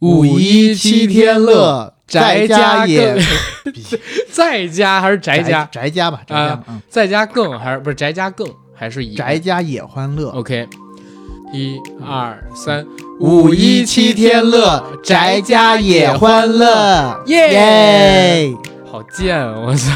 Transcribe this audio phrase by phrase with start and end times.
[0.00, 3.16] 五一七天乐，宅家也
[4.30, 5.68] 在家还是宅家？
[5.72, 10.28] 宅家吧，宅家在家更还是不是宅家更还是一宅家也欢乐。
[10.30, 10.68] ？OK，
[11.52, 12.86] 一二三，
[13.20, 18.52] 五一七天乐，宅家也欢乐，耶耶！
[18.90, 19.54] 好贱啊！
[19.64, 19.90] 我操！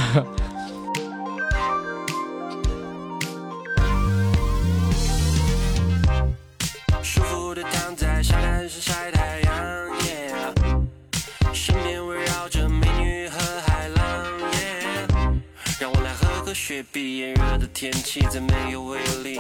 [17.81, 19.39] 天气再没有威力。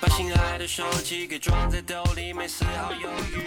[0.00, 3.38] 把心爱的手机给装在兜里，没丝毫犹豫，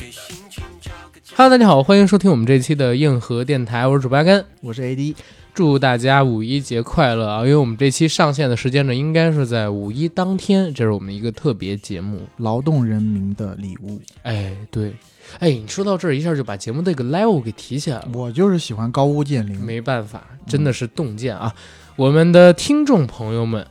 [0.00, 1.36] 给心情找个家。
[1.36, 4.42] Hello，大家好，欢迎收听我们这期的硬核电台，我是主播阿甘。
[4.62, 5.14] 我是 AD，
[5.52, 7.40] 祝大家五一节快乐啊！
[7.40, 12.22] 因为我们这期上线的时间呢，应该是在五一当天，这是我们一个特别节目。
[12.38, 14.00] 劳动人民的礼物。
[14.22, 14.94] 哎，对，
[15.40, 18.08] 哎，你说到这儿，一下就把节目这个 level 给提起来了。
[18.14, 21.54] 我就是喜欢高屋建瓴，没办法，真的是洞见啊！
[21.96, 23.66] 我们的听众朋友们，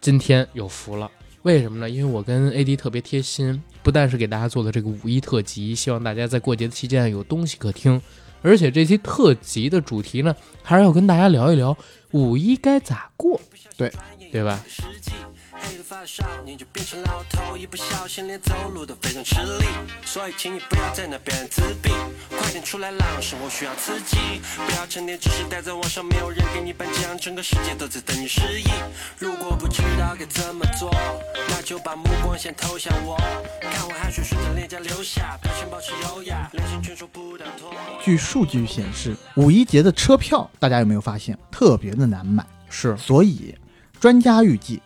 [0.00, 1.10] 今天有福了。
[1.42, 1.90] 为什么呢？
[1.90, 8.00] 因为我跟 AD 特别贴心，不但是给大家做了这个五一特辑，希望大家在过节的期间有东西可听，
[8.40, 11.76] 而且这期特辑的主题呢，还是要跟大家聊一聊
[12.12, 13.38] 五一该咋过，
[13.76, 13.92] 对
[14.32, 14.64] 对吧？
[15.60, 19.66] 黑头发的少年就变成老头，一不小心连走路都非常吃力。
[20.04, 21.90] 所以，请你不要在那边自闭，
[22.30, 24.16] 快点出来浪，生活需要刺激。
[24.66, 28.64] 不要成天只是待在网上，没有人给你颁奖，整个世界都在等你失忆。
[29.18, 30.90] 如果不知道该怎么做，
[31.48, 33.16] 那就把目光先投向我。
[33.60, 37.72] 看我汗水顺着脸颊流下，表情保持优雅，连线全说不当脱。
[38.02, 42.46] 据数据显示，五一节的车票大家有没有发现特别的难买？
[42.70, 43.54] 是，所以
[44.00, 44.80] 专家预计，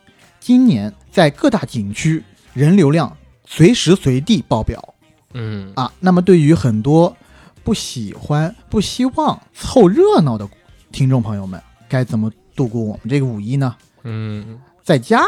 [0.44, 2.20] 今年在各大景区
[2.52, 4.92] 人流量随时随地爆表
[5.34, 5.92] 嗯，啊。
[6.00, 7.16] 那么对于很多
[7.62, 10.48] 不喜欢、不希望凑热闹的
[10.90, 13.76] 听众朋友们，该怎么度过我们这个五一呢？
[14.02, 15.22] 嗯，在家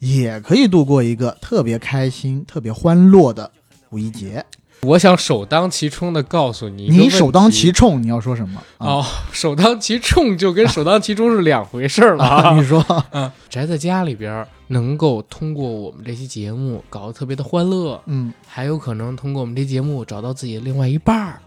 [0.00, 3.50] 也可以度过一个特别开心、特别欢乐的
[3.88, 4.44] 五一节。
[4.82, 8.60] 我想首当其冲的告诉你你首当其冲，你要说什么？
[8.78, 12.54] 啊、哦，首当其冲就跟首当其冲是两回事儿了啊！
[12.54, 21.40] 你说， 嗯，宅在家里边，能够通过我们这期节目搞得特别的欢乐，嗯，还有可能通过我们这节目找到自己的另外一半儿。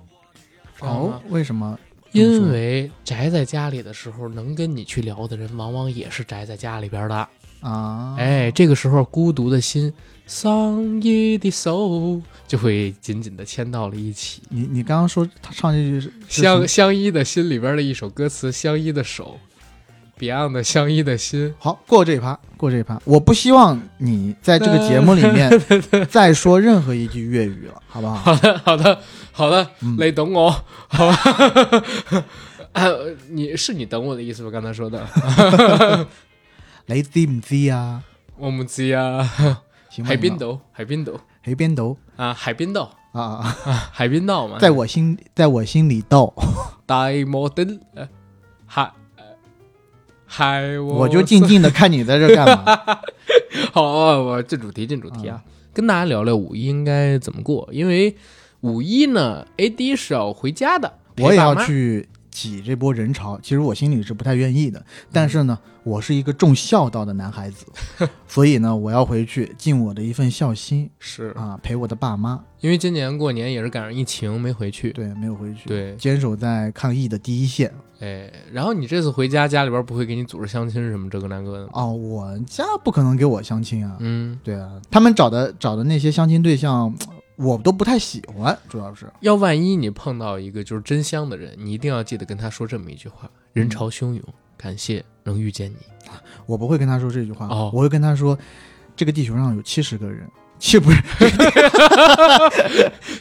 [0.80, 1.80] 哦吗，为什么？
[2.12, 7.28] 因为宅在家里的时候，能跟你去聊的人，往往也是宅在家里边的。
[7.62, 9.94] 啊，哎，这个时候孤独的心，
[10.34, 14.42] 丧意的手，就会紧紧的牵到了一起。
[14.47, 19.38] 你你刚刚说他唱这句是是相相依的心里边的一首歌词，相依的手
[20.18, 21.53] ，Beyond 的相依的心。
[21.59, 22.97] 好过这一趴，过这一趴。
[23.03, 25.52] 我不希望你在这个节目里面
[26.09, 28.16] 再说任何一句粤语了，好不好？
[28.16, 29.00] 好的，好的，
[29.34, 30.50] 好的，嗯你懂我，
[30.88, 31.18] 好吧？
[32.72, 32.88] 啊，
[33.28, 34.50] 你是你懂我的意思吗？
[34.50, 35.06] 刚才说的，
[36.88, 38.02] 你知唔知啊？
[38.38, 39.30] 我唔知啊。
[39.91, 41.13] 行吧海滨岛，海滨岛。
[41.44, 46.34] 海边斗啊，海滨道啊啊，啊，海滨道嘛，在我心，在我心里斗，
[46.85, 48.07] 大摩登，呃
[48.68, 48.84] 海
[49.18, 49.24] 呃
[50.25, 51.00] 海我。
[51.00, 52.79] 我就静静的看你在这干嘛。
[53.74, 53.81] 好，
[54.22, 55.44] 我进主题，进主题啊，
[55.74, 58.16] 跟大家聊聊五一应该怎么过，因为
[58.59, 61.56] 五一呢，AD 是要回家的，我也要。
[61.66, 67.66] 去挤这波人潮，其实我心里是不太愿意的，但是呢，我是一个重孝道的男孩子
[68.28, 72.41] 所以呢，我要回去尽我的一份孝心是啊，陪我的爸妈。
[72.62, 77.72] 因为今年过年也是赶上疫情没回去，对，没有回去，对坚守在抗疫的第一线。
[78.00, 81.72] 哎，然后你这次回家，家里边不会给你组织相亲什么这个那个的吗？
[81.74, 83.96] 哦，我家不可能给我相亲啊。
[84.00, 86.94] 嗯，对啊，他们找的找的那些相亲对象，
[87.41, 94.22] 我都不太喜欢，主要是要万一你碰到一个就是真香的人，你一定要记得跟他说这么一句话：人潮汹涌，
[94.57, 95.78] 感谢能遇见你。
[96.46, 98.38] 我不会跟他说这句话，哦我会跟他说，
[98.96, 100.29] 这个地球上有七十个人，
[100.59, 100.97] 七 不是，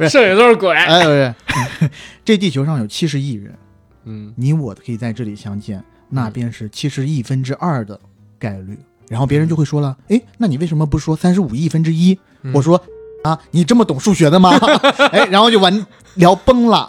[0.08, 0.75] 剩下都是鬼。
[0.75, 1.90] 哎，不是，
[2.25, 3.56] 这地球上有七十亿人，
[4.05, 7.99] 嗯，你我可以在这里相见，那便是七十亿分之二的
[8.38, 8.78] 概率。
[9.08, 12.19] 然后别人就会说了，哎，那你为什么不说三十五亿分之一？
[12.43, 12.81] 嗯我说
[13.22, 14.50] 啊，你这么懂数学的吗？
[15.12, 16.88] 哎，然后就完聊崩了。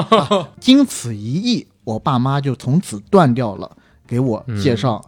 [0.60, 3.70] 经此一役，我爸妈就从此断掉了
[4.06, 5.04] 给我介绍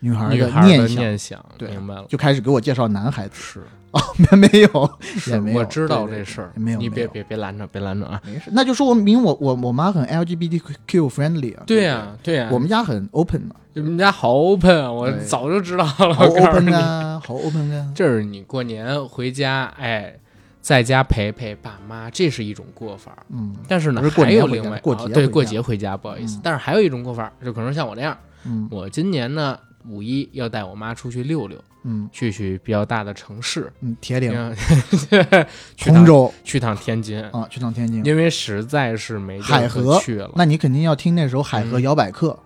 [0.00, 2.04] 女孩的念想，念想，对明白了。
[2.08, 3.34] 就开始给我介绍男孩子。
[3.34, 3.62] 是
[3.92, 4.90] 哦，没 没有，
[5.28, 6.50] 也，没有我知道这事儿。
[6.56, 8.20] 没有你别别别拦着，别拦着啊！
[8.24, 11.62] 没事，那就说明我我我妈很 LGBTQ friendly 啊。
[11.66, 14.90] 对呀、对呀，我们家很 open 嘛、你们家好 open 啊！
[14.90, 16.16] 我早就知道了。
[16.16, 17.92] open 你，啊，好 open 啊。
[17.94, 20.14] 这是你过年回家，哎，
[20.60, 23.16] 在家陪陪爸妈，这是一种过法。
[23.30, 26.36] 嗯但是呢还有另外过节对过节回家，不好意思。
[26.38, 29.58] 嗯但是还有一种过法，就可能像我这样，嗯我今年呢
[29.88, 34.56] 五一要带我妈出去溜溜，嗯去去比较大的城市，嗯，铁岭、嗯
[35.76, 38.04] 去趟通州去趟天津，啊，去趟天津。
[38.04, 40.30] 因为实在是没海河去了。
[40.36, 42.38] 那你肯定要听那首《海河嗯摇摆客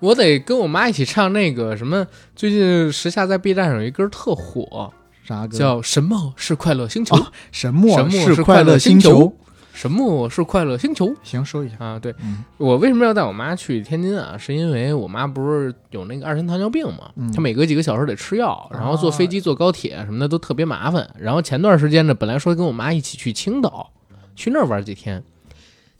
[0.00, 2.06] 我得跟我妈一起唱那个什么，
[2.36, 4.92] 最近时下在 B 站上有一歌特火，》，
[5.28, 5.58] 啥歌？
[5.58, 9.36] 叫《什么是快乐星球》哦神墨神墨是快快乐星星球
[9.78, 11.76] 什么是快乐星球行，说一下。
[11.78, 11.98] 啊？
[12.00, 14.36] 对嗯我为什么要带我妈去天津啊？
[14.36, 21.08] 是因为我妈不是有那个二型糖尿病嘛，嗯她每隔几个小时得吃药，然后坐飞机、坐高铁什么的都特别麻烦。
[21.16, 23.92] 然后前段时间呢，本来说跟我妈一起去青岛，
[24.34, 25.22] 去那儿玩几天。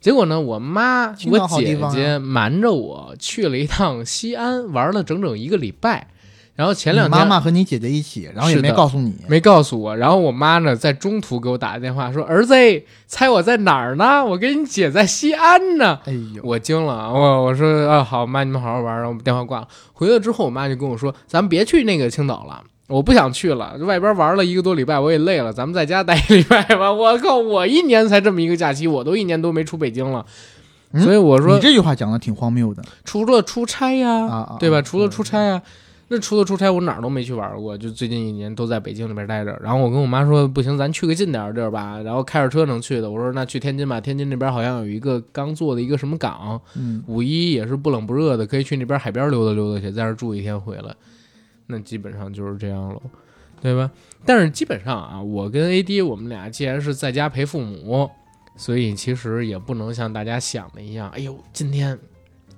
[0.01, 6.09] 结果呢，我妈我姐姐瞒着我去了一趟西安，玩了整整一个礼拜。
[6.59, 9.15] 然后前两天妈妈和你姐姐一起，然后也没告诉你。
[9.29, 12.53] 没告诉我，然后我妈呢在中途给我打个电话说：“儿子，
[13.07, 14.25] 猜我在哪儿呢？
[14.25, 19.67] 我跟你姐在西安呢。”哎呦，我惊了，我我说啊好，妈你们好好玩，然后电话挂了。
[19.93, 26.91] 回来之后，我妈就跟我说，咱们别去那个青岛了，我不想去了，外边玩了一个多礼拜，我也累了，咱们在家待一礼拜吧。
[26.91, 30.25] 我靠，我一年才这么一个假期，我都一年多没出北京了，
[30.91, 34.79] 嗯所以我说你这句话讲的挺荒谬的除了出差呀，啊啊，对吧？
[34.79, 35.61] 啊除了出差呀。
[36.11, 39.55] 那除了出差，我哪儿都没去玩过，就最近一年都在北京里边待着。
[39.63, 42.01] 然后我跟我妈说，不行，咱去个近点儿的地儿吧。
[42.01, 44.01] 然后开着车能去的，我说那去天津吧。
[44.01, 50.95] 天津那边好像有一个刚做的一个什么港，嗯，五一也是不冷不热的，可以去那边海边溜达溜达去，在那儿住一天回来。
[51.67, 52.99] 那基本上就是这样了，
[53.61, 53.91] 对吧？
[54.25, 58.09] 但是基本上啊，我跟 AD 我们俩既然是在家陪父母，
[58.55, 61.97] 所以其实也不能像大家想的一样，哎呦，今天，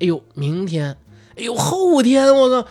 [0.00, 0.96] 哎呦，明天，
[1.36, 2.66] 哎呦，后天，我操，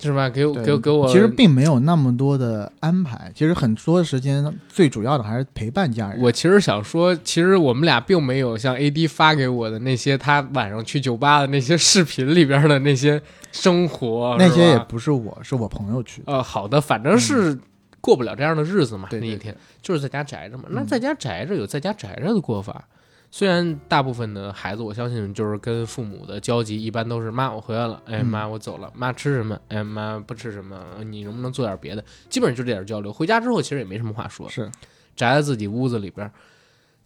[0.00, 0.28] 是吧？
[0.28, 6.20] 给我给我给我，其实并没有那么多的安排，其实很多时间最主要的还是陪伴家人。
[6.20, 13.20] 我其实想说，其实我们俩并没有像 AD 发给我的那些他晚上去酒吧的那些视频里边的那些
[13.52, 16.32] 生活，那些也不是我，是我朋友去的。
[16.32, 17.58] 呃，好的，反正是
[18.00, 19.08] 过不了这样的日子嘛。
[19.12, 20.64] 那一天就是在家宅着嘛。
[20.70, 22.86] 那嗯在家宅着有在家宅着的过法。
[23.30, 29.58] 虽然大部分的孩子，我相信就是跟父母的交集一般都是妈我回来了，哎嗯妈我走了，妈吃什么？
[29.68, 30.78] 哎妈不吃什么？
[31.04, 32.04] 你能不能做点别的？
[32.28, 33.12] 基本上就这点交流。
[33.12, 34.70] 回家之后其实也没什么话说，是，
[35.14, 36.32] 宅在自己屋子里边儿。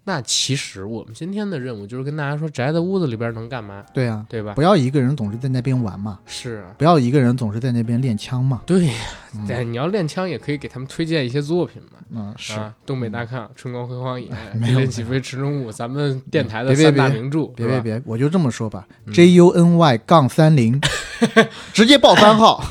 [0.06, 4.52] 那其实我们今天的任务就是跟大家说，宅在屋子里边能干嘛，对啊，对吧？
[4.54, 8.62] 不要一个人总是在那边玩嘛，是啊，不要一个人总是在那边练枪嘛。
[8.66, 8.92] 对呀。
[9.36, 11.98] 嗯对，你要练枪也可以给他们推荐一些作品嘛。
[12.14, 20.80] 嗯，是，啊，东北大炕、春光辉煌野、 没有一林起飞、池中物，咱们电台的三大名著，别别别，我就这么说吧嗯，J U N Y 杠三零，
[21.72, 22.62] 直接报番号。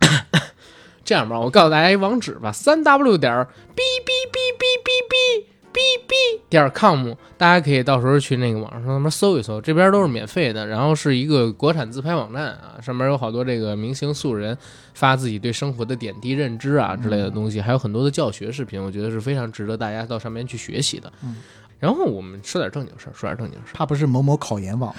[1.04, 6.14] 这样吧，我告诉大家一网址吧，三 w 点儿 b b b b b b b b
[6.48, 14.56] 点 com，大家可以到时候去那个网上上面搜一搜，这边都是免费的，然后是一个国产自拍网站啊，上面有好多这个明星素人
[14.94, 21.12] 发自己对生活的点滴认知啊之类的东西，还有很多的教学视频，我觉得是非常值得大家到上面去学习的。
[21.24, 21.36] 嗯
[21.82, 23.74] 然后我们说点正经事儿，说点正经事儿。
[23.74, 24.94] 怕不是某某考研网？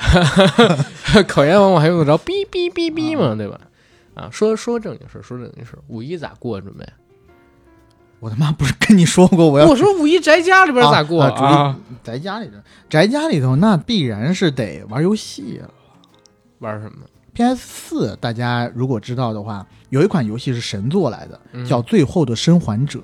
[1.30, 3.34] 考研网我还用得着哔哔哔哔吗？
[3.36, 3.58] 对吧？
[4.16, 5.80] 啊，说说正经事儿，说正经事儿。
[5.88, 6.60] 五一咋过？
[6.60, 6.86] 准备？
[8.24, 11.28] 我他妈不是跟你说过我要我说五一宅家里边咋过？
[12.02, 12.54] 宅家里头，
[12.90, 15.70] 宅家里头那必然是得玩游戏了。
[16.60, 17.00] 玩什么
[17.34, 23.00] ？PS 四，大家如果知道的话，有一款游戏是神作来的，嗯叫《最后的生还者》，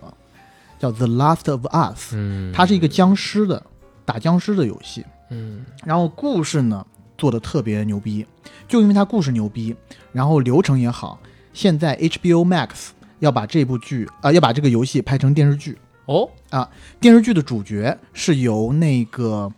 [0.82, 3.62] 叫《The Last of Us》，嗯，它是一个僵尸的
[4.05, 5.03] 打僵尸的游戏。
[5.32, 6.86] 嗯然后故事呢
[7.17, 8.25] 做的特别牛逼，
[8.70, 9.75] 就因为它故事牛逼，
[10.13, 11.20] 然后流程也好，
[11.51, 15.77] 现在 HBO Max 要把这部剧啊、要把这个游戏拍成电视剧。
[16.05, 16.67] 哦啊，
[16.99, 19.51] 电视剧的主角是由那个，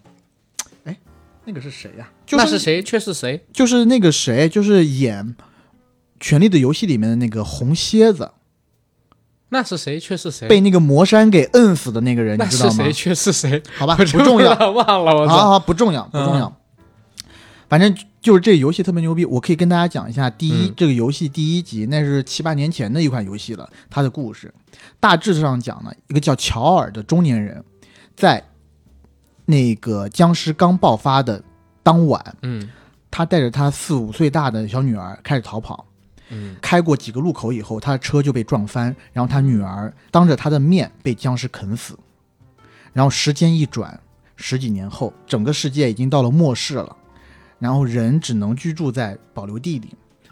[0.83, 0.97] 哎，
[1.45, 2.83] 那个是谁呀、就是那是谁？
[2.83, 3.45] 却是谁？
[3.53, 5.25] 就是那个谁，就是演
[6.19, 8.31] 《权力的游戏》里面的那个红蝎子，
[9.47, 9.97] 那是谁？
[9.97, 10.49] 却是谁？
[10.49, 12.91] 被那个魔山给摁死的那个人，你知道吗是谁？？
[12.91, 13.63] 却是谁？
[13.77, 15.15] 好吧，不重要， 忘了。
[15.15, 15.33] 我操！
[15.33, 16.53] 好好好，不重要，不重要。
[17.69, 20.29] 反正就是这个游戏特别牛逼，我可以跟大家讲一下。
[20.29, 24.53] 第一，嗯这个游戏第一集那是七八年前的一款游戏了，它的故事
[24.99, 27.63] 大致上讲呢，一个叫乔尔的中年人，
[28.15, 28.43] 在
[29.45, 31.43] 那个僵尸刚爆发的
[31.81, 32.69] 当晚，嗯
[33.09, 35.85] 他带着他四五岁大的小女儿开始逃跑。
[36.29, 41.97] 嗯开过几个路口以后，他的车就被撞翻，然后他女儿当着他的面被僵尸啃死。
[42.93, 43.99] 然后时间一转，
[44.37, 46.95] 十几年后，整个世界已经到了末世了，
[47.61, 49.89] 然后人只能居住在保留地里，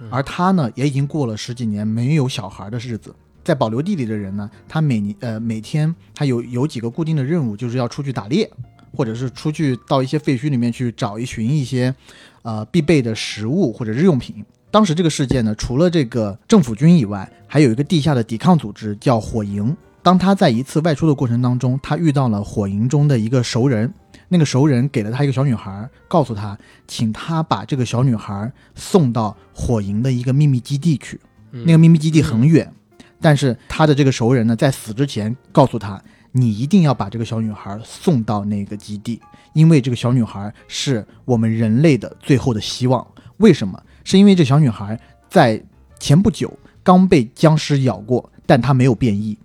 [0.10, 3.16] 而他呢，也已经过了十几年没有小孩的日子。
[3.44, 8.50] 在保留地里的人呢，他每年呃每天他有有几个固定的任务，就是要出去打猎，
[8.96, 11.94] 或者是出去到一些废墟里面去找一寻一些
[12.42, 14.44] 呃必备的食物或者日用品。
[14.72, 19.76] 当时这个事件呢，除了这个政府军以外，还有一个地下的抵抗组织叫火营。
[20.02, 23.94] 当他在一次外出的过程当中，他遇到了火营中的一个熟人，
[24.30, 31.20] 那个熟人给了他一个小女孩，告诉他，请他把这个小女孩送到火营的一个秘密基地去。
[31.52, 32.72] 嗯那个秘密基地很远，
[33.20, 36.02] 但是他的这个熟人呢，在死之前告诉他，
[36.32, 39.20] 你一定要把这个小女孩送到那个基地，
[39.54, 43.06] 因为这个小女孩是我们人类的最后的希望。
[43.38, 43.82] 为什么？
[44.04, 45.62] 是因为这小女孩在
[46.00, 46.52] 前不久
[46.84, 49.38] 刚被僵尸咬过，但她没有变异，有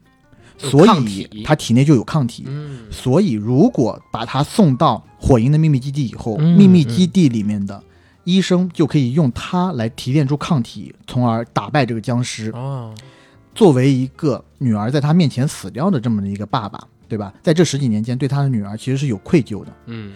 [0.70, 2.44] 所以他体内就有抗体。
[2.46, 7.82] 嗯所以，如果把他送到火营的秘密基地以后，嗯秘密基地里面的
[8.24, 12.50] 医生就可以用它来提炼出抗体，从而打败这个僵尸。
[12.52, 12.94] 哦，
[13.54, 17.32] 作为一个女儿在他面前死掉的这么的一个爸爸，对吧？
[17.42, 19.72] 在这十几年间，对他的女儿其实是有愧疚的。
[19.86, 20.12] 嗯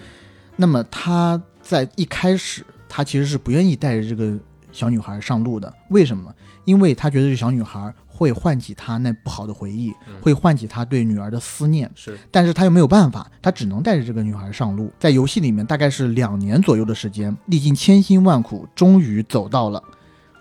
[0.57, 4.37] 那么他在一开始，他其实是不愿意带着这个
[4.73, 5.73] 小女孩上路的。
[5.91, 6.33] 为什么？
[6.65, 11.89] 因为他觉得这小女孩会唤起他那不好的回忆，嗯会唤起他对女儿的思念。
[11.95, 14.93] 是但是他又没有办法，他只能带着这个女孩上路。
[14.99, 19.81] 在游戏里面，大概是两年左右的时间，历尽千辛万苦，终于走到了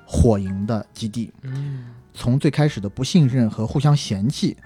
[0.07, 1.31] 火营的基地。
[1.43, 4.57] 嗯从最开始的不信任和互相嫌弃，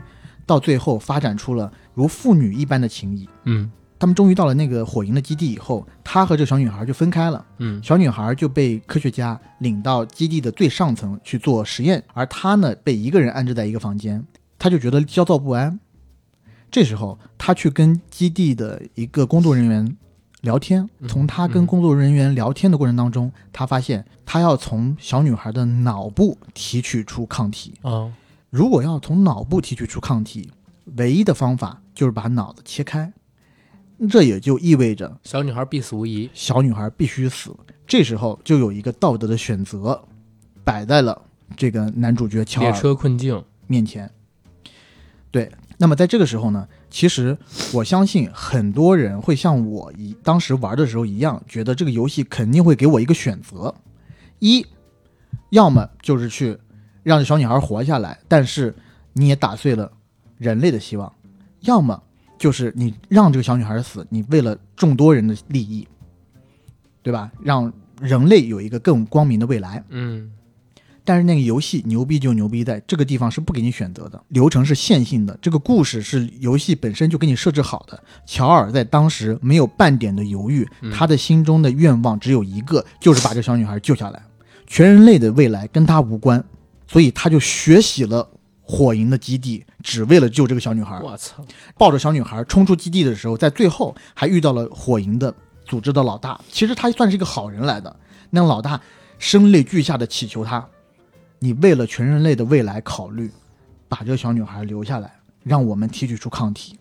[0.45, 3.27] 到最后发展出了如父女一般的情谊。
[3.43, 3.69] 嗯
[4.01, 7.45] 他们终于到了那个火营的基地以后，他和这小女孩就分开了。
[7.59, 14.25] 嗯小女孩就被科学家领到基地的最上层去做实验，而他呢被一个人安置在一个房间，
[14.57, 15.79] 他就觉得焦躁不安。
[16.71, 19.95] 这时候，他去跟基地的一个工作人员
[20.41, 27.75] 聊天，嗯从他跟工作人员聊天的过程当中，他发现他要从小女孩的脑部提取出抗体。
[27.83, 28.11] 哦
[28.49, 30.49] 如果要从脑部提取出抗体，
[30.97, 33.13] 唯一的方法就是把脑子切开，
[34.09, 36.29] 这也就意味着小女孩必死无疑。
[36.33, 37.55] 小女孩必须死。
[37.85, 40.01] 这时候就有一个道德的选择
[40.63, 41.21] 摆在了
[41.55, 43.43] 这个男主角乔列车困境。
[43.67, 44.09] 面前。
[45.29, 47.37] 对，那么在这个时候呢，其实
[47.73, 53.73] 我相信很多人会像我一当时玩的时候一样，觉得这个游戏肯定会给我一个选择：
[54.39, 54.65] 一，
[55.51, 56.57] 要么就是去
[57.01, 58.75] 让这小女孩活下来，但是
[59.13, 59.89] 你也打碎了
[60.37, 61.09] 人类的希望；
[61.61, 62.03] 要么
[62.41, 65.87] 就是你让这个小女孩死，你为了众多人的利益，
[67.03, 67.31] 对吧？
[67.43, 67.71] 让
[68.01, 69.83] 人类有一个更光明的未来。
[69.89, 70.31] 嗯
[71.03, 78.03] 但是那个游戏牛逼就牛逼在这个地方是不给你选择的，流程是线性的，这个故事是游戏本身就给你设置好的。
[78.25, 84.19] 乔尔在当时没有半点的犹豫，嗯他的心中的愿望只有一个，就是把这小女孩救下来。
[84.65, 86.43] 全人类的未来跟他无关，
[86.87, 88.27] 所以他就学习了
[88.71, 90.97] 火营的基地，只为了救这个小女孩。
[91.03, 91.45] 我操！
[91.77, 95.33] 抱着小女孩冲出基地的时候，在最后还遇到了火营的
[95.65, 96.39] 组织的老大。
[96.49, 97.93] 其实他算是一个好人来的。
[98.29, 98.79] 那老大
[99.19, 100.65] 声泪俱下的祈求他
[101.39, 103.29] ：“你为了全人类的未来考虑，
[103.89, 106.79] 把这个小女孩留下来，让我们提取出抗体。”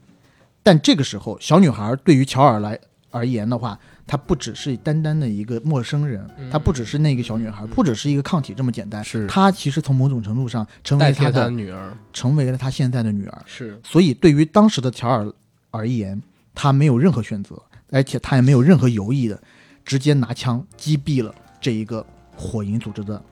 [0.62, 2.78] 但这个时候，小女孩对于乔尔来
[3.11, 3.76] 而言的话，
[4.11, 9.05] 她不只是单单的一个陌生人，她不只是那个小女孩，不只是一个抗体这么简单。
[9.05, 13.43] 是她其实从某种程度上成为他的的女儿成为了她现在的女儿。
[13.47, 15.33] 是所以对于当时的乔尔
[15.71, 16.21] 而言，
[16.57, 19.40] 他没有任何选择，而且他也没有任何犹豫的，
[19.85, 23.23] 直接拿枪击毙了这一个火影组织的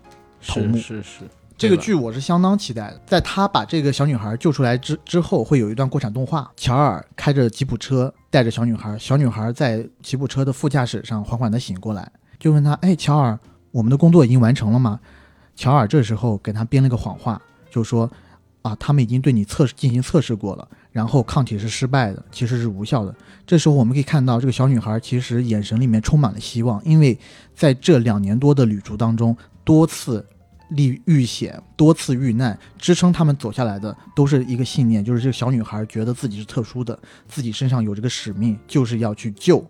[0.46, 6.48] 头目是是是，这个剧我是相当期待的，在他把这个小女孩救出来之之后，会有一段过场动画。
[6.56, 13.36] 乔尔开着吉普车带着小女孩，小女孩在吉普车的副驾驶上缓缓地醒过来，就问他：“哎，乔尔，
[13.72, 15.00] 我们的工作已经完成了吗？”
[15.56, 18.08] 乔尔这时候给他编了个谎话，就说
[18.62, 23.12] ：“啊，他们已经对你测试进行测试过了，然后抗体是失败的，其实是无效的。”
[23.44, 27.18] 这时候我们可以看到，这个小女孩其实眼神里面充满了希望，因为
[27.52, 30.24] 在这两年多的旅途当中，多次
[30.70, 39.64] 历遇险，多次遇难，支撑他们走下来的都是一个信念，就是这个小女孩觉得自己是特殊的，自己身上有这个使命，就是要去救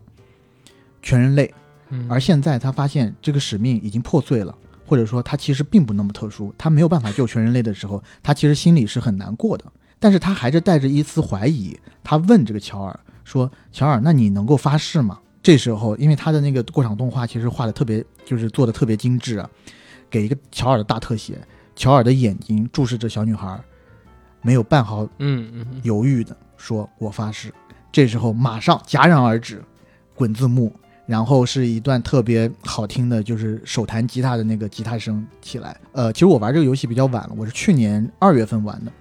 [1.02, 1.52] 全人类。
[1.90, 9.64] 嗯而现在她发现这个使命已经破碎了，或者说她其实并不那么特殊，她没有办法救全人类的时候，她其实心里是很难过的。
[9.98, 19.48] 但是她还是带着一丝怀疑，她问这个乔尔说：“乔尔，那你能够发誓吗？”这时候，因为他的那个过场动画其实画的特别，就是做的特别精致啊，
[20.10, 21.38] 给一个乔尔的大特写，
[21.76, 23.60] 乔尔的眼睛注视着小女孩，
[24.42, 27.52] 没有半毫嗯嗯嗯，犹豫的说：“我发誓。”
[27.90, 29.62] 这时候马上戛然而止，
[30.14, 30.72] 滚字幕，
[31.06, 35.76] 然后是一段特别好听的，就是手弹吉他的那个吉他声起来。
[35.92, 38.92] 呃，其实我玩这个游戏比较晚了，我是去年二月份玩的，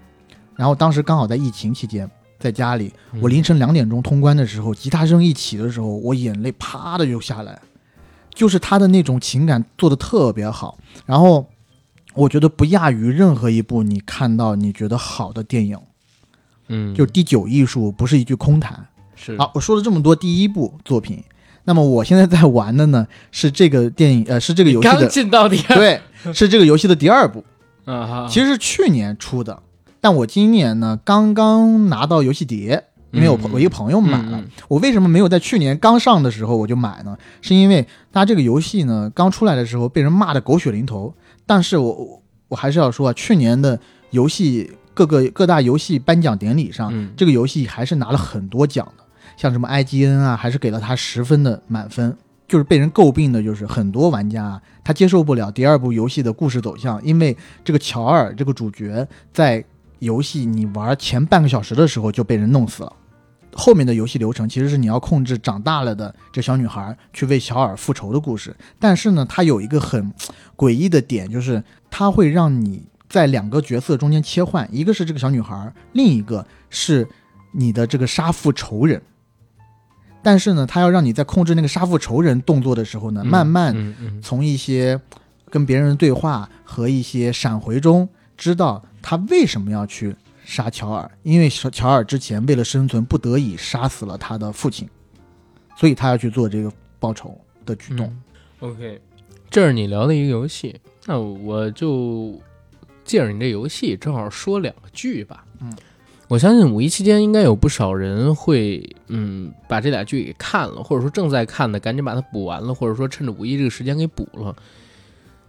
[0.55, 2.09] 然后当时刚好在疫情期间，
[2.39, 7.59] 在家里，嗯我凌晨两点钟通关的时候，吉他声一起的时候，我眼泪啪的就下来，
[8.37, 10.77] 就是他的那种情感做的特别好，
[11.07, 11.43] 然后
[12.13, 15.75] 我觉得不亚于任何一部你看到你觉得好的电影，
[16.67, 18.85] 嗯，就第九艺术不是一句空谈。
[19.15, 19.35] 是。
[19.39, 21.23] 好，我说了这么多第一部作品，
[21.63, 25.99] 那么我现在在玩的呢是这个电影，呃，是这个游戏刚的，进到底 对，
[26.31, 27.43] 是这个游戏的第二部，
[27.85, 29.63] 啊哈，其实是去年出的，
[29.99, 34.37] 但我今年呢刚刚拿到游戏碟，因为我我一个朋友买了。
[34.39, 37.17] 嗯我为什么没有在去年刚上的时候我就买呢？
[37.41, 41.13] 是因为它这个游戏呢刚出来的时候被人骂的狗血淋头，
[41.45, 43.79] 但是我我我还是要说啊，去年的
[44.11, 49.03] 游戏各个各大游戏颁奖典礼上，嗯这个游戏还是拿了很多奖的，
[49.37, 52.17] 像什么 IGN 啊，还是给了它十分的满分。
[52.47, 59.61] 就是被人诟病的，就是很多玩家啊他接受不了第二部游戏的故事走向，因为这个乔尔这个主角在
[59.99, 62.93] 游戏你玩前半个小时的时候就被人弄死了。
[63.53, 70.13] 后面的游戏流程其实是你要控制长大了的这小女孩去为小尔复仇的故事，但是呢，它有一个很
[70.55, 77.07] 诡异的点，就是它会让你在两个角色中间切换，一个是这个小女孩，另一个是
[77.51, 79.01] 你的这个杀父仇人。
[80.21, 84.99] 但是呢，它要让你在控制那个杀父仇人动作的时候呢，嗯慢慢从一些
[85.49, 94.85] 跟别人的对话和一些闪回中，知道他为什么要去杀乔尔，因为乔乔尔之前为了生存，不得已杀死了他的父亲，
[95.77, 98.05] 所以他要去做这个报仇的举动。
[98.05, 98.21] 嗯
[98.59, 98.99] OK，
[99.49, 102.37] 这是你聊的一个游戏，那我就
[103.05, 105.45] 借着你这游戏，正好说两个剧吧。
[105.61, 105.71] 嗯，
[106.27, 114.53] 我相信五一期间应该有不少人会，嗯，把这俩剧给看了，或者说正在看的，赶紧把它补完了，或者说趁着五一这个时间给补了。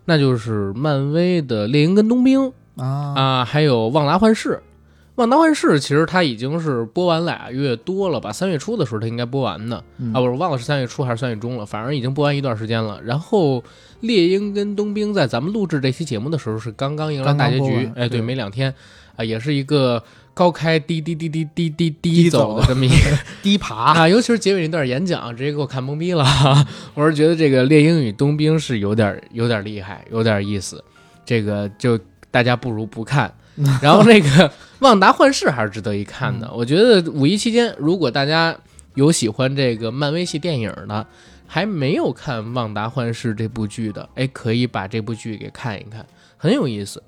[0.04, 2.40] 那就是漫威的《猎鹰》跟《冬兵》
[2.78, 3.44] 啊！
[3.44, 4.50] 还有《旺达幻视》，
[5.16, 8.32] 《旺达幻视》其实它已经是播完俩月多了吧？
[8.32, 9.76] 三月初的时候它应该播完的
[10.14, 11.66] 啊，不是忘了是三月初还是三月中了？
[11.66, 13.00] 反正已经播完一段时间了。
[13.02, 13.60] 然后
[14.00, 18.72] 《猎鹰》跟《冬兵》在咱们录制这期节目的时候是刚刚迎来大结局，哎，对，没两天
[19.16, 20.00] 啊，也是一个
[20.34, 22.90] 高开低低低低低低低走的这么一
[23.42, 26.24] 低爬啊，尤其是结尾那段演讲，直接给我看懵逼了。
[26.94, 30.84] 我是觉得这个《猎鹰》与《冬兵》是有点有点厉害，有点意思，
[31.24, 31.98] 这个就。
[32.30, 33.32] 大家不如不看。
[33.82, 36.48] 然后那个旺达幻视还是值得一看的。
[36.52, 38.56] 我觉得五一期间，如果大家
[38.94, 41.04] 有喜欢这个漫威系电影的，
[41.44, 47.02] 还没有看《旺达幻视》这部剧的，哎，可以把这部剧给看一看，很有意思。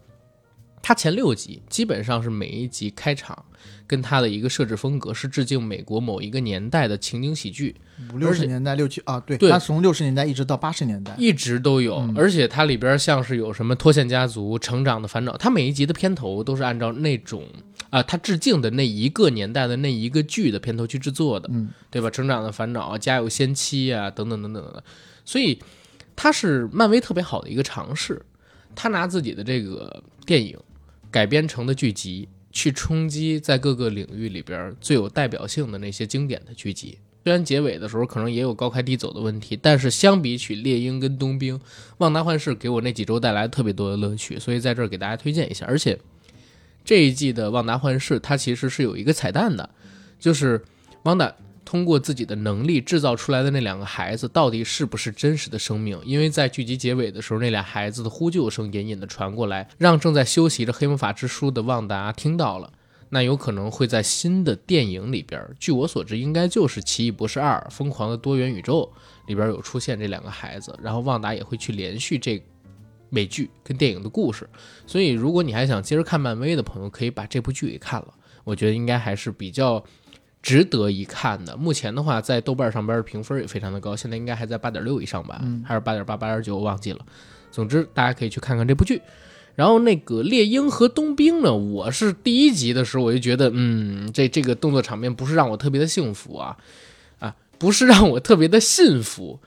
[0.82, 3.44] 它前六集基本上是每一集开场
[3.86, 7.76] 跟它的一个设置风格是致敬美国某一个年代的情景喜剧，
[8.12, 17.44] 五六十年代六七啊，对，对他从六十年代一直到八十年代，一直都有，嗯而且它里边像是有什么脱线家族、成长的烦恼，它每一集的片头都是按照那种
[17.90, 22.08] 啊，它致敬的那一个年代的那一个剧的片头去制作的，嗯，对吧？
[22.08, 24.82] 成长的烦恼、家有仙妻啊，等等等等的，
[25.24, 25.60] 所以
[26.16, 28.24] 它是漫威特别好的一个尝试，
[28.74, 30.56] 他拿自己的这个电影
[31.10, 36.98] 改编成的剧集，去冲击在各个领域里边最有代表性的那些经典的剧集。
[37.22, 41.60] 虽然结尾的时候可能也有高开低走的问题，但是相比起猎鹰跟冬兵，
[41.98, 45.66] 旺达幻视给我那几周带来特别多的乐趣，所以在这儿给大家推荐一下。
[45.66, 45.98] 而且
[46.82, 49.68] 这一季的旺达幻视，它其实是有一个彩蛋的，
[50.18, 50.64] 就是
[51.02, 51.34] 旺达
[51.70, 55.96] 通过自己的能力制造出来的那两个孩子，到底是不是真实的生命？
[56.04, 62.72] 因为在剧集结尾的时候，那俩孩子的呼救声隐隐的传过来，让正在修习着黑魔法之书的旺达听到了。
[63.10, 68.92] 那有可能会在新的电影里边，据我所知，应该就是《奇异博士二：疯狂的多元宇宙》
[69.28, 72.42] 里边有出现这两个孩子，然后旺达也会去连续这
[73.10, 74.50] 美剧跟电影的故事。
[74.88, 79.80] 所以，如果你还想接着看漫威的朋友，可以把这部剧给看了，我觉得应该还是比较
[80.42, 81.56] 值得一看的。
[81.56, 87.00] 目前的话，在豆瓣上边的评分也非常的高，现在应该还在八点六以上吧，还是八点八、八点九，我忘记了。
[87.50, 89.02] 总之，大家可以去看看这部剧。
[89.56, 96.56] 然后那个猎鹰和冬兵呢，我是第一集的时候我就觉得，嗯，这这个动作场面不是让我特别的幸福啊，
[97.18, 99.38] 啊，不是让我特别的信服，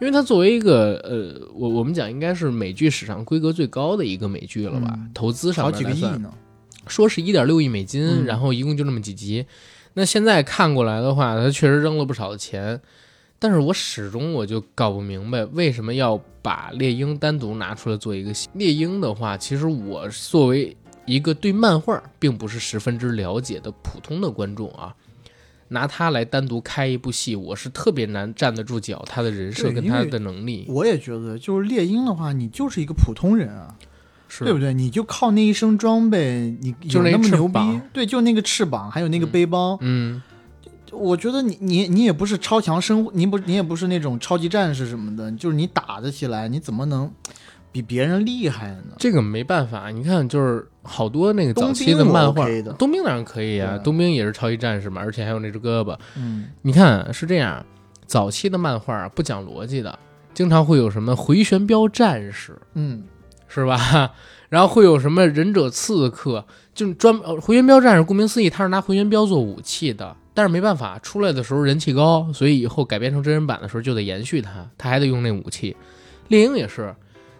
[0.00, 6.32] 因为它作为一个呃，我我们讲应该是美剧史上规格最高的一个美剧了吧，嗯投资上好几个亿呢。
[6.86, 9.44] 说是一点六亿美金，嗯然后一共就那么几集。
[9.94, 12.80] 那现在看过来的话，他确实扔了不少的钱，
[13.38, 18.48] 但是我始终我就搞不明白为什么要把猎鹰单独拿出来做一个戏。
[18.54, 20.76] 猎鹰的话，其实我作为
[21.06, 24.94] 一个对漫画并不是十分之了解的普通的观众啊，
[25.68, 33.79] 拿他来单独开一部戏，我是特别难站得住脚，他的人设跟他的能力我也觉得，就是猎鹰的话，你就是一个普通人啊，是
[34.38, 34.72] 对不对？
[34.72, 37.80] 你就靠那一身装备，你有就那么牛逼？
[37.92, 40.22] 对，就那个翅膀，还有那个背包，嗯，
[40.92, 47.10] 我觉得你你你也不是超强生，你不你也不是那种超级战士什么的，就是你打得起来，你怎么能
[47.72, 48.94] 比别人厉害呢？
[48.98, 52.46] 这个没办法，你看就是好多那个早期的漫画
[52.78, 55.96] 冬兵当然可以啊，对冬兵也是超级战士嘛，而且还有那只胳膊。
[56.16, 57.64] 嗯，你看是这样，
[58.06, 59.96] 早期的漫画不讲逻辑的，
[60.34, 63.04] 经常会有什么回旋镖战士，嗯，
[63.52, 64.14] 是吧？
[64.48, 70.16] 然后会有什么忍者刺客，就专呃回旋镖战士，顾名思义，他是拿回旋镖做武器的。
[70.32, 75.76] 但是没办法，出来的时候人气高，所以以后改编成真人版的时候就得延续它，他还得用那武器。
[76.28, 76.94] 猎鹰也是，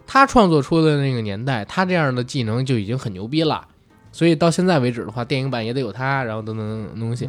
[0.05, 3.65] 他创作出的那个年代，他这样的技能就已经很牛逼了，
[4.11, 7.27] 所以到现在为止的话，电影版也得有他，然后等等等等东西。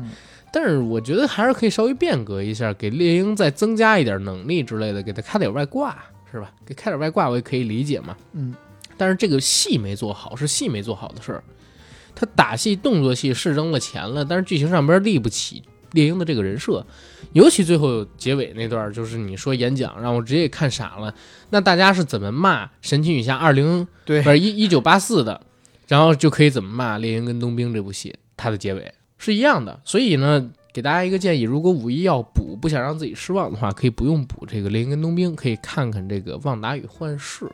[0.52, 5.96] 但是我觉得还是可以稍微变革一下，给猎鹰再增加一点能力之类的，给他开点外挂，
[6.30, 6.52] 是吧？
[6.66, 8.14] 给开点外挂我也可以理解嘛。
[8.32, 8.52] 嗯，
[9.02, 11.42] 但是这个戏没做好，是戏没做好的事儿。
[12.14, 15.60] 他打戏、动作戏是扔了钱了，但是剧情上边立不起
[15.90, 16.86] 猎鹰的这个人设，
[17.32, 21.12] 尤其最后结尾那段，就是你说演讲让我直接给看傻了。
[21.50, 25.40] 那大家是怎么骂《神奇女侠》二零对不是一一九八四的，
[25.88, 29.80] 然后就可以怎么骂《猎鹰跟冬兵》这部戏，它的结尾是一样的。
[29.84, 37.44] 所以呢，给大家一个建议：如果五一要补，不想让自己失望的话，可以不用补这个《猎鹰跟冬兵》，可以看看这个《旺达与幻视》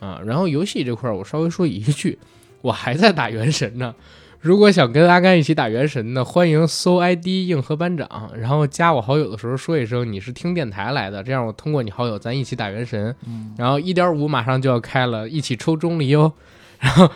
[0.00, 0.20] 啊。
[0.26, 2.18] 然后游戏这块儿，我稍微说一句，
[2.62, 3.94] 我还在打原神呢。
[4.40, 13.14] 如果想跟阿甘一起打原神的，欢迎搜 ID 硬核班长，然后加我好友的时候说一声你是听电台来的，这样我通过你好友咱一起打原神。
[13.26, 16.32] 嗯然后一点五马上就要开了，一起抽钟离哦。
[16.78, 17.10] 然后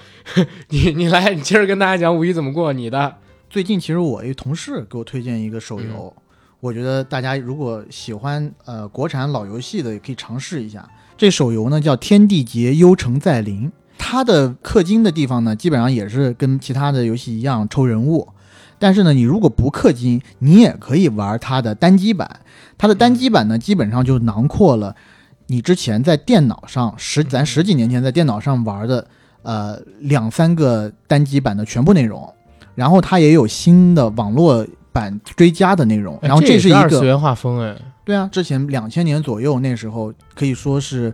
[0.68, 3.16] 你你来，你接着跟大家讲五一怎么过你的。
[3.48, 6.22] 最近其实我一同事给我推荐一个手游，嗯
[6.64, 10.88] 我觉得大家如果喜欢呃国产老游戏的，也可以尝试一下。
[11.14, 13.66] 这手游呢叫《天地劫：幽城再临》，
[13.98, 18.26] 它的氪金的地方呢，基本上也是跟其他的游戏一样抽人物。
[18.78, 22.40] 但是呢，你如果不氪金，你也可以玩它的单机版。
[22.78, 24.96] 它的单机版呢，基本上就囊括了
[25.48, 29.06] 你之前在电脑上十咱十几年前在电脑上玩的
[29.42, 32.32] 呃两三个单机版的全部内容。
[32.74, 41.12] 然后它也有新的网络版追加的内容，然后哎这是一个二次元画风哎，对啊，之前两千年左右那时候可以说是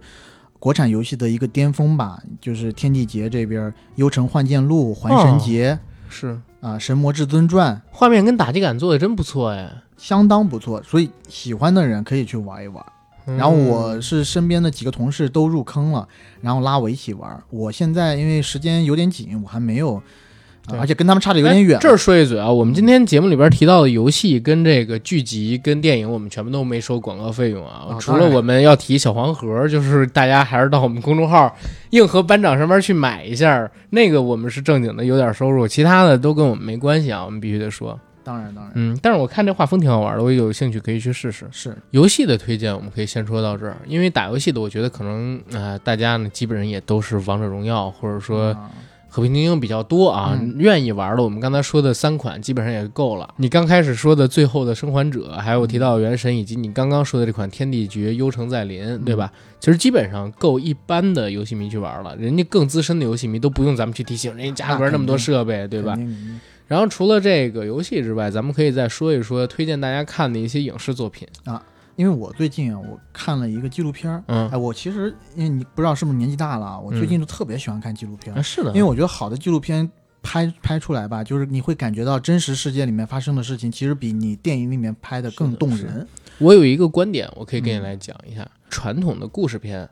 [0.58, 3.62] 国产游戏的一个巅峰吧，就是《天地劫》这边，
[3.96, 5.78] 《幽城幻剑录》《还神劫》
[6.10, 9.68] 是啊，神魔至尊传》画面跟打击感做的真不错哎。
[9.96, 12.84] 相当不错，所以喜欢的人可以去玩一玩。
[13.26, 16.08] 然后我是身边的几个同事都入坑了，
[16.40, 17.42] 然后拉我一起玩。
[17.50, 20.02] 我现在因为时间有点紧，我还没有，
[20.68, 21.78] 啊而且跟他们差的有点远。
[21.80, 27.96] 这儿说一嘴啊，我们今天节目里边提到的游戏跟这个剧集跟电影，我们全部都没收广告费用啊。
[27.98, 31.54] 除了我们要提小黄盒，就是大家还是到我们公众号
[31.90, 37.24] “硬核班长”上面去买一下，那个我们是正经的有点收入，其他的都跟我们没关系啊。
[37.24, 41.46] 我们必须得说，当然当然、嗯，但是我看这画风挺好玩的，我有兴趣可以去试试。
[41.50, 48.70] 是游戏的推荐我们可以先说到这儿，因为打游戏的，我觉得可能啊、呃大家呢基本上也都是王者荣耀或者说啊
[49.10, 53.34] 和平精英比较多啊，嗯愿意玩的，我们刚才说的三款基本上也够了。
[53.38, 59.32] 你刚开始说的《最后的生还者》，还有提到《原神》，以及你刚刚说的这款《天地绝：幽城再临》，对吧？
[59.58, 65.98] 其实基本上够一般的游戏迷去玩了，人家更资深的游戏迷都不用咱们去提醒，人家家里边那么多设备，对吧？
[66.68, 71.26] 然后除了这个游戏之外，咱们可以再说一说推荐大家看的一些影视作品。
[71.96, 74.22] 因为我最近啊，我看了一个纪录片儿。
[74.26, 79.90] 嗯哎，，我其实因为你不知道是不是年纪大了啊，我最近就特别喜欢看纪录片是的，因为我觉得好的纪录片
[80.22, 86.06] 拍拍出来吧，就是你会感觉到真实世界里面发生的事情，其实比你电影里面拍的更动人。
[86.38, 88.48] 我有一个观点，我可以跟你嗯来讲一下。
[88.70, 89.88] 传统的故事片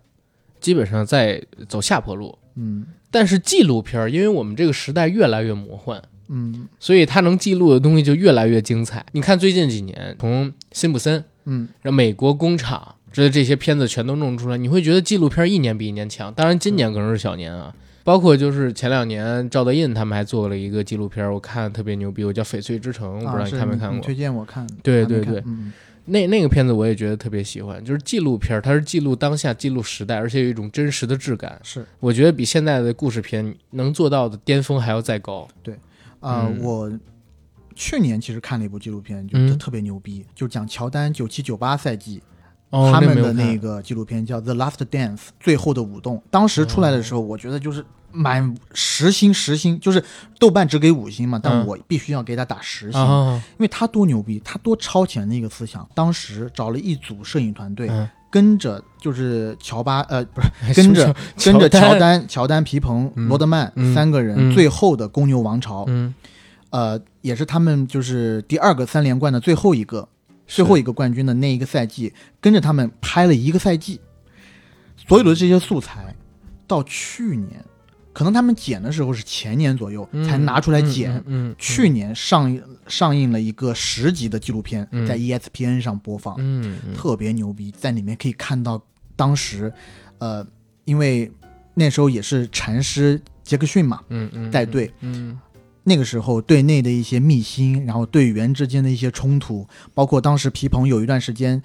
[0.61, 9.05] 基本上在走下坡路，嗯但是纪录片儿，因为我们这个时代越来越魔幻，嗯所以它能记录的东西就越来越精彩。
[9.13, 16.33] 你看最近几年，从辛普森、嗯，然后美国工厂这这些片子全都弄出来，你会觉得纪录片儿一年比一年强。
[16.33, 17.75] 当然，今年可能是小年啊。
[18.05, 24.01] 包括就是前两年赵德胤他们还做了一个纪录片儿，我看特别牛逼，我叫《翡翠之城》，我不知道啊，你看没看过。
[24.01, 25.73] 推荐我看，对对对嗯
[26.07, 31.61] 那那个片子我也觉得特别喜欢，就是纪录片儿，它是记录当下、记录时代，而且有一种真实的质感。
[31.63, 35.47] 是我觉得比现在的故事片能做到的巅峰还要再高。
[35.63, 35.75] 对
[36.21, 36.91] 啊、嗯我
[37.79, 39.57] 去年其实看了一部纪录片，就嗯。
[39.57, 42.21] 特别牛逼，就讲乔丹九七九八赛季。
[42.71, 46.23] 哦，他们的那个纪录片叫《The Last Dance》最后的舞动。
[46.31, 50.05] 当时出来的时候，我觉得就是满十星十星，就是
[50.39, 51.67] 豆瓣只给五星嘛，但嗯。
[51.67, 55.89] 我必须要给他打十星，啊，因为他多牛逼，他多超前的一个思想。
[55.95, 58.07] 当时找了一组摄影团队，嗯。
[58.31, 63.27] 跟着就是乔巴呃不是哎跟着跟着乔乔丹，乔丹、皮蓬、嗯。
[63.29, 63.95] 罗德曼、嗯。
[63.95, 64.55] 三个人，嗯。
[64.55, 66.15] 最后的公牛王朝，嗯，
[66.71, 70.09] 呃，也是他们就是第二个三连冠的最后一个
[70.47, 74.01] 最后一个冠军的那一个赛季，跟着他们拍了一个赛季，
[74.97, 76.15] 所有的这些素材
[76.67, 77.65] 到去年，
[78.13, 81.13] 可能他们剪的时候是前年左右、嗯才拿出来剪。
[81.17, 85.07] 嗯，嗯，嗯去年上映上映了一个十集的纪录片，嗯。
[85.07, 86.95] 在 E ESPN 上播放，嗯嗯。
[86.95, 88.83] 特别牛逼，在里面可以看到
[89.17, 89.73] 当时，
[90.19, 90.47] 呃，
[90.85, 91.31] 因为
[91.75, 94.51] 那时候也是禅师杰克逊嘛，嗯嗯。
[94.51, 95.39] 带队，嗯
[95.89, 101.61] 那个时候队内的一些密心，然后队员之间的一些冲突，包括当时皮蓬有一段时间，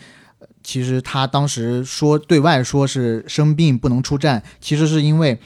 [0.64, 5.38] 其实他当时说对外说是生病不能出战，其实是因为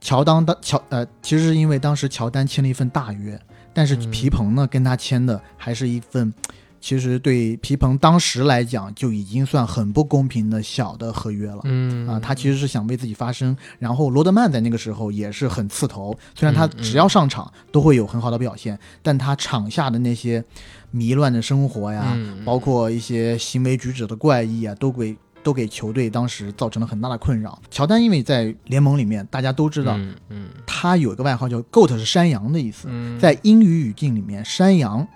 [0.00, 3.40] 乔丹当乔呃，其实是因为当时乔丹签了一份大约，
[3.72, 6.34] 但是皮蓬呢跟他签的还是一份。
[6.80, 13.56] 其实对皮蓬当时来讲就已经算很不公平的小的合约了，嗯啊，他其实是想为自己发声。
[13.78, 20.42] 然后罗德曼在那个时候也是很刺头，虽然他只要上场都会有很好的表现，但他场下的那些
[20.90, 27.60] 迷乱的生活呀，嗯包括一些行为举止的怪异啊，都给都给球队当时造成了很大的困扰。
[27.70, 32.88] 乔丹因为在联盟里面，大家都知道、嗯嗯他有一个外号叫 “goat”，是山羊的意思。
[32.90, 35.06] 嗯，在英语语境里面，山羊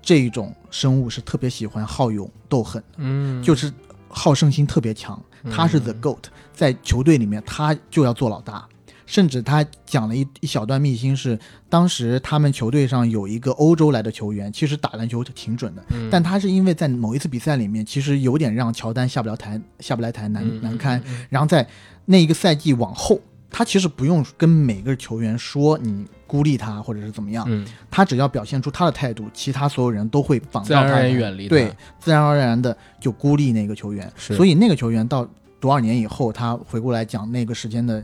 [0.00, 3.72] 这种生物是特别喜欢好勇斗狠，嗯就是
[4.08, 5.22] 好胜心特别强。
[5.52, 8.66] 他是 the 嗯 goat，在球队里面他就要做老大。
[9.04, 21.02] 甚至他讲了一一小段秘辛是，当时他们球队上有一个欧洲来的球员，其实打篮球挺准的，嗯但他是因为在某一次比赛里面，其实有点让乔丹下不了台，下不来台难嗯难堪。
[21.28, 21.68] 然后在
[22.06, 34.10] 那一个赛季往后，他其实不用跟每个球员说你孤立他或者是怎么样，嗯他只要表现出他的态度，其他所有人都会仿自然而然远离他对，自然而然的就孤立那个球员。
[34.16, 35.28] 所以那个球员到
[35.60, 38.02] 多少年以后，他回过来讲那个时间的。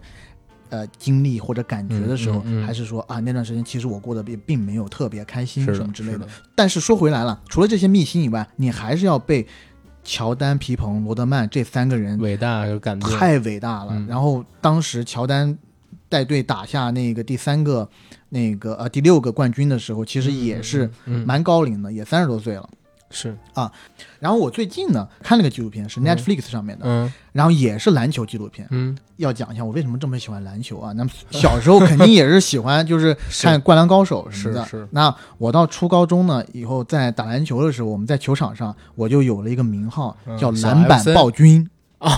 [0.70, 6.28] 呃，经历或者感觉的时候，嗯嗯嗯还是说啊，那段时间其实我过得并并没有特别开心什么之类的是的。
[6.54, 9.46] 但是说回来了，除了这些秘辛以外，你还是要被
[10.04, 13.94] 乔丹、皮蓬、罗德曼这三个人伟大有感动，太伟大了。
[13.94, 15.56] 嗯然后当时乔丹
[16.08, 17.88] 带队打下那个第三个、
[18.30, 20.90] 那个呃第六个冠军的时候，其实也是
[21.24, 22.68] 蛮高龄的，也三十多岁了。
[23.10, 23.72] 是啊
[24.18, 28.68] 然后我最近呢看了个纪录片，是嗯 Netflix 上面的，嗯然后也是篮球纪录片。
[28.70, 30.92] 嗯要讲一下我为什么这么喜欢篮球啊？
[30.92, 34.62] 那么小时候肯定也是喜欢，就是 看《灌篮高手》什么的。
[34.66, 41.66] 是是那我到初高中呢，以后在打篮球的时候，我们在球场上我就有了一个名号，叫篮板暴君。
[41.98, 42.10] 啊，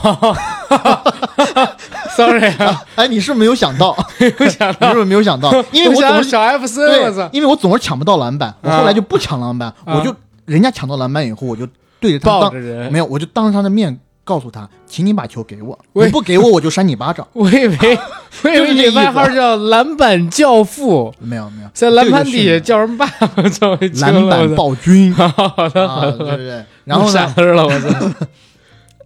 [2.16, 3.92] sorry 啊， 哎，你是不是没有想到？
[4.36, 5.50] 不想 你是不是没有想到？
[5.72, 10.14] 因为我总是想小 FC，我操，，因为我总是抢不到篮板，我啊后来就不抢篮板，啊我就
[10.44, 11.66] 人家抢到篮板以后，我就
[11.98, 12.54] 对着他当
[12.92, 17.26] 没有，我就当着他的面告诉他，请你把球给我，喂你不给我我就扇你巴掌。
[17.32, 17.98] 我以为
[18.44, 23.42] 我以为你外号叫篮板教父，没有没有，在篮板底下叫什么爸爸？
[23.48, 25.28] 叫篮板暴君好
[25.70, 26.64] 的啊，好的，对对对。
[26.84, 27.88] 然后呢，傻了，我操，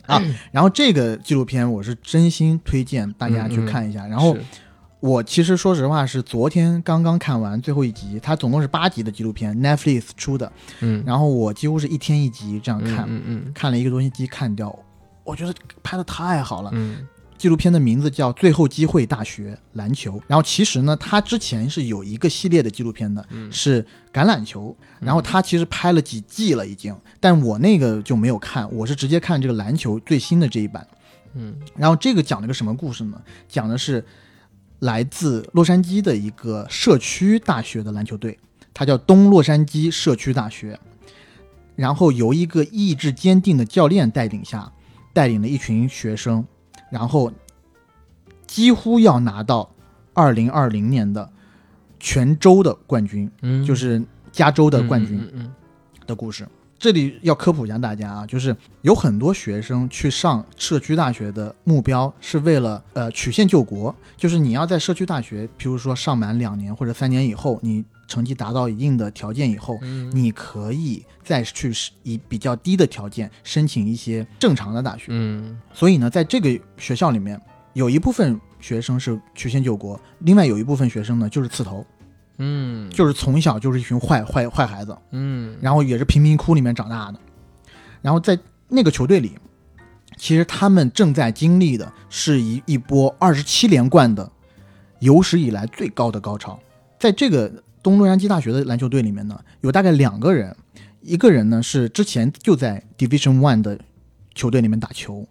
[0.06, 4.06] 啊，然后这个纪录片我是真心推荐大家去看一下。
[4.06, 4.36] 然后
[5.00, 10.50] 我其实说实话是昨天刚刚看完最后一集，它总共是八集的纪录片，Netflix 出的。
[10.80, 14.76] 嗯，然后我几乎是一天一集这样看，嗯嗯看了一个多星期看掉。
[15.24, 16.70] 我觉得拍的太好了。
[16.72, 20.12] 嗯纪录片的名字叫《最后机会大学篮球》。
[20.26, 24.76] 然后其实呢，它之前是有一个系列的纪录片的，嗯是橄榄球。
[25.00, 30.86] 然后他其实拍了几季了已经，但我那个就没有看，我是直接看这个篮球最新的这一版。
[31.34, 33.20] 嗯然后这个讲了个什么故事呢？
[33.48, 34.02] 讲的是
[34.78, 38.38] 来自洛杉矶的一个社区大学的篮球队，
[38.72, 40.78] 它叫东洛杉矶社区大学。
[41.76, 44.72] 然后由一个意志坚定的教练带领下，
[45.12, 46.46] 带领了一群学生，
[46.94, 47.32] 然后
[48.46, 49.68] 几乎要拿到
[50.12, 51.28] 二零二零年的
[51.98, 55.18] 全州的冠军，嗯，就是加州的冠军。
[55.18, 55.54] 嗯嗯
[56.06, 56.46] 的故事。
[56.78, 75.06] 这里要科普一下大家啊，就是有很多学生去上社区大学的目标是为了呃曲线救国，就是你要在社区大学，比如说上满两年或者三年以后，你成绩达到一定的条件以后，嗯你可以再去以比较低的条件申请一些正常的大学。
[75.08, 77.40] 嗯所以呢，在这个学校里面，
[77.72, 81.84] 有一部分学生是曲线救国，另外有一部分学生呢就是刺头，
[82.38, 84.96] 嗯，就是从小就是一群坏坏坏孩子。
[85.10, 87.18] 嗯然后也是贫民窟里面长大的。
[88.02, 88.38] 然后在
[88.68, 89.32] 那个球队里，
[90.16, 94.30] 其实他们正在经历的是一一波二十七连冠的
[95.00, 96.58] 有史以来最高的高潮。
[96.98, 97.52] 在这个
[97.84, 100.56] 东洛杉矶大学的篮球队里面呢，有大概两个人，
[101.02, 103.78] 一个人呢是之前就在 Division One 的
[104.34, 105.28] 球队里面打球，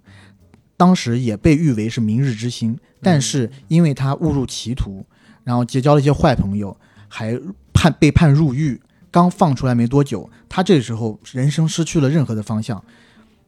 [0.77, 5.03] 当时也被誉为是明日之星，但是因为他误入歧途，
[5.43, 7.37] 然后结交了一些坏朋友，还
[7.73, 8.79] 判被判入狱。
[9.09, 12.83] 刚放出来没多久，他这时候人生失去了任何的方向，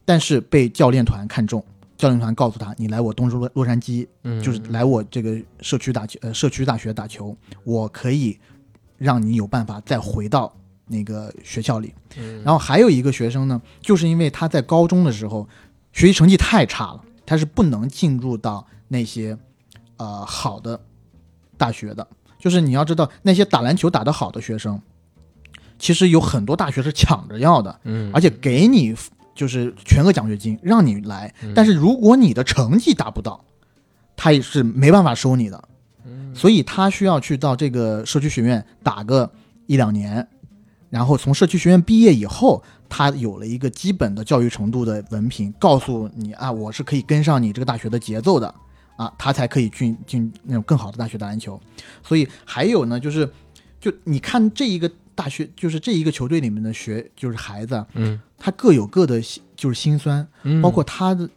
[0.04, 1.64] 但是被教练团看中，
[1.96, 8.38] 教练团告诉他：“你来我东洛洛杉矶，嗯，就是来我这个社区打球，呃，社区大学打球，我可以
[8.98, 10.54] 让你有办法再回到
[10.86, 11.94] 那个学校里。
[12.16, 15.48] 嗯，然后还有一个学生呢，就是因为他在高中的时候
[15.92, 19.36] 学习成绩太差了，他是不能进入到那些
[19.96, 20.80] 呃好的
[21.56, 22.06] 大学的。
[22.38, 24.80] 就是你要知道，那些打篮球打得好的学生，
[25.78, 28.94] 其实有很多大学是抢着要的，嗯，而且给你
[29.34, 31.52] 就是全额奖学金让你来，嗯。
[31.54, 33.44] 但是如果你的成绩达不到，
[34.14, 35.75] 他也是没办法收你的，嗯
[36.36, 39.30] 所以他需要去到这个社区学院打个
[39.66, 40.26] 一两年，
[40.90, 48.54] 然后从社区学院毕业以后，他有了一个基本的教育程度的文凭，告诉你啊，我是可以跟上你这个大学的节奏的。
[48.96, 51.60] 啊，他才可以去进那种更好的大学打篮球。
[52.02, 53.30] 所以还有呢，就是
[53.78, 58.18] 就你看这一个大学，就是这一个球队里面的学就是孩子啊，嗯。
[58.38, 61.28] 他各有各的辛就是心酸，嗯，包括他的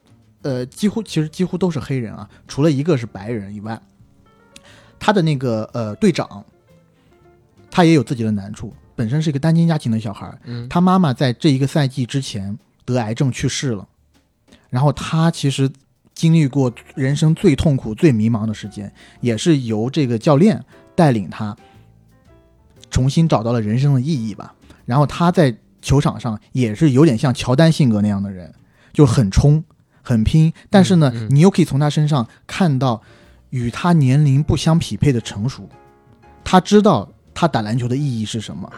[0.41, 3.81] 呃，几乎其实几乎都是黑人啊，除了一个是白人以外，
[4.99, 6.43] 他的那个呃队长，
[7.71, 10.37] 他也有自己的难处，本身是一个单亲家庭的小孩
[10.69, 13.87] 他妈妈在这一个赛季之前得癌症去世了，
[14.69, 15.69] 然后他其实
[16.13, 20.63] 经历过人生最痛苦、最迷茫的时间，也是由这个教练
[20.95, 21.55] 带领他
[22.89, 24.53] 重新找到了人生的意义吧。
[24.85, 28.53] 然后他在球场上也是有点像乔丹性格那样的人，
[28.91, 29.63] 就很冲、
[30.01, 33.01] 很拼，但是呢，嗯嗯你又可以从他身上看到
[33.49, 35.67] 与他年龄不相匹配的成熟。
[36.43, 38.71] 他知道他打篮球的意义是什么，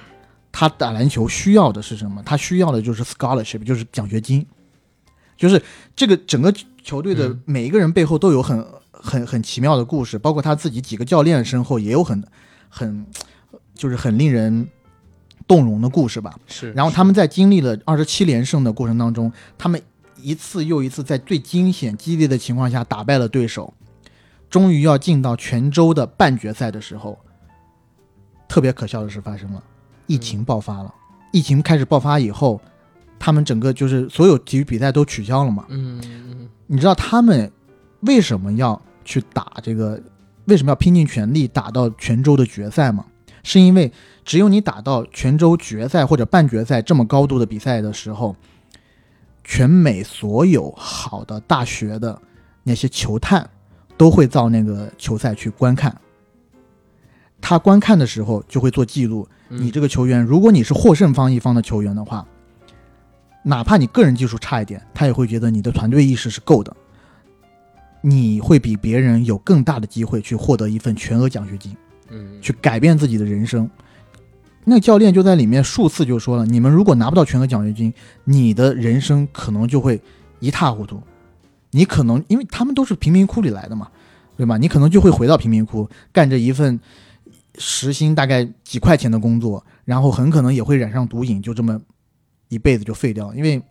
[0.51, 2.21] 他打篮球需要的是什么？
[2.25, 4.45] 他需要的就是 scholarship，就是奖学金，
[5.37, 5.61] 就是
[5.95, 6.53] 这个整个
[6.83, 12.23] 球队的嗯每一个人背后都有很很很奇妙的故事，包括他自己几个教练身后也有很
[12.67, 13.05] 很
[13.73, 14.67] 就是很令人
[15.47, 16.37] 动容的故事吧。
[16.47, 19.81] 是，然后他们在经历了二十七连胜的过程当中，他们
[20.21, 23.73] 一次又一次在最惊险激烈的情况下打败了对手，
[24.51, 27.17] 终于要进到泉州的半决赛的时候，
[28.47, 29.63] 特别可笑的事发生了，
[30.05, 30.93] 疫情爆发了。
[31.31, 32.61] 疫情开始爆发以后，
[33.17, 35.65] 他们整个就是所有体育比赛都取消了嘛。
[35.69, 37.51] 嗯嗯你知道他们
[38.01, 39.99] 为什么要去打这个？
[40.45, 43.05] 为什么要拼尽全力打到泉州的决赛吗？
[43.43, 43.89] 是因为
[44.25, 48.35] 只有你打到泉州决赛或者半决赛这么高度的比赛的时候，
[49.43, 52.21] 全美所有好的大学的
[52.63, 53.49] 那些球探
[54.01, 55.95] 都会到那个球赛去观看。
[57.39, 62.25] 他观看的时候就会做记录，嗯，你这个球员，如果你是获胜方一方的球员的话，
[63.43, 66.75] 哪怕你个人技术差一点，他也会觉得你的团队意识是够的，
[68.01, 71.77] 你会比别人有更大的机会去获得一份全额奖学金，
[72.09, 73.69] 嗯去改变自己的人生。
[74.65, 80.01] 那教练就在里面数次就说了，你们如果拿不到全额奖学金，你的人生可能就会
[80.39, 80.99] 一塌糊涂，
[81.71, 83.89] 你可能因为他们都是贫民窟里来的嘛，
[84.37, 84.57] 对吧？
[84.57, 86.79] 你可能就会回到贫民窟，干着一份
[87.57, 91.79] 时薪大概几块钱的工作，然后很可能也会染上毒瘾，就这么
[92.49, 93.35] 一辈子就废掉了。
[93.35, 93.61] 因为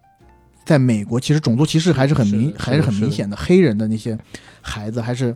[0.65, 4.17] 在美国，其实种族歧视还是很明还是很明显的，黑人的那些
[4.61, 5.35] 孩子还是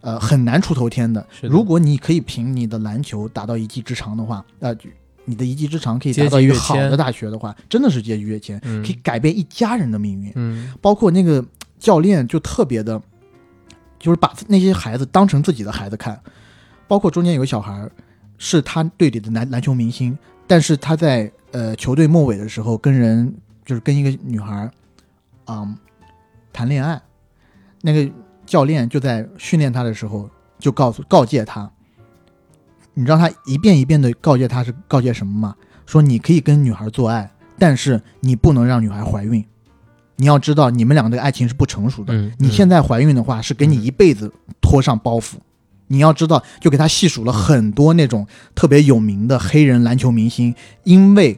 [0.00, 1.20] 呃很难出头天的。
[1.40, 4.74] 的如果你可以凭你的篮球达到一技之长的话，呃，
[5.26, 10.32] 你的一技之长可以达到一个好的大学的话，真的是阶级跃迁，嗯可以改变一家人的命运。
[10.34, 11.44] 嗯包括那个
[11.82, 13.02] 教练就特别的，
[13.98, 16.18] 就是把那些孩子当成自己的孩子看。
[16.86, 17.90] 包括中间有个小孩
[18.38, 20.16] 是他队里的篮篮球明星，
[20.46, 24.70] 但是他在呃球队末尾的时候跟人就是跟一个女孩儿，
[25.46, 25.76] 嗯，
[26.52, 27.02] 谈恋爱。
[27.80, 28.08] 那个
[28.46, 31.68] 教练就在训练他的时候就告诉告诫他，
[32.94, 35.56] 你知道他一遍一遍的告诫他是告诫什么吗？
[35.84, 39.44] 说你可以跟女孩做爱，但是你不能让女孩怀孕。
[40.22, 42.14] 你要知道，你们俩的爱情是不成熟的。
[42.14, 45.32] 嗯，你现在怀孕的话，是给你一辈子拖上包袱。
[45.88, 50.54] 你要知道，就给他细数了很多那种特别有名的黑人篮球明星，
[50.84, 51.36] 因为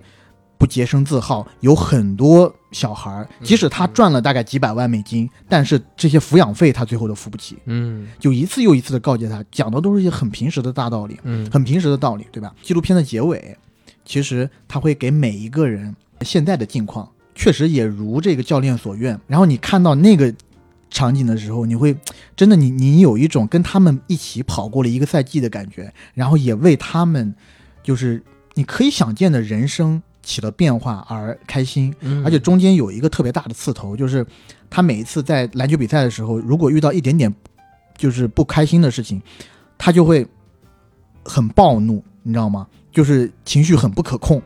[0.59, 7.57] 不洁身自好，有很多小孩儿，即使他赚了大概几百万美金，但是这些抚养费他最后都付不起。
[7.65, 11.19] 嗯就一次又一次的告诫他，讲的都是一些很平时的大道理。
[11.23, 12.55] 嗯很平时的道理，对吧？
[12.63, 13.57] 纪录片的结尾，
[14.05, 19.19] 其实他会给每一个人现在的境况，确实也如这个教练所愿。
[19.27, 20.33] 然后你看到那个
[20.91, 21.97] 场景的时候，你会
[22.37, 27.35] 真的你你有一种跟他们一起跑过了一个赛季的感觉，然后也为他们
[27.83, 28.23] 就是
[28.55, 31.95] 你可以想见的人生起了变化而开心。
[32.01, 34.25] 嗯而且中间有一个特别大的刺头，就是
[34.71, 37.35] 他每一次在篮球比赛的时候，如果遇到一点点
[37.97, 39.21] 就是不开心的事情，
[39.77, 40.27] 他就会
[41.25, 42.67] 很暴怒，你知道吗？
[42.93, 44.41] 就是情绪很不可控。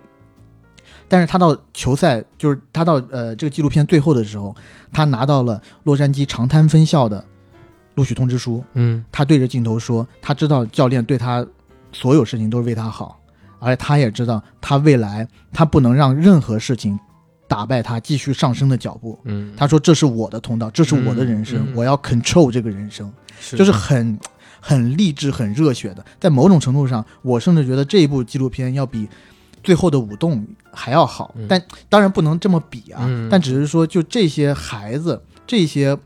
[1.09, 4.54] 但是他到球赛，就是他到呃这个纪录片最后的时候，
[4.92, 7.24] 他拿到了洛杉矶长滩分校的
[7.94, 8.62] 录取通知书。
[8.74, 11.46] 嗯他对着镜头说，他知道教练对他
[11.92, 13.18] 所有事情都是为他好，
[13.59, 16.98] 而且他也知道他未来他不能让任何事情
[17.46, 19.18] 打败他继续上升的脚步。
[19.24, 24.18] 嗯，他说：“这是我的通道，这是我的人生，嗯嗯我要 control 这个人生。”是就是很
[24.61, 26.04] 很励志、很热血的。
[26.20, 29.09] 在某种程度上，我甚至觉得这一部纪录片要比
[29.62, 31.34] 最后的舞动还要好。
[31.36, 35.96] 嗯但当然不能这么比啊，嗯但只是说，就这些孩子，这些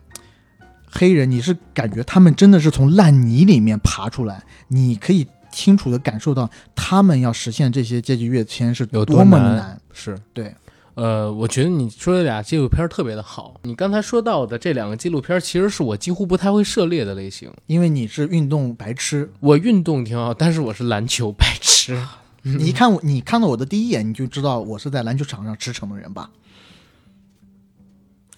[0.90, 9.56] 黑人，你是感觉他们真的是从烂泥里面爬出来，你可以清楚的感受到他们要实现这些阶级跃迁是有多么难？
[9.56, 9.80] 难。
[9.92, 10.54] 是对，
[10.94, 13.60] 呃，我觉得你说的俩纪录片特别的好。
[13.64, 17.50] 你刚才说到的这两个纪录片，其实是我几乎不太会涉猎的类型。
[17.66, 22.02] 因为你是运动白痴，我运动挺好，但是我是篮球白痴。
[22.58, 26.30] 你一看我，你看到我的第一眼，你就知道我是在篮球场上驰骋的人吧？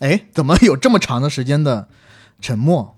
[0.01, 1.89] 哎，怎么有这么长的时间的
[2.41, 2.97] 沉默？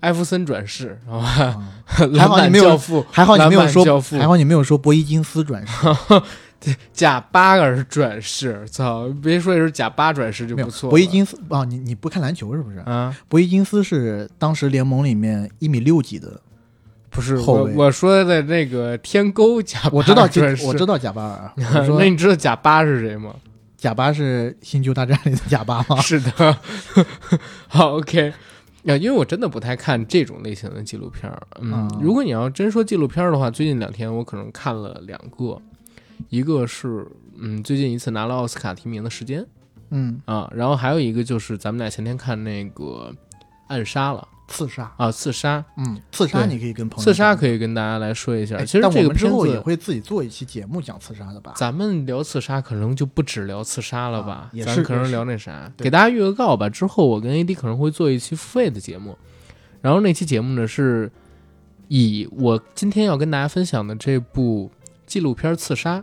[0.00, 1.26] 艾弗森转世，好 吧？
[1.26, 2.78] 啊还好你没有
[3.10, 3.84] 还好你没有说，
[4.18, 9.08] 还好你没有说博伊金斯转世，贾巴尔转世，操！
[9.22, 10.88] 别说也是贾巴转世就不错。
[10.88, 12.78] 博伊金斯啊，你你不看篮球是不是？
[12.78, 16.40] 啊，博伊金斯是当时联盟里面一米六几的，
[17.18, 20.22] 不是后卫我我说的那个天沟 贾巴我知道
[20.64, 21.52] 我知道贾巴尔，
[21.90, 23.34] 我那你知道贾巴是谁吗？
[23.76, 26.00] 贾巴是星球大战里的贾巴吗？
[26.00, 26.56] 是的，
[27.66, 28.32] 好，OK。
[28.86, 31.42] 啊，因为我真的不太看这种类型的纪录片儿。
[31.60, 35.60] 嗯，啊如果你要真说纪录片儿的话，最近两天我可能看了两个，
[36.28, 37.06] 一个是
[37.38, 39.44] 嗯最近一次拿了奥斯卡提名的时间
[39.90, 43.12] 嗯，啊，然后还有一个就是咱们俩前天看那个
[43.68, 48.56] 暗杀了刺杀，啊，刺杀，嗯，刺杀你可以跟朋友刺杀可以跟大家来说一下。
[48.56, 51.52] 哎其实这个片子，后也会自己做一期节目讲刺杀的吧？
[51.54, 54.50] 咱们聊刺杀可能就不止聊刺杀了吧啊？
[54.52, 56.68] 也咱可能聊那啥，给大家预个告吧。
[56.68, 59.16] 之后我跟 AD 可能会做一期付费的节目，
[59.82, 61.12] 然后那期节目呢是
[61.88, 64.70] 以我今天要跟大家分享的这部
[65.06, 65.98] 纪录片《刺杀》，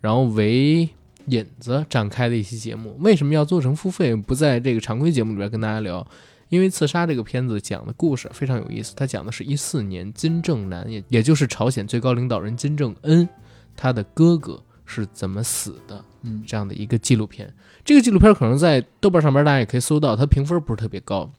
[0.00, 0.88] 然后为
[1.26, 2.96] 引子展开的一期节目。
[3.00, 6.06] 为什么要做成付费，不在这个常规节目里边跟大家聊？
[6.48, 13.28] 因为《刺杀》这个片子讲的故事非常有意思，它讲的是一四年金正男，也也就是朝鲜最高领导人金正恩，
[13.76, 17.54] 他的哥哥是怎么死的嗯，这样的一个纪录片。
[17.84, 21.30] 这个纪录片可能在豆瓣上面大家也可以搜到，它评分不是特别高，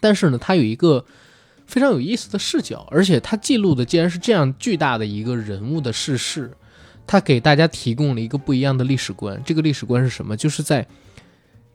[0.00, 1.04] 但是呢，它有一个
[1.66, 6.52] 非常有意思的视角，而且它记录的既然是这样巨大的一个人物的逝世，
[7.06, 9.42] 它给大家提供了一个不一样的历史观。
[9.44, 10.36] 这个历史观是什么？
[10.36, 10.86] 就是在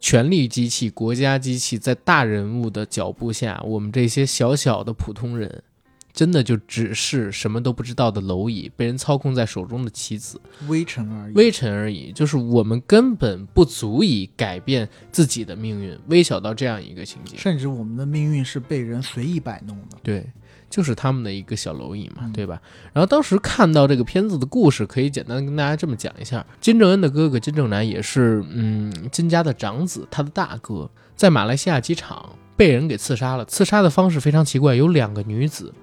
[0.02, 5.64] 权力机器、国家机器在大人物的脚步下，我们这些小小的普通人，
[6.12, 10.42] 真的就只是什么都不知道的蝼蚁，被人操控在手中的棋子。
[10.68, 11.34] 微尘而已。
[11.36, 17.38] 微尘而已，就是我们根本不足以改变自己的命运，微小到这样一个情节。
[17.38, 19.98] 甚至我们的命运是被人随意摆弄的。
[20.02, 20.26] 对，
[20.72, 22.60] 就是他们的一个小蝼蚁嘛，嗯对吧？
[22.94, 33.46] 然后当时看到这个片子的故事，可以简单跟大家这么讲一下：金正恩的哥哥金正男也是，嗯，金家的长子，他的大哥，在马来西亚机场被人给刺杀了。
[33.46, 35.74] 刺杀的方式非常奇怪，有两个女子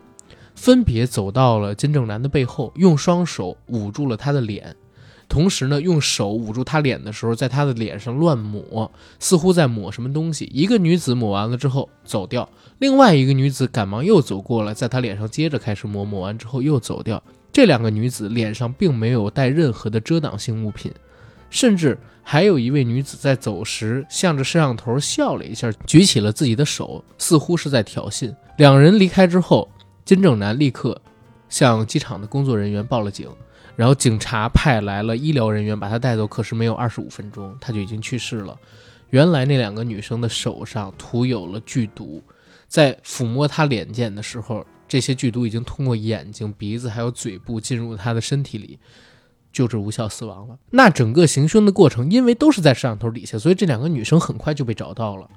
[0.54, 4.74] 分别走到了金正男的背后，用双手捂住了他的脸。
[5.28, 10.50] 同时呢，用手捂住他脸的时候，在他的脸上乱抹，似乎在抹什么东西。
[10.52, 12.48] 一个女子抹完了之后走掉，
[12.78, 17.22] 另外一个女子赶忙又走过来，在她脸上接着开始抹，抹完之后又走掉。
[17.52, 20.90] 这两个女子脸上并没有带任何的遮挡性物品，
[21.50, 28.34] 甚至还有一位女子在走时向着摄像头笑了一下，举起了自己的手，似乎是在挑衅。
[28.56, 29.68] 两人离开之后，
[30.04, 31.00] 金正男立刻
[31.48, 33.28] 向机场的工作人员报了警。
[33.78, 38.58] 然后警察派来了医疗人员把他带走，可是没有二十五分钟，他就已经去世了。
[39.10, 42.20] 原来那两个女生的手上涂有了剧毒，
[42.66, 48.80] 在抚摸她脸颊的时候，这些剧毒已经通过眼睛、鼻子还有嘴部进入她的身体里，
[49.52, 50.58] 救治无效死亡了。
[50.70, 55.30] 那整个行凶的过程，因为都是在摄像头底下，所以这两个女生很快就被找到了。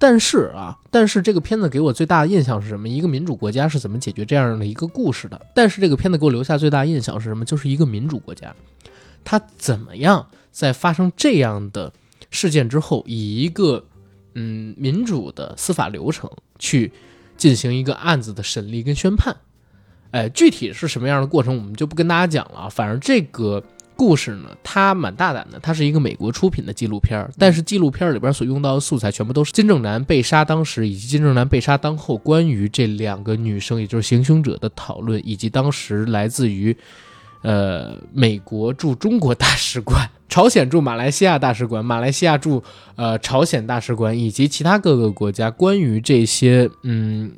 [0.00, 2.88] 但是啊，但是这个片子给我最大的印象是什么？
[2.88, 5.38] 一个民主国家是怎么解决这样的一个故事的？
[5.54, 7.44] 但是这个片子给我留下最大的印象是什么？
[7.44, 8.56] 就是一个民主国家，
[9.22, 11.92] 它怎么样在发生这样的
[12.30, 13.84] 事件之后，以一个
[14.34, 16.90] 嗯民主的司法流程去
[17.36, 19.36] 进行一个案子的审理跟宣判。
[20.12, 22.68] 哎，具体是什么样的过程，我们就不跟大家讲了啊。
[22.68, 23.62] 反正这个
[24.00, 36.74] 故事呢，它蛮大胆的，它是一个美国出品的纪录片，但是纪录片里边所用到的素材全部都是金正男被杀当时以及金正男被杀当后关于这两个女生，也就是行凶者的讨论，以及当时来自于
[37.44, 42.62] 呃美国驻中国大使馆、朝鲜驻马来西亚大使馆、马来西亚驻
[42.96, 47.32] 呃朝鲜大使馆以及其他各个国家关于这些嗯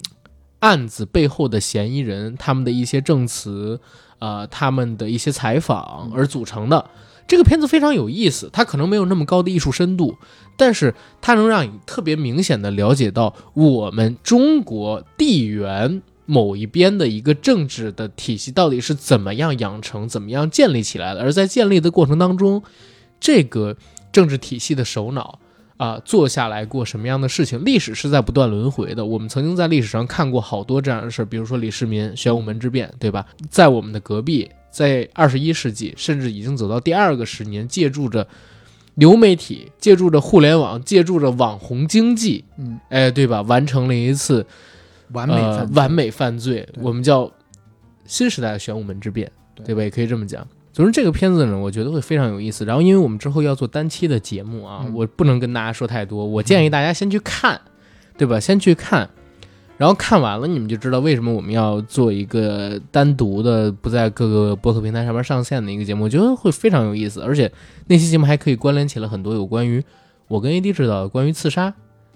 [0.60, 3.80] 案子背后的嫌疑人他们的一些证词。
[4.22, 6.88] 呃，他们的一些采访而组成的
[7.26, 10.16] 这个片子非常有意思，它可能没有那么高的艺术深度，
[10.56, 22.62] 但是它能让你特别明显的了解到我们中国地缘某一边的一个政治的体系到底是怎么样养成、怎么样建立起来的，而在建立的过程当中，
[23.18, 23.76] 这个
[24.12, 25.40] 政治体系的首脑。
[25.82, 27.64] 啊，做下来过什么样的事情？
[27.64, 29.04] 历史是在不断轮回的。
[29.04, 33.26] 我们曾经在历史上看过好多这样的事儿，比如说李世民玄武门之变，对吧？
[33.50, 38.24] 在我们的隔壁，在二十一世纪，甚至已经走到第二个十年，借助着
[38.94, 43.42] 流媒体，借助着互联网，借助着网红经济，嗯，哎，对吧？
[43.42, 44.46] 完成了一次
[45.10, 47.28] 完美呃完美犯罪，我们叫
[48.06, 49.82] 新时代的玄武门之变，对对吧？
[49.82, 50.46] 也可以这么讲。
[50.72, 52.64] 总之，这个片子呢，我觉得会非常有意思。
[52.64, 56.24] 然后，因为我们之后要做单期的节目啊，嗯我不能跟大家说太多。
[56.24, 57.60] 我建议大家先去看，
[58.16, 58.40] 对吧？
[58.40, 59.10] 先去看，
[59.76, 66.04] 然后看完了，你们就知道为什么我们要做一个单独的、不在各个播客平台上面上线的一个节目。
[66.04, 67.52] 我觉得会非常有意思，而且
[67.86, 69.84] 那期节目还可以关联起了很多有关于
[70.28, 71.74] 我跟 AD 知道的关于刺杀、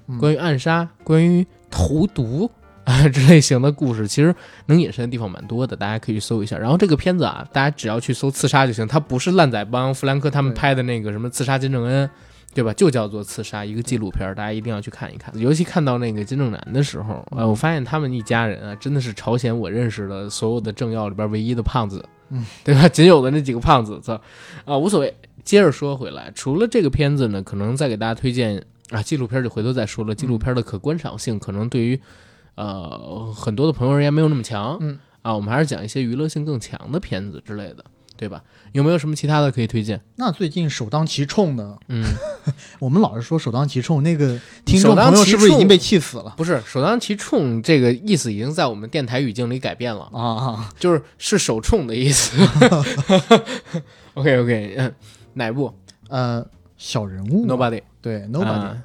[0.08, 2.50] 嗯关于暗杀、关于投毒
[2.90, 4.34] 啊这类型的故事，其实
[4.66, 6.56] 能引申的地方蛮多的，大家可以去搜一下。
[6.56, 12.08] 然后这个片子啊，大家只要去搜刺杀就行，它不是烂仔帮弗兰克他们拍的那个什么刺杀金正恩。
[12.54, 12.72] 对吧？
[12.72, 15.30] 就叫做刺杀，一个纪录片，大家一定要去看一看。
[15.38, 22.88] 尤其看到那个金正男的时候，呃，我发现他们一家人啊，真的是朝鲜我认识的所有的政要里边唯一的胖子，嗯，对吧？
[22.88, 24.18] 仅有的那几个胖子，操
[24.64, 25.14] 啊，无所谓。
[25.44, 30.14] 接着说回来，除了这个片子呢，可能再给大家推荐啊，纪录片就回头再说了。
[30.14, 32.00] 纪录片的可观赏性可能对于
[32.56, 37.84] 呃很多的朋友而言没有那么强，嗯啊，我们还是讲一些娱乐性更强的片子之类的，
[38.16, 38.42] 对吧？
[38.72, 40.00] 有没有什么其他的可以推荐？
[40.16, 42.04] 那最近首当其冲的，嗯，
[42.78, 50.70] 我们老是说首当其冲，那个听众朋友是不是已经被气死了不是首当其冲这个意思已经在我们电台语境里改变了，啊啊？
[50.78, 52.36] 就是是首冲的意思。
[54.14, 54.94] OK OK，嗯，
[55.34, 55.72] 哪部
[56.08, 56.46] 呃，
[56.76, 57.82] 小人物？Nobody。
[58.00, 58.76] 对 Nobody，啊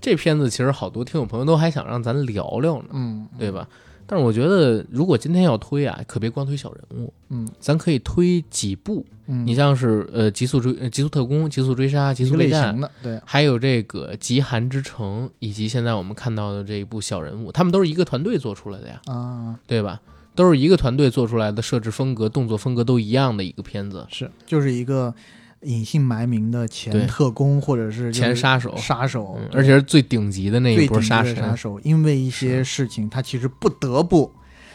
[0.00, 3.68] 这片子其实好多听友朋友都还想让咱聊聊呢，嗯，对吧？
[4.06, 9.06] 但是我觉得，如果今天要推啊，可别光推小人物，嗯咱可以推几部。
[9.26, 20.00] 嗯，你像是呃《极速追》呃《极速特工》《极速追杀》《极速备战对，还有这个《极寒之城》，以及现在我们看到的这一部小人物，他们都是一个团队做出来的呀，啊，对吧？
[20.34, 24.06] 都是一个团队做出来的，设置风格、动作风格都一样的一个片子。
[24.10, 25.14] 是，就是一个
[25.62, 28.74] 隐姓埋名的前特工或者是前杀手。
[28.76, 31.34] 杀手嗯，而且是最顶级的那一波杀手。
[31.34, 34.32] 杀手，因为一些事情，他其实不得不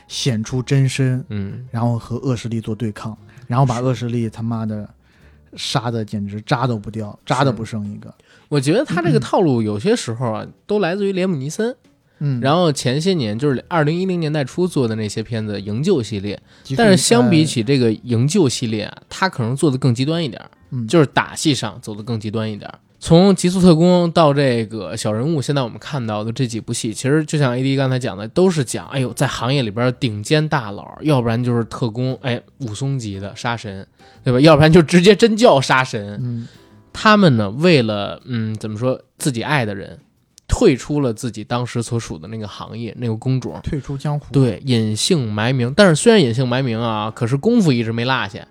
[0.08, 3.18] 显出真身，嗯，然后和恶势力做对抗，
[3.48, 4.88] 然后把恶势力他妈的
[5.56, 8.14] 杀的简直渣都不掉，渣都不剩一个。
[8.48, 11.76] 我觉得他这个套路有些时候啊，都来自于连姆尼森。
[12.20, 16.42] 嗯，然后前些年就是二零一零年代初做的那些片子，营救系列。
[16.78, 22.70] 但是相比呃起这个营救系列啊，他可能做的更极端一点儿，嗯就是打戏上走的更极端一点。
[23.00, 33.86] 从《极速特工》到这个小人物，现在我们看到的这几部戏，其实就像 AD 刚才讲的，都是讲，哎呦，在行业里边顶尖大佬，要不然就是特工，哎，武松级的杀神，
[34.24, 34.40] 对吧？
[34.40, 36.20] 要不然就直接真叫杀神。
[36.22, 36.48] 嗯
[36.98, 40.00] 他们呢，为了嗯，怎么说，自己爱的人，
[40.48, 45.72] 退出了自己当时所属的那个行业那个工种，退出江湖，对，隐姓埋名。
[45.76, 48.48] 但是虽然隐姓埋名啊，可是功夫一直没落下，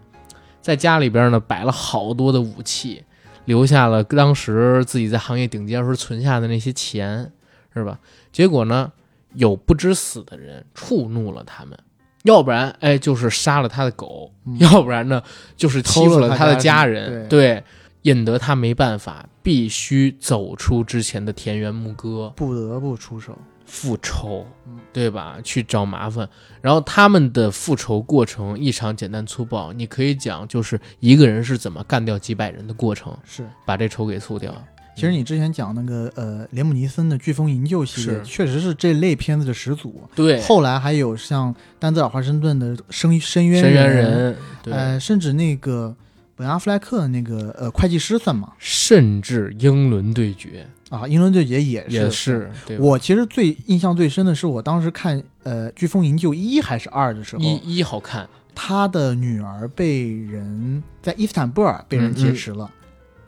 [0.64, 3.04] 在家里边呢摆了好多的武器，
[3.44, 7.30] 留下了当时自己在行业顶尖时候存下的那些钱，
[7.74, 8.00] 是吧？
[8.32, 8.90] 结果呢，
[9.34, 11.78] 有不知死的人触怒了他们。
[12.22, 15.22] 要不然，哎，就是杀了他的狗；嗯要不然呢，
[15.54, 17.12] 就是欺负了他他的家家人。
[17.12, 17.64] 人对对，
[18.10, 23.36] 引得他没办法，必须走出之前的田园牧歌，不得不出手。
[23.64, 25.38] 复仇嗯，对吧？
[25.42, 26.28] 去找麻烦。
[26.60, 34.54] 然后他们的复仇过程异常简单粗暴，你可以讲就是一个人是怎么干掉几百人的过程，是，把这仇给诉掉。
[34.96, 40.00] 其实你之前讲那个呃连姆尼森的《飓风营救》系列，确实是这类片子的始祖。
[40.14, 45.96] 对，后来还有像丹泽尔华盛顿的《深深渊深渊人》，对，呃，甚至那个
[46.36, 48.52] 本阿弗莱克的那个呃会计师算吗？
[48.58, 51.94] 甚至英伦对决啊，英伦对决也是。
[51.94, 62.70] 也是，我其实最印象最深的是我当时看呃《飓风营救一》还是二的时候，一一好看，他的女儿被人在伊斯坦布尔被人劫持了，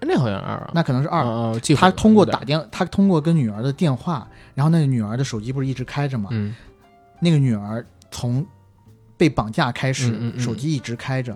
[0.01, 1.25] 那好像二啊，那可能是二。
[1.77, 6.31] 他通过打电，他通过跟女儿的电话，然后那个女儿的手机不是一直开着吗？
[6.33, 6.55] 嗯
[7.19, 8.47] 那个女儿从
[9.17, 11.35] 被绑架开始，手机一直开着，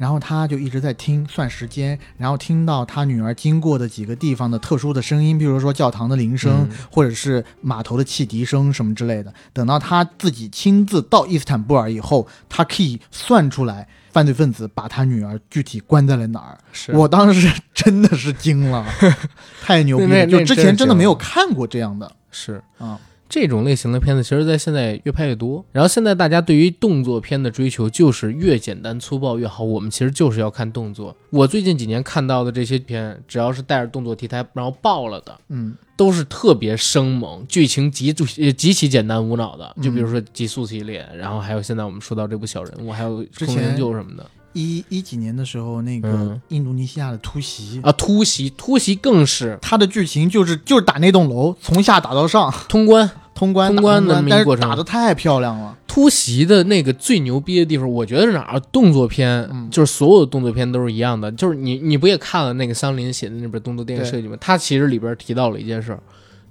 [0.00, 9.30] 然后他就一直在听算时间，然后听到他女儿经过的几个地方的特殊的声音，比如说教堂的铃声，嗯或者是码头的汽笛声什么之类的。
[9.52, 16.56] 等到他自己亲自到伊斯坦布尔以后，他可以算出来犯罪分子把他女儿具体关在了哪儿。
[16.94, 18.86] 我当时真的是惊了，
[19.60, 20.26] 太牛逼了！
[20.26, 22.98] 就之前真的没有看过这样的是啊。
[23.30, 25.64] 这种类型的片子，其实在现在越拍越多。
[25.70, 29.62] 然后现在大家对于动作片的追求就是越简单粗暴越好。
[29.62, 31.16] 我们其实就是要看动作。
[31.30, 38.12] 我最近几年看到的这些片，只要是带着动作题材然后爆了的，嗯，都是特别生猛，剧情极
[38.42, 39.76] 呃极其简单无脑的。
[39.80, 47.92] 就比如说《极速》系列，然后还有现在我们说到这部小人物，还有《之前空营救》什么的一一几年的时候，那个嗯印度尼西亚的突袭，啊。
[47.92, 53.10] 突袭，突袭更是它的剧情就是就是打那栋楼，从下打到上，通关。
[53.32, 55.74] 通关通关的打但是打的太漂亮了。
[55.86, 58.60] 突袭的那个最牛逼的地方，我觉得是哪儿？
[58.70, 61.32] 动作片，嗯就是所有的动作片都是一样的。
[61.32, 64.36] 就是你，你不也看了那个桑林写的那本动作电影设计吗？
[64.38, 66.02] 他其实里边提到了一件事儿：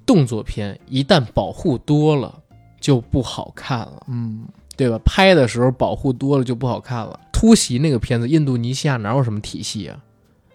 [0.03, 2.33] 动作片一旦保护多了，
[2.81, 4.45] 就不好看了，嗯，
[4.75, 4.99] 对吧？
[5.05, 7.19] 拍的时候保护多了就不好看了。
[7.39, 9.97] 突袭那个片子，印度尼西亚哪有什么体系啊？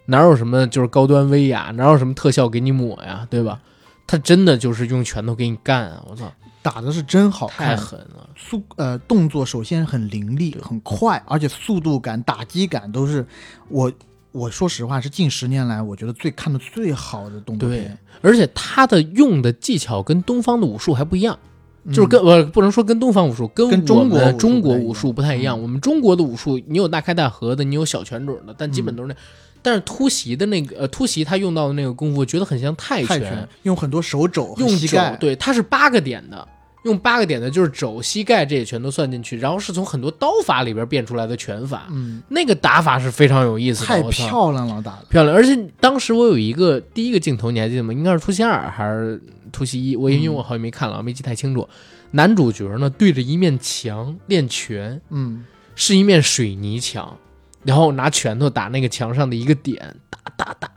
[0.04, 1.70] 哪有什么就是高端威亚？
[1.76, 3.26] 哪有什么特效给你抹呀？
[3.30, 3.58] 对吧？
[4.06, 6.04] 他真的就是用拳头给你干啊！
[6.06, 6.30] 我操，
[6.60, 8.28] 打的是真好太，狠了！
[8.36, 13.26] 速呃动作首先很凌厉、很快，而且速度感、打击感都是
[13.70, 13.90] 我
[14.32, 21.48] 我说实话是近十年来我觉得最看的最好的动作对片，，而且他的用的技巧跟东方的武术还不一样，嗯
[21.92, 25.58] 就是跟我不能说跟东方武术，跟跟中国中国武术不太一样。
[25.58, 29.14] 嗯我们中国的武术，你有大开大合的，你有小拳准的，但基本都是那。
[29.62, 36.46] 但是突袭的那个呃突袭他用到的那个功夫，我觉得很像泰泰拳用很多手肘用肘膝盖，对，它是八个点的。
[36.84, 47.92] 用八个点的，就是肘、膝盖这些全都算进去，然后是从很多刀法里边变出来的拳法，嗯，那个打法是非常有意思的，太漂亮了打的，漂亮，而且当时我有一个第一个镜头，你还记得吗？
[47.92, 49.20] 应该是突袭二还是
[49.50, 49.96] 突袭一？
[49.96, 51.68] 我因为我好像没看了，没记太清楚。
[52.10, 57.16] 男主角呢对着一面墙练拳，嗯，是一面水泥墙，
[57.64, 60.70] 然后拿拳头打那个墙上的一个点，打打打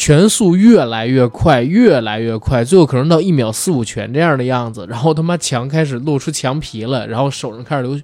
[0.00, 4.86] 打，拳速越来越快，越来越快，最后可能到一秒四五拳这样的样子。
[4.88, 8.02] 然后他妈墙开始露出墙皮了，然后手上开始流血。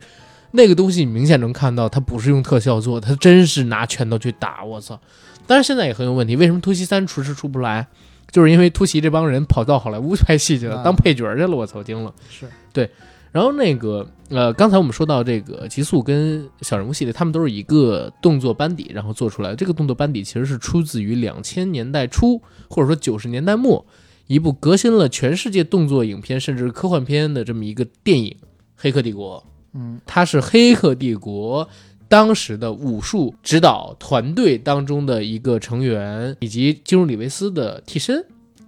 [0.53, 4.63] 那个东西你明显能看到，他不是用特效做的，他真是拿拳头去打。
[4.65, 4.99] 我操！
[5.47, 7.87] 但是现在也很有问题，为什么突袭三迟迟出不来？
[8.31, 11.49] 就是因为突袭这帮人跑到好莱坞拍戏去了，当配角去了。
[11.57, 12.13] 我操，惊了。
[12.29, 12.91] 是对
[13.37, 19.57] 然后那个呃，刚才我们说到这个极速跟小人物系列，他们都是一个动作班底，然后做出来的。
[19.57, 23.85] 这个动作班底其实是出自于两千年代初或者说九十年代末
[24.27, 28.31] 一部革新了全世界动作影片甚至科幻片的这么一个电影
[28.75, 29.39] 《黑客帝国》。
[29.75, 31.67] 嗯，它是《黑客帝国》
[32.09, 38.25] 当时的武术指导团队当中的一个成员，以及基努里维斯的替身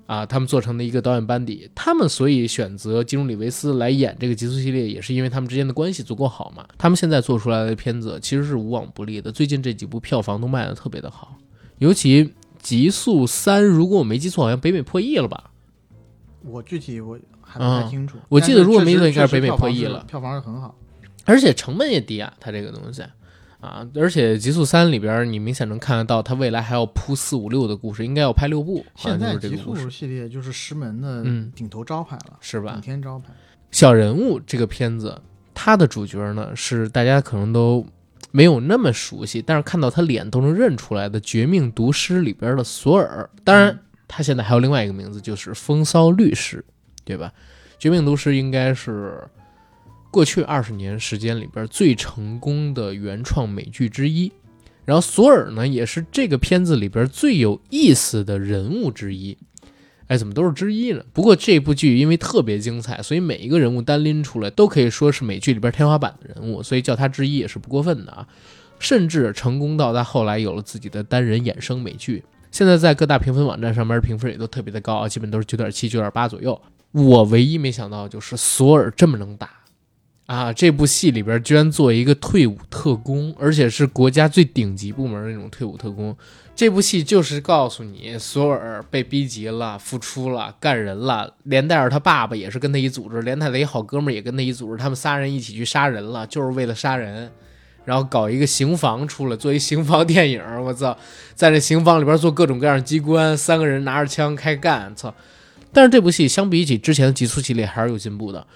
[0.08, 1.70] 啊，他们做成的一个导演班底。
[1.74, 6.66] 他们所以选择基努里维斯来演这个极速系列，也是因为他们之间的关系足够好嘛。
[6.78, 11.36] 他们现在做出来的片子其实是无往不利的，最近这几部票房都卖的特别的好，
[11.76, 12.24] 尤其
[12.58, 15.50] 《极速三》，如果我没记错，好像北美破亿了吧？
[16.42, 20.74] 我具体我还不太清楚，嗯我记得如果没记错应该是北美破亿了票房是票房是很好，
[21.26, 23.02] 而且成本也低啊，它这个东西
[23.60, 32.80] 啊，而且《极速三》里边你明显能看得到，他未来还要铺四五六的故事，应该要拍六部，现在这极速系列就是石门的嗯顶头招牌了，是吧顶？
[32.80, 33.32] 天招牌。
[33.70, 35.20] 小人物这个片子，
[35.52, 37.84] 它的主角呢是大家可能都
[38.30, 43.28] 没有那么熟悉，但是看到他脸都能认出来的《绝命毒师》里边的索尔。
[43.42, 46.64] 当然，他现在还有另外一个名字，就是风骚律师，
[47.04, 47.32] 对吧？
[47.78, 49.22] 《绝命毒师》应该是
[50.10, 54.32] 过去二十年时间里边最成功的原创美剧之一。
[54.84, 59.36] 然后索尔呢，也是这个片子里边最有意思的人物之一。
[60.06, 61.04] 哎，怎么都是之一呢？
[61.12, 68.26] 不过这部剧因为特别精彩，所以每一个人物单拎出来都可以说是美剧里边天花板的人物，所以叫他之一也是不过分的啊。
[68.78, 76.58] 甚至成功到他后来有了自己的单人衍生美剧，现在在各大评分网站上面评分也都特别的高啊，基本都是九点七、九点八左右。
[76.92, 79.50] 我唯一没想到就是索尔这么能打，
[80.28, 86.14] 啊，这部戏里边居然做一个退伍特工，而且是国家最顶级部门的那种退伍特工。
[86.54, 97.32] 这部戏就是告诉你，索尔被逼急了，复出了，干人了，连带着他爸爸也是跟他一组织，连他的一好哥们儿也跟他一组织，他们仨人一起去杀人了，就是为了杀人，
[97.86, 100.42] 然后搞一个刑房出来，做一刑房电影。
[100.62, 100.94] 我操，
[101.34, 105.14] 在这刑房里边做各种各样的机关，三个人拿着枪开干，操！
[105.72, 108.46] 但是这部戏相比起之前的《极速》系列还是有进步的。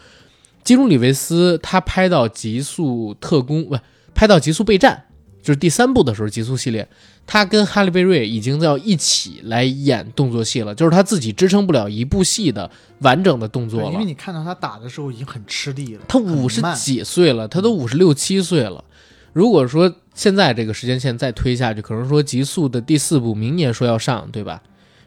[0.64, 3.78] 基努里维斯他拍到《极速特工》不，
[4.14, 5.04] 拍到《极速备战》，
[5.44, 6.88] 就是第三部的时候，《极速》系列，
[7.26, 14.04] 他跟哈利贝瑞已经要一起来演动作戏了，就是他自己支撑不了一部戏的完整的动作了因为。
[14.04, 18.84] 你看到他打的时候已经很吃力了，他五十几岁了，他都五十六七岁了。
[19.32, 24.62] 如果说现在这个时间线再推下去，可能说《极速》的第四部明年说要上，对吧？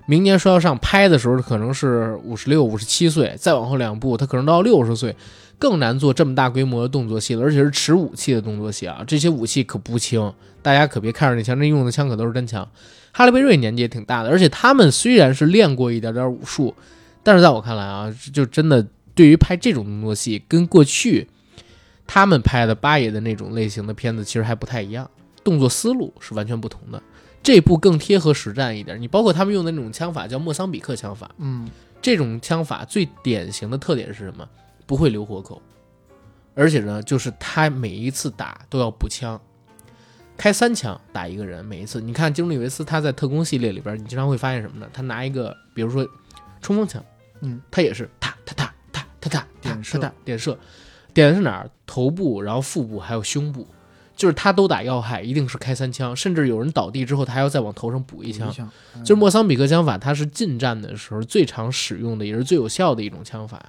[0.08, 5.16] 明年说要上，拍的时候可能是五十六、五十七岁，再往后两部他可能到六十岁，
[5.58, 9.04] 更难做这么大规模的动作戏了，而且是持武器的动作戏啊！
[9.08, 12.68] 这些武器可不轻，大家可别看着那枪，那用的枪可都是真枪。
[13.12, 16.76] 哈利贝瑞年纪也挺大的，而且他们虽然是练过一点点武术，
[17.24, 21.28] 但是在我看来啊，就真的对于拍这种动作戏，跟过去
[22.06, 25.10] 他们拍的八爷的那种类型的片子其实还不太一样，
[25.44, 27.02] 动作思路是完全不同的。
[27.42, 31.70] 这部更贴合实战一点，你包括他们用的那种枪法叫莫桑比克枪法，嗯，
[32.02, 34.46] 这种枪法最典型的特点是什么？
[34.86, 35.62] 不会留活口，
[36.54, 39.40] 而且呢，就是他每一次打都要补枪，
[40.38, 42.00] 开三枪打一个人，每一次。
[42.00, 44.88] 你看基努里维斯他在特工系列里边，你经常会发现什么呢？
[44.94, 46.08] 他拿一个，比如说
[46.62, 47.04] 冲锋枪，
[47.42, 50.58] 嗯，他也是哒哒哒哒哒哒点射点射，
[51.14, 51.70] 点的是哪儿？
[51.86, 53.68] 头部，然后腹部，还有胸部。
[54.16, 58.54] 就是他都打要害，一定是开三枪，甚至有人倒地之后，他还要再往头上补一枪一。
[58.54, 63.62] 枪，嗯就是莫桑比克枪法，它是近战的时候最常使用的，也是最有效的一种枪法，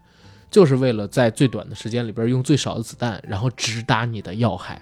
[0.50, 4.80] 就是为了在最短的时间里边用最少的子弹，然后直达你的要害。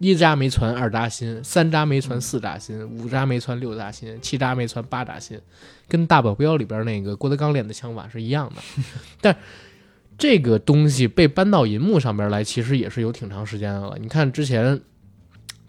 [0.00, 5.40] 一扎没穿二扎心，三扎没穿四扎心，五扎没穿六扎心，七扎没穿八扎心，
[5.88, 8.62] 跟大保镖里边那个郭德纲练的枪法是一样的。
[9.22, 9.34] 但
[10.18, 13.96] 这个东西被搬到银幕上边来，其实也是有挺长时间的了。
[13.98, 14.78] 你看之前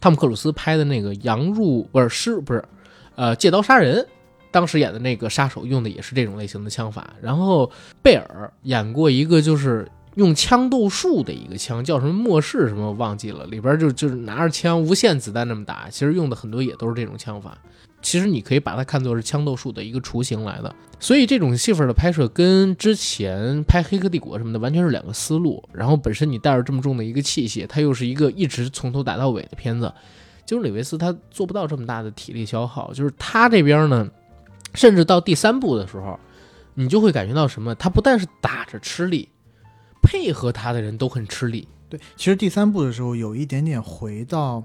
[0.01, 2.63] 汤姆克鲁斯拍的那个《羊入》不是狮不是
[3.15, 4.05] 呃借刀杀人，
[4.55, 7.13] 当时演的那个杀手用的也是这种类型的枪法。
[7.21, 7.69] 然后
[8.01, 9.85] 贝尔演过一个就是
[10.15, 17.57] 用枪斗术的一个枪，叫什么末世什么忘记了，里边就就是拿着枪无限子弹那么打，其实用的很多也都是这种枪法。
[18.01, 25.61] 其实你可以把它看作是枪斗术的一个雏形来的，所以这种戏份的拍摄跟之前拍《黑客帝国》什么的完全是两个思路。
[25.73, 29.91] 然后本身你带着这么重的一个器械，它又是一个一直从头打到尾的片子，
[30.45, 32.93] 就是李维斯他做不到这么大的体力消耗。
[32.93, 34.07] 就是他这边呢，
[34.75, 36.19] 甚至到第三部的时候，
[36.73, 37.73] 你就会感觉到什么？
[37.75, 39.29] 他不但是打着吃力，
[40.01, 41.67] 配合他的人都很吃力。
[41.87, 44.63] 对，其实第三部的时候有一点点回到，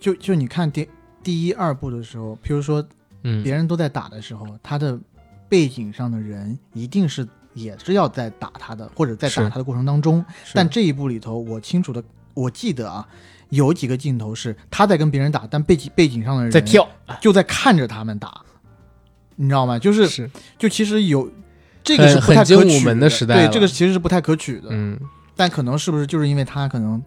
[0.00, 0.88] 就就你看第
[1.22, 2.84] 第一二部的时候，譬如说
[3.22, 4.98] 嗯，别人都在打的时候，他的
[5.48, 10.24] 背景上的人一定是也是要在打他的，或者在打他的过程当中。
[10.54, 12.02] 但这一部里头，我清楚的，
[12.34, 13.06] 我记得啊，
[13.48, 16.88] 有几个镜头是他在跟别人打，但背景背景上的人在跳，
[17.20, 18.44] 就在看着他们打，
[19.38, 19.78] 你知道吗？
[19.78, 21.30] 就是是就其实有
[21.82, 24.68] 这个是很不太可取的时代对，这个其实是不太可取的。
[24.70, 24.98] 嗯。
[25.34, 27.00] 但可能是不是就是因为他可能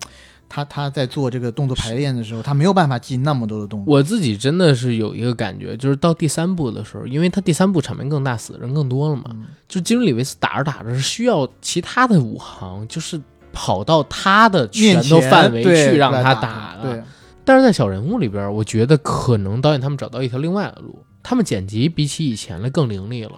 [0.47, 3.93] 他他在做这个动作排练的时候，他没有办法记那么多的动作。
[3.93, 13.19] 我自己真的是有一个感觉，就是到第三部的时候，因为他第三部场面更大，死的人更多了嘛，嗯就基努里维斯打着打着是需要其他的武行，就是
[13.51, 16.93] 跑到他的拳头范围去让他打打的。
[16.93, 17.03] 对，
[17.43, 23.33] 但是在小人物里边，我觉得可能导演他们找到一条另外的路，他们剪辑比起以前的更凌厉了。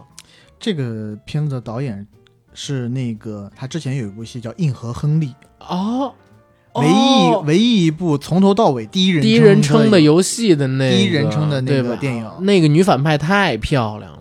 [0.60, 2.08] 这个片子的导演
[2.54, 5.28] 是那个他之前有一部戏叫《硬核亨利》，
[5.60, 6.14] 哦，
[6.76, 12.32] 唯一唯一一部从头到尾第一人第一人称的的游戏的那个第一人称的那个电影。
[12.42, 14.20] 那个女反派太漂亮了。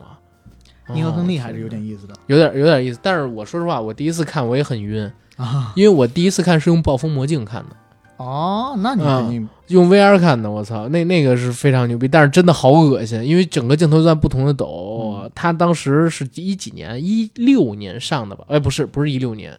[0.94, 2.14] 硬核亨利哦还是有点意思的。
[2.26, 5.72] 有点有点意思，但是我说实话，我第一次看我也很晕，啊。
[5.76, 7.76] 因为我第一次看是用暴风魔镜看的，
[8.22, 15.20] 哦，那你啊肯定用 VR 看的，我操，那那个是非常牛逼，但是真的好恶心，因为整个镜头在不同的抖。
[15.22, 18.44] 嗯他当时是一几年，一六年上的吧？
[18.48, 19.58] 哎，不是，不是一六年，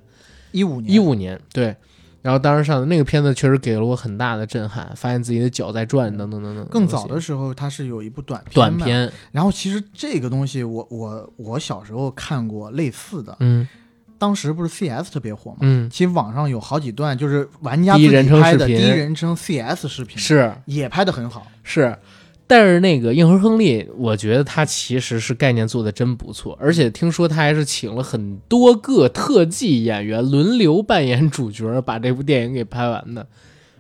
[0.52, 1.76] 一五年一五年，对。
[2.22, 6.66] 然后当时上的那个片子确实给了我很大的震撼，发现自己的脚在转，等等等等。
[6.68, 8.54] 更早的时候，它是有一部短片。
[8.54, 13.68] 短片，然后其实这个东西我，我我小时候看过类似的，嗯
[14.24, 15.58] 当时不是 CS 特别火嘛？
[15.64, 21.46] 嗯，其实网上有好几段就是玩家自己第一人称拍的视频第一人称 CS 视频，是也拍得很好。
[21.62, 21.98] 是，
[22.48, 33.28] 但是那个硬核亨利，我觉得他其实是概念做的真不错，而且听说他还是请了很多个特技演员轮流扮演主角，把这部电影给拍完的，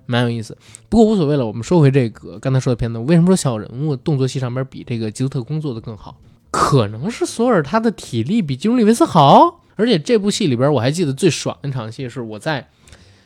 [0.05, 0.57] 蛮有意思。
[0.89, 6.17] 不过无所谓了，我们说回这个刚才说的片子，为什么说小人物动作戏上边比这个吉斯特工做的更好？
[6.51, 12.67] 可能是索尔他的体力比基努里维斯好，而且这部戏里边我还记得最爽的一场戏是我在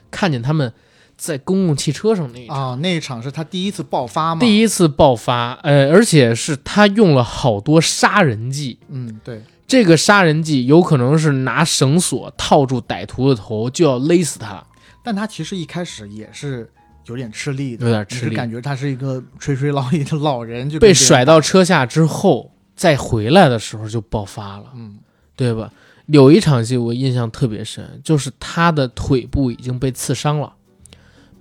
[0.10, 0.72] 看见他们
[1.18, 2.72] 在公共汽车上那一场。
[2.72, 4.40] 啊，那一场是他第一次爆发吗？
[4.40, 8.78] 第一次爆发，呃，而且是他用了好多杀人技。
[8.90, 14.64] 嗯，对，这个杀人技有可能是拿绳索套住歹徒的头，就要勒死他。
[15.04, 16.70] 但他其实一开始也是
[17.06, 25.00] 有点吃力的，有点吃力感觉他是一个垂垂老矣的老人，就被甩到车下之后，再回来的时候就爆发了，嗯，
[25.36, 25.72] 对吧？
[26.08, 30.54] 有一场戏我印象特别深，就是他的腿部已经被刺伤了，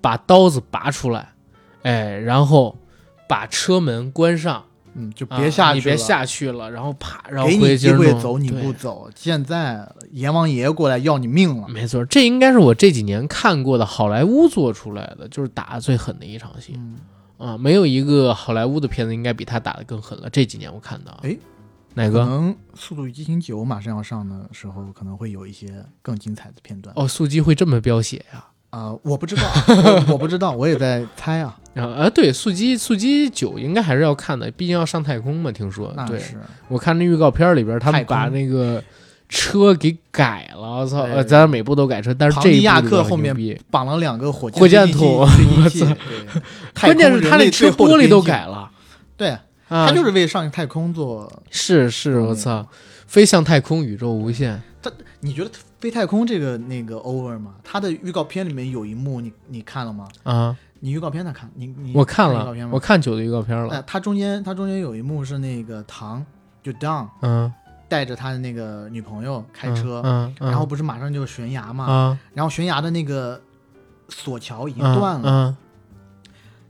[0.01, 1.33] 把刀子拔出来，
[1.83, 2.77] 哎，然后
[3.29, 4.65] 把车门关上，
[4.95, 11.69] 嗯，就啊别下去了，你别下去了，然后啪，然后给你机回去会走你不走，现在阎王爷过来要你命了。
[11.69, 16.97] 没错，这应该是我这几年看过的好莱坞做出来的，就是打的最狠的一场戏嗯，
[17.39, 17.57] 啊！
[17.59, 20.29] 没有一个好莱坞的片子应该比他打的更狠了。
[20.31, 21.37] 这几年我看到，哎，
[21.97, 22.21] 哪个？
[22.21, 26.95] 可能《速度与激情九》马上要上的时候，可能会有一些更精彩的片段。
[26.95, 31.59] 哦，速激会这么飙血呀、啊、我不知道啊，我我不知道，我也在猜啊。
[31.75, 31.85] 啊？
[31.85, 35.51] 啊对，速激速激九应该还是要看的，毕竟要上太空嘛。
[35.51, 36.23] 听说，对，
[36.69, 38.83] 我看那预告片里边，他们把那个
[39.29, 41.01] 车给改了，我操！
[41.01, 43.35] 呃，咱每部都改车，但是这一克后面
[43.71, 45.27] 绑了两个火箭筒我
[45.69, 45.87] 操
[46.81, 48.71] 关键是他那车玻璃都改了，
[49.17, 49.37] 对，
[49.69, 51.31] 啊，他就是为上太空做。
[51.51, 52.67] 是是，我嗯操，
[53.07, 54.63] 飞向太空，宇宙无限。
[54.83, 54.91] 他
[55.21, 55.51] 你觉得
[55.81, 57.55] 飞太空这个那个 over 吗？
[57.65, 60.09] 他的预告片里面有一幕，你你看了吗？
[60.23, 61.51] 啊，你预告片他看？
[61.55, 63.75] 你你我看了预告片，吗我看九的预告片了。
[63.75, 66.25] 哎，他中间他中间有一幕是那个唐
[66.63, 67.53] 就 Don 嗯，
[67.89, 73.41] 带着他的那个女朋友开车，嗯，嗯然后不是马上就悬崖嘛，啊，然后悬崖的那个
[74.09, 75.57] 索桥已经嗯断了，嗯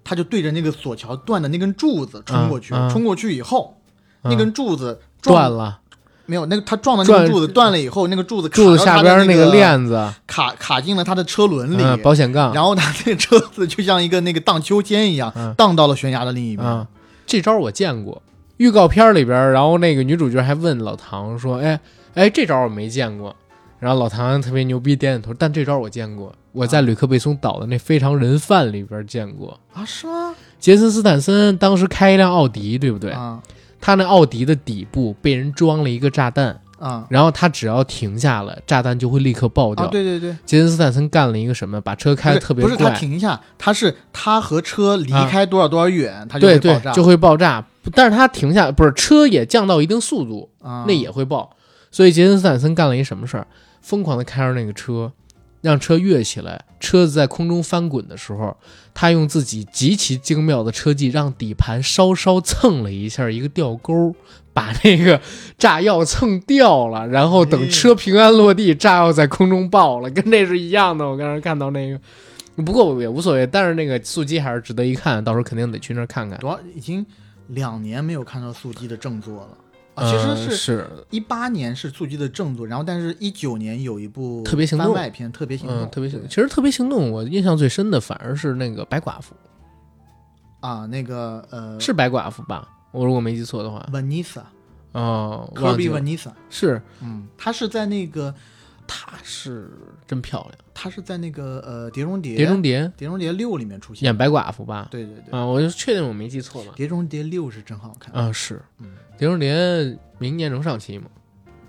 [0.09, 2.91] 他就对着那个索桥断的那根柱子冲过去，嗯嗯。
[2.91, 3.77] 冲过去以后，
[4.23, 4.31] 嗯。
[4.31, 5.81] 那根柱子断了，
[6.27, 15.53] 没有，那个他撞的那根柱子断了以后，那个柱子卡柱子下边那个链子，卡卡进了他的车轮里，嗯，保险杠，然后他那个车子就像一个那个荡秋千一样，嗯。
[15.55, 16.65] 荡到了悬崖的另一边。
[16.65, 16.87] 嗯，
[17.27, 18.23] 这招我见过，
[18.59, 21.81] 预告片里边，然后那个女主角还问老唐说：“哎
[22.15, 23.35] 哎，这招我没见过。”
[23.79, 25.35] 然后老唐特别牛逼，点点头。
[25.35, 29.59] 但这招我见过，我在吕克贝松导的那《非常人贩》里边见过。
[29.73, 30.35] 啊，是吗？
[30.59, 33.11] 杰森斯坦森当时开一辆奥迪，对不对？
[33.11, 33.41] 啊
[33.79, 39.85] 他那奥迪的底部被人装了一个炸弹，啊然后他只要停下了，炸弹就会立刻爆掉。
[39.85, 39.89] 啊！
[39.93, 41.81] 对对对，杰森斯坦森干了一个什么？
[41.83, 47.65] 把车开的特别不是不是他，停下，他是他和车离啊开多少多少远，他就爆炸，就会爆炸。
[47.93, 51.55] 但是他停下，不是车也降到一定速度，啊那也会爆。
[51.93, 53.47] 所以杰森斯坦森干了一什么事儿？
[53.87, 55.13] 疯狂的开着那个车，
[55.61, 56.65] 让车跃起来。
[56.81, 58.57] 车子在空中翻滚的时候，
[58.93, 64.13] 他用自己极其精妙的车技，让底盘稍稍蹭了一下一个吊钩，
[64.53, 65.21] 把那个
[65.57, 67.07] 炸药蹭掉了。
[67.07, 71.09] 然后等车平安落地，炸药在空中爆了， 跟这是一样的。
[71.09, 72.01] 我刚才看到那个，
[72.65, 73.47] 不过也无所谓。
[73.47, 76.37] 但是那个速激还是值得一看，到时候肯定得去那儿看看。
[76.41, 77.07] 多少已经
[77.47, 79.49] 两年没有看到速激的正作了。
[79.97, 86.29] 啊，其嗯实是是一八年是速激的正作，然后但是一九年有一部特别行动番外篇《特别行动》嗯，特别行动。
[86.29, 89.35] 其实特别行动，我印象最深的反而是那个白寡妇，
[90.61, 92.69] 啊，那个呃是白寡妇吧？
[92.93, 94.43] 我如果没记错的话，Vanessa
[94.93, 98.35] 哦，科比忘记了 Vanessa，是，嗯，她是在那个
[98.87, 99.71] 她是
[100.07, 104.89] 真漂亮，她是在那个呃《碟中谍》《碟中谍》碟中谍六》里面出现，演白寡妇吧？
[104.91, 106.73] 对对对，啊，我就确定我没记错嘛。
[106.77, 108.87] 碟中谍六》是真好看啊，是，嗯
[109.19, 109.55] 《碟中谍》
[110.19, 111.07] 明年能上期吗？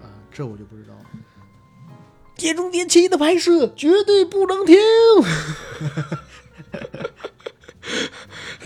[0.01, 0.99] 啊，这我就不知道了。
[2.39, 4.77] 《碟中谍七》的拍摄绝对不能停，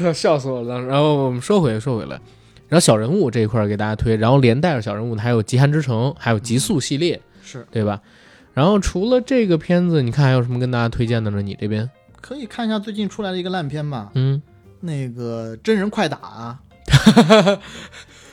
[0.13, 0.81] 笑死我了。
[0.81, 2.19] 然后我们说回说回来，
[2.67, 8.01] 然后小人物这一块儿给大家推，然后连带着小人物的还有《极寒之城》，还有《极速》系列，是对吧？
[8.53, 11.41] 然后除了这个片子，你看还有什么跟大家推荐的呢？
[11.41, 14.41] 你这边，可以看一下最近出来的一个烂片吧，嗯，
[14.81, 16.59] 那个真人快打啊，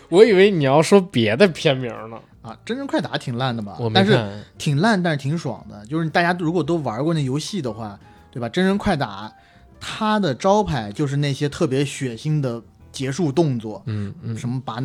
[0.09, 4.45] 我以为你要说别的片名呢，啊真人快打挺烂的吧但是看。
[4.57, 5.85] 挺烂，但是挺爽的。
[5.87, 7.99] 就是大家如果都玩过那游戏的话，
[8.31, 8.49] 对吧？
[8.49, 9.33] 真人快打，
[9.81, 14.83] 它的招牌就是那些特别血腥的结束动作，嗯嗯，什么把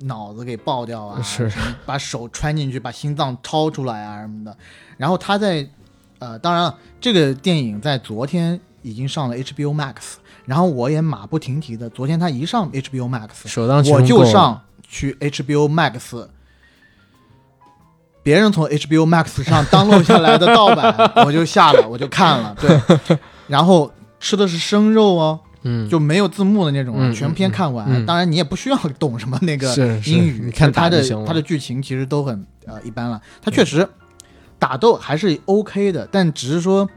[0.00, 4.56] 脑子给爆掉啊， 是什么把手穿进去，把心脏掏出来啊什么的。
[4.96, 5.68] 然后他在，
[6.18, 9.94] 呃，当然了，这个电影在昨天已经上了 HBO Max，
[10.48, 16.26] 然后我也马不停蹄的，昨天他一上 HBO Max，首当其我就上去 HBO Max，
[18.22, 27.86] 别人从 HBO Max 上 download 下来的盗版， 我就下了，我就看了，对，然后吃的是生肉哦，嗯，就没有字幕的那种全篇看完。
[27.86, 29.74] 嗯嗯当然，你也不需要懂什么那个
[30.06, 31.26] 英语，你看他的打就行了。
[31.26, 33.20] 它的剧情其实都很呃一般了。
[33.42, 33.86] 他确实
[34.58, 36.88] 打斗还是 OK 的，但只是说，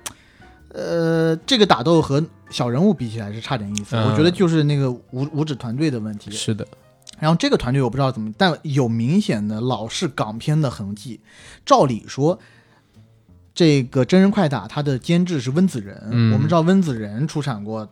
[0.74, 3.96] 呃，这个打斗和小人物比起来是差点意思。
[3.96, 6.30] 嗯我觉得就是那个五五指团队的问题。
[6.30, 6.68] 是的，
[7.20, 11.20] 然后这个团队我不知道怎么，但有明显的老式港片的痕迹。
[11.66, 12.38] 照理说，
[13.54, 17.88] 这个真人快打它的监制是温子仁，嗯我们知道温子仁出产过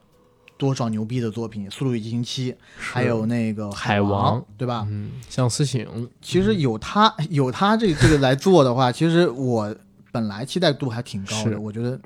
[0.57, 4.85] 多少牛逼的作品，《速度与激情七》，还有那个海王王，对吧？
[4.89, 9.73] 嗯，相思醒，其实有他有他这这个来做的话， 其实我
[10.11, 11.97] 本来期待度还挺高的，我觉得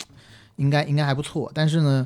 [0.57, 1.49] 应该应该还不错。
[1.53, 2.05] 但是呢，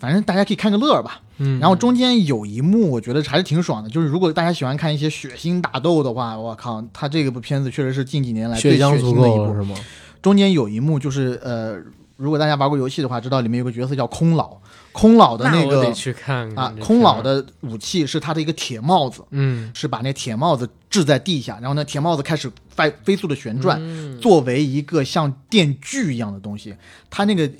[0.00, 1.20] 反正大家可以看个乐儿吧。
[1.38, 8.90] 嗯，然后中间有一幕，我觉得还是挺爽的，就是如果大家喜欢看一些血腥打斗的话，我靠，他这个部片子确实是近几年来最血腥
[9.20, 9.54] 的一部。
[9.54, 9.76] 是吗？
[10.20, 11.78] 中间有一幕就是呃，
[12.16, 14.58] 如果大家玩过游戏的话，知道里面有个角色叫空老，
[14.92, 26.74] 空老的那我个得去看看啊，空老，的武器是他的一个铁帽子，嗯，是把那铁帽子掷在地下，然后呢，铁帽子开始飞飞速的旋转，嗯作为一个像电锯一样的东西。
[27.08, 27.50] 他那个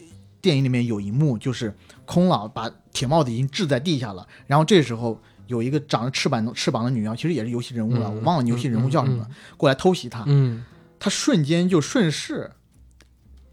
[0.42, 1.74] 电影里面有一幕，就是
[2.10, 9.24] 空了把铁帽子已经掷在地下了，然后这时候有一个长着翅膀的翅膀的女妖，其实也是游戏人物了，嗯我忘了游戏人物叫什么
[9.56, 10.64] 过来偷袭他，嗯，
[10.98, 12.50] 他瞬间就顺势，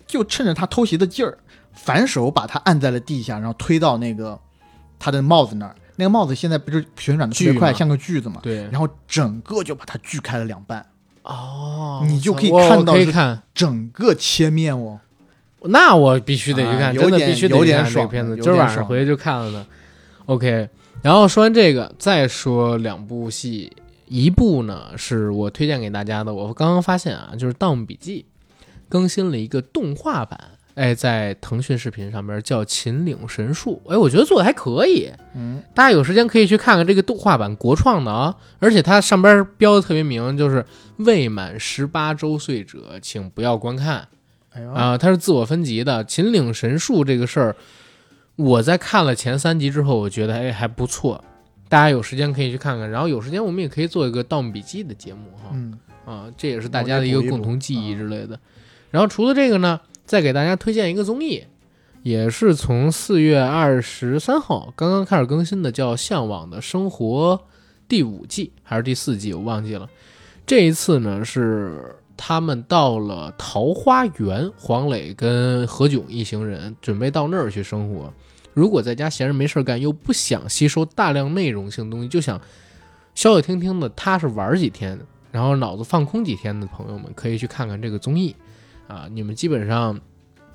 [0.07, 1.37] 就趁着他偷袭的劲儿，
[1.71, 4.39] 反手把他按在了地下，然后推到那个
[4.97, 5.75] 他的帽子那儿。
[5.99, 8.39] 那个帽子现在不是旋转的特别快，像个锯子嘛？
[8.43, 10.85] 对，然后整个就把它锯开了两半，
[11.23, 12.93] 哦，你就可以看到
[13.53, 14.99] 整个切面哦。
[15.63, 18.37] 那我必须得去啊看，真的必须得去看这个片子。
[18.37, 19.65] 今儿晚上回去就看了呢。
[20.25, 20.69] OK，
[21.01, 23.71] 然后说完这个，再说两部戏，
[24.07, 28.25] 一部呢是我推荐给大家的，我刚刚发现啊，就是《盗墓笔记》
[28.87, 30.39] 更新了一个动画版，
[30.75, 35.09] 哎，在腾讯视频上边叫《秦岭神树》，哎，我觉得做的还可以。
[35.33, 40.65] 嗯，大家有时间可以去看看这个动画版国创的啊，而且它上边标的特别明，就是
[40.97, 44.07] 未满十八周岁者请不要观看。
[44.65, 46.03] 啊、它是自我分级的。
[46.05, 47.55] 秦岭神树这个事儿，
[48.35, 51.23] 我在看了前三集之后，我觉得哎还不错，
[51.69, 52.89] 大家有时间可以去看看。
[52.89, 58.39] 然后有时间我们也可以做一个《盗墓笔记》的节目哈，嗯，啊，这也是大家的一个共同记忆啊之类的。
[58.91, 61.43] 然后除了这个呢，再给大家推荐一个综艺，
[62.03, 67.41] 也是从四月二十三号刚刚开始更新的，叫《向往的生活》
[67.87, 69.89] 第五季还是第四季，我忘记了。
[70.45, 78.11] 这一次呢是他们到了桃花源，黄磊跟何炅一行人准备到那儿去生活。
[78.53, 82.41] 如果在家闲着没事干，又不想吸收大量内容性东西，就想
[83.13, 84.99] 消消停停的踏实玩几天，
[85.31, 88.35] 然后脑子放空几天的朋友们，可以去看看这个综艺
[88.87, 89.07] 啊。
[89.11, 89.99] 你们基本上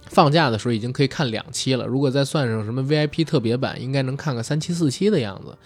[0.07, 5.57] 放假的时候已经可以看两期了，如果再算上什么 VIP 特别版，应该能看个三期四期的样子，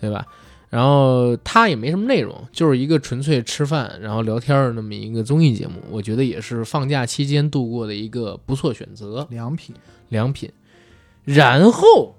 [0.00, 0.26] 对吧？
[0.70, 9.26] 然后它也没什么内容，就是一个纯粹吃饭然后聊天儿的那么一个综艺节目，我觉得也是放假期间度过的一个不错选择。
[9.30, 9.74] 良品，
[10.08, 10.48] 良品。
[11.24, 12.16] 然后，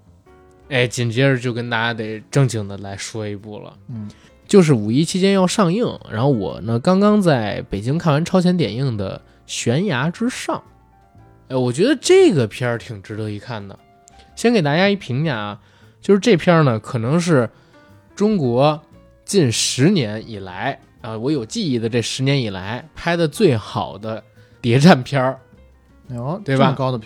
[0.70, 4.10] 哎，紧接着就跟大家得正经的来说一部了，嗯，
[4.46, 5.86] 就是五一期间要上映。
[6.12, 10.58] 然后我呢，刚刚在北京看完超前点映的《悬崖之上》，
[11.48, 13.80] 哎，我觉得这个片儿挺值得一看的。
[14.36, 15.60] 先给大家一评价啊，
[16.02, 17.50] 就是这片儿呢，可能是
[18.22, 18.80] 中国
[19.26, 24.24] 近十年以来啊，我有记忆的这十年以来拍的最好的
[24.62, 25.40] 谍战片儿，
[26.08, 27.00] 哎呦，对吧高的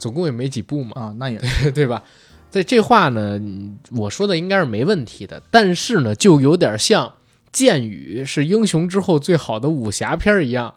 [0.00, 0.90] 总共也没几部嘛。
[1.00, 1.40] 啊，那也
[1.72, 2.02] 对吧？
[2.50, 7.06] 在这话呢，嗯我说的应该是没问题的，但是呢，就有点像
[7.52, 10.74] 《剑雨》是英雄之后最好的武侠片儿一样。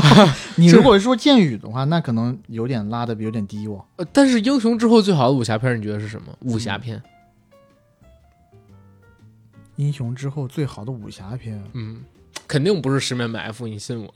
[0.56, 3.82] 你如果说剑雨的话，那可能有点拉的有点低哦。
[3.96, 6.26] 呃但是英雄之后最好的武侠片儿，你觉得是什么？
[6.40, 7.02] 武侠片？
[9.82, 12.02] 英雄之后最好的武侠片，嗯，
[12.46, 14.14] 肯定不是《十面埋伏》，你信我？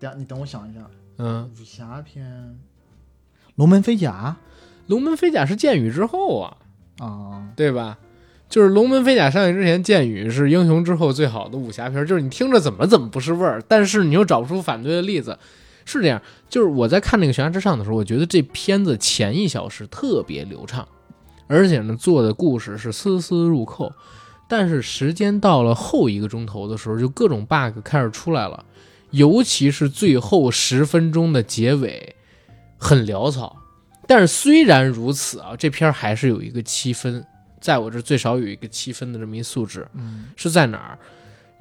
[0.00, 0.80] 等下你等我想一下，
[1.18, 2.58] 嗯，武侠片，
[3.54, 4.36] 龙门飞甲
[4.88, 6.56] 龙门飞甲是剑雨之后啊，
[6.98, 7.98] 啊，对吧？
[8.48, 15.38] 就是龙门飞甲上映之前，剑雨是英雄之后最好的武侠片，就是你听着怎么怎么不是味儿，但是你又找不出反对的例子。
[15.84, 20.86] 是这样，就是我在看那个《悬崖之上》的时候，我觉得这片子前一小时特别流畅，
[21.50, 23.92] 而且呢做的故事是丝丝入扣。
[24.48, 28.64] 但是时间到了后一个钟头的时候，就各种 bug 开始出来了，
[29.10, 32.16] 尤其是最后十分钟的结尾
[32.78, 33.56] 很潦草，
[34.06, 37.24] 但是虽然如此啊，这片还是有一个七分，
[37.60, 40.98] 在我这最少有一个七分的这么一素质，嗯是在哪儿？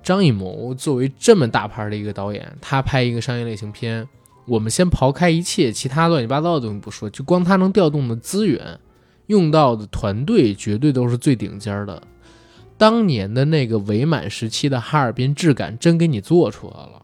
[0.02, 4.08] 张艺谋作为这么大牌的一个导演，他拍一个商业类型片，
[4.48, 8.80] 我们先刨开一切其他乱七八糟的东西不说，就光他能调动的资源，
[9.30, 12.02] 用到的团队绝对都是最顶尖儿的。
[12.78, 17.02] 当年的那个伪满时期的哈尔滨质感真给你做出来了。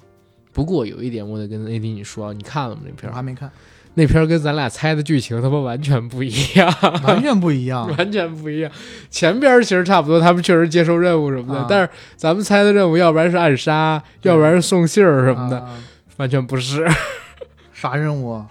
[0.51, 2.81] 不过有一点我得跟 AD 你说，你看了吗？
[2.85, 3.11] 那片儿？
[3.11, 3.51] 我还没看，
[3.93, 6.73] 那片儿跟咱俩猜的剧情他妈完全不一样。
[7.03, 7.87] 完全不一样。
[7.97, 8.71] 完全不一样。
[9.09, 15.77] 前边其实差不多，他们确实接受任务什么的，啊但是咱们猜的任务，要不然是暗杀，要不然是送信儿什么的，啊
[16.17, 16.87] 完全不是。
[17.73, 18.47] 啥任务啊？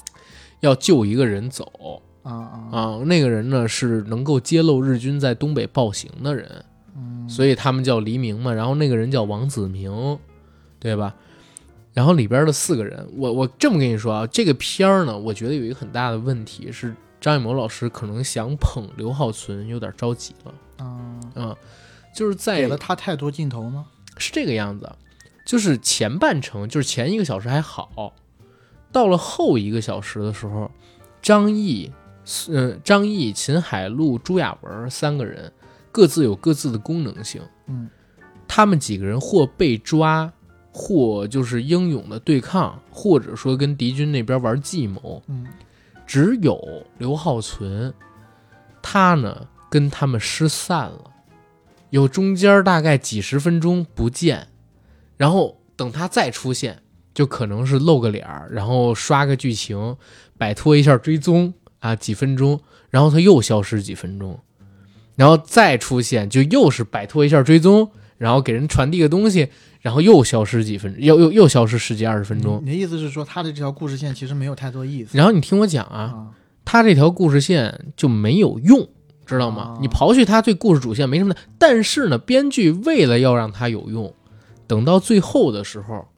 [0.61, 2.69] 要救一个人走啊啊！
[2.73, 6.65] 啊，那个人呢是能够揭露日军在东北暴行的人，
[6.97, 8.53] 嗯，所以他们叫黎明嘛。
[8.53, 10.19] 然后那个人叫王子明，
[10.81, 11.15] 对吧？
[11.93, 20.55] 然后里边的四个人，我我这么跟你说啊，这个片儿呢，我觉得有一个很大的问题是，张艺谋老师可能想捧刘浩存，有点着急了。
[20.85, 21.57] 啊，啊，
[22.13, 23.87] 就是在给了他太多镜头吗？
[24.17, 24.91] 是这个样子，
[25.47, 28.13] 就是前半程，就是前一个小时还好，
[28.91, 30.71] 到了后一个小时的时候，
[31.23, 31.93] 张译、
[32.49, 35.53] 嗯、张译、秦海璐、朱亚文三个人
[35.93, 37.89] 各自有各自的功能性，嗯，
[38.49, 40.33] 他们几个人或被抓，
[40.73, 45.47] 或就是英勇的对抗，或者说跟敌军那边玩计谋，嗯。
[46.07, 46.61] 只有
[46.99, 47.95] 刘浩存，
[48.83, 51.11] 他呢跟他们失散了，
[51.89, 54.49] 有中间大概几十分钟不见，
[55.17, 56.83] 然后等他再出现，
[57.15, 59.97] 就可能是露个脸儿，然后刷个剧情，
[60.37, 61.55] 摆脱一下追踪
[61.85, 62.59] 啊几分钟，
[62.89, 64.41] 然后他又消失几分钟，
[65.17, 69.51] 然后再出现就又是摆脱一下追踪，然后给人传递个东西，
[69.83, 72.59] 然后又消失几分，又又又消失十几二十分钟。
[72.65, 76.27] 你的意思是说，他的这条故事线其实没有太多意思然后你听我讲啊，啊？
[76.65, 78.89] 他这条故事线就没有用，
[79.27, 79.75] 知道吗？
[79.77, 84.15] 哦你刨去他对故事主线没什么的，但是呢，编剧为了要让他有用，
[84.67, 86.09] 等到最后的时候，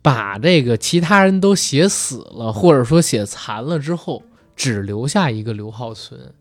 [0.00, 4.22] 把这个其他人都写死了，或者说写残了之后，
[4.56, 6.32] 只留下一个刘浩存，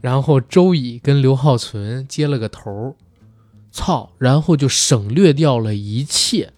[0.00, 2.94] 然后周乙跟刘浩存接了个头儿，
[3.70, 6.52] 操，然后就省略掉了一切。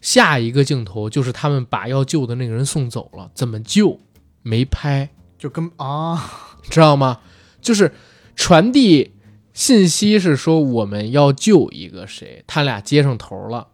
[0.00, 3.98] 下一个镜头就是他们把要救的那个人送走了，怎么救？
[4.42, 5.08] 没拍，
[5.38, 7.20] 就跟啊，知道吗？
[7.62, 7.92] 就是
[8.36, 9.14] 传递
[9.54, 13.68] 信息是说我们要救一个谁，他俩接上头了，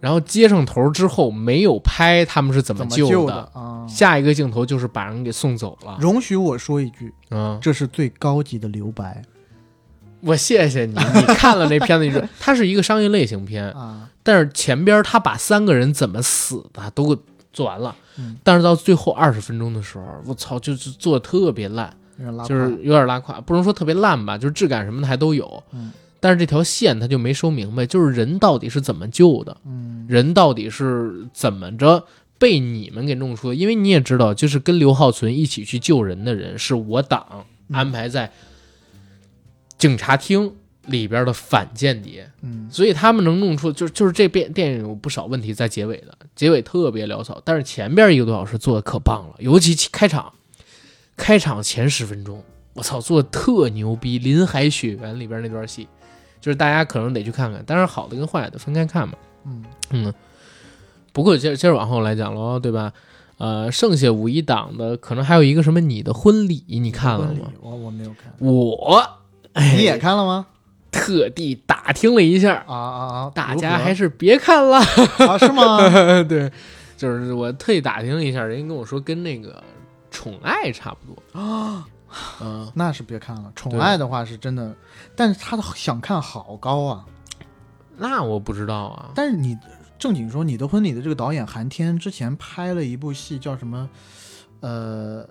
[0.00, 3.86] 然后接上头之后没有拍他们是怎么救救的啊？
[3.88, 5.96] 下一个镜头就是把人给送走了。
[6.00, 9.22] 容许我说一句，嗯，这是最高级的留白
[10.20, 14.08] 我谢谢你， 你看了那片子，你说它是一个商业类型片，啊！
[14.22, 17.22] 但是前边他把三个人怎么死的都给
[17.52, 21.92] 做完了，嗯但是到最后二十分钟的时候，我操，就是做的特别烂。
[22.48, 25.62] 就是有点拉胯，不能说特别烂吧，就是质感什么的还都有。
[25.70, 32.04] 嗯但是这条线他就没说明白，就是人到底是怎么救的，嗯人到底是怎么着
[32.38, 33.54] 被你们给弄出的？
[33.54, 37.26] 因为你也知道，就是跟刘浩存一起去救人的人是我党
[37.70, 38.32] 嗯安排在
[39.76, 40.52] 警察厅
[40.86, 50.32] 里边的反间谍，嗯所以他们能弄出，就是就是这遍电影有不少问题在结尾的，结尾特别潦草，但是前边一个多小时做的可棒了，尤其其开场，
[51.16, 52.42] 开场前十分钟，
[52.72, 55.86] 我操，做的特牛逼，《林海雪原》里边那段戏，
[56.48, 59.12] 就是大家可能得去看看，但是好的跟坏的分开看嘛。
[59.44, 60.14] 嗯嗯，
[61.12, 62.90] 不过接接着往后来讲喽，对吧？
[63.36, 67.52] 呃，剩下五一档的可能还有一个什么你的婚礼，你看了吗？
[67.60, 69.06] 我我没有看，我
[69.76, 70.46] 你也看了吗？
[70.90, 73.32] 特地打听了一下，啊啊啊！
[73.34, 74.78] 大家还是别看了。
[74.78, 75.76] 啊是吗？
[76.26, 76.50] 对，
[76.96, 79.50] 就是我特意打听了一下，人家跟我说跟那个
[80.10, 81.86] 《宠爱》差不多 啊。
[82.40, 83.52] 嗯，那是别看了。
[83.54, 84.74] 宠爱的话是真的，
[85.16, 87.04] 但是他的想看好高啊。
[87.96, 89.10] 那我不知道啊。
[89.14, 89.58] 但是你
[89.98, 93.88] 正经说，你的婚礼的这个导演韩天之前拍了一部戏，叫什么？
[94.60, 95.28] 呃，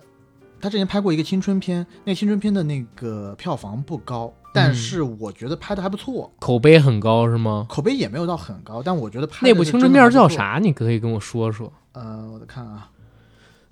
[0.59, 7.65] 他之前拍过一个青春片，那青春片的那个票房不高，但是我觉得拍的还不错，口碑很高是吗？
[7.69, 10.27] 口碑也没有到很高，但我觉得拍那部青春片叫？
[10.27, 10.59] 啥？
[10.61, 11.71] 你可以跟我说说。
[11.93, 12.89] 呃，我看啊，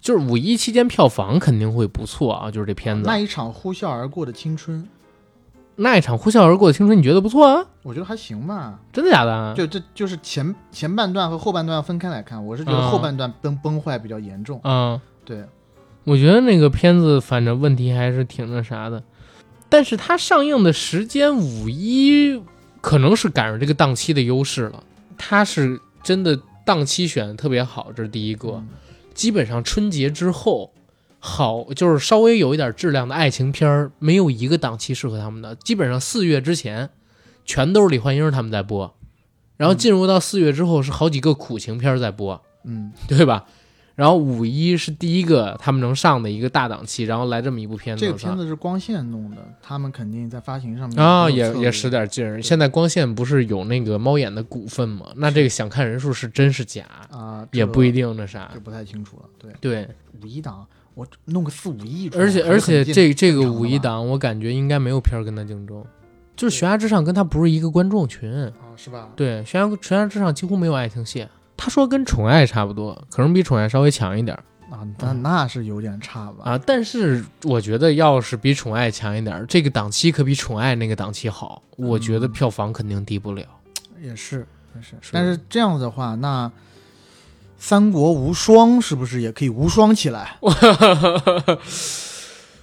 [0.05, 4.87] 就是五一期间票房肯定会不错啊，就是这片子那一场呼啸而过的青春，
[5.77, 7.65] 那一场呼啸而过的青春，你觉得不错啊？
[7.81, 8.79] 我觉得还行吧。
[8.93, 9.55] 真的假的啊？
[9.57, 14.61] 就这就是前前半段和后半段要分开来看，我是觉得啊后半段崩崩坏比较严重。
[14.63, 15.43] 嗯，对，
[16.03, 19.01] 我觉得那个片子反正问题还是挺那啥的，
[19.69, 22.39] 但是它上映的时间五一
[22.79, 24.83] 可能是赶上这个档期的优势了，
[25.17, 28.49] 它是真的档期选的特别好，这是第一个。
[28.49, 28.67] 嗯
[29.15, 30.73] 基本上春节之后，
[31.17, 35.55] 好，就是稍微有一点质量的爱情片儿，没有一个档期适合他们的。
[35.55, 36.91] 基本上四月之前，
[37.45, 38.95] 全都是李焕英他们在播，
[39.57, 43.45] 然后进入到四月之后，是好几个苦情片在播，嗯，对吧？
[43.95, 52.41] 然后五一是第一个他们能上的一个大档期，然后来这么一部片子这个，片子是光线弄的，他们肯定在发行上面啊，也也使点劲儿。
[52.41, 55.05] 现在光线不是有那个猫眼的股份吗？
[55.15, 58.59] 那这个想看人数是真是假，啊，也不一，定那啥这。
[58.59, 59.23] 不太清楚了。
[59.39, 59.87] 对，对，
[60.21, 65.81] 五一档我弄个四五亿而且而且这这个五一档，我感觉应该没有片儿跟他竞争，
[66.35, 68.29] 就是《悬崖之上》跟他不是一个观众群。
[68.29, 69.09] 啊，是吧？
[69.15, 71.25] 对，《悬崖悬崖之上》几乎没有爱情戏。
[71.57, 76.51] 他说跟《宠爱》差不多，可能比《宠爱》稍微强一点儿啊，那那是有点差吧？
[76.51, 76.57] 啊。
[76.65, 81.61] 但是我觉得要是比《宠爱》强一点儿，这个档期可比《宠爱》那个档期好。
[81.77, 83.43] 我觉得嗯票房肯定低不了。
[84.01, 84.45] 也是
[84.75, 86.51] 也是，是但是这样子的话，那
[87.57, 90.37] 三国无双是不是也可以无双起来？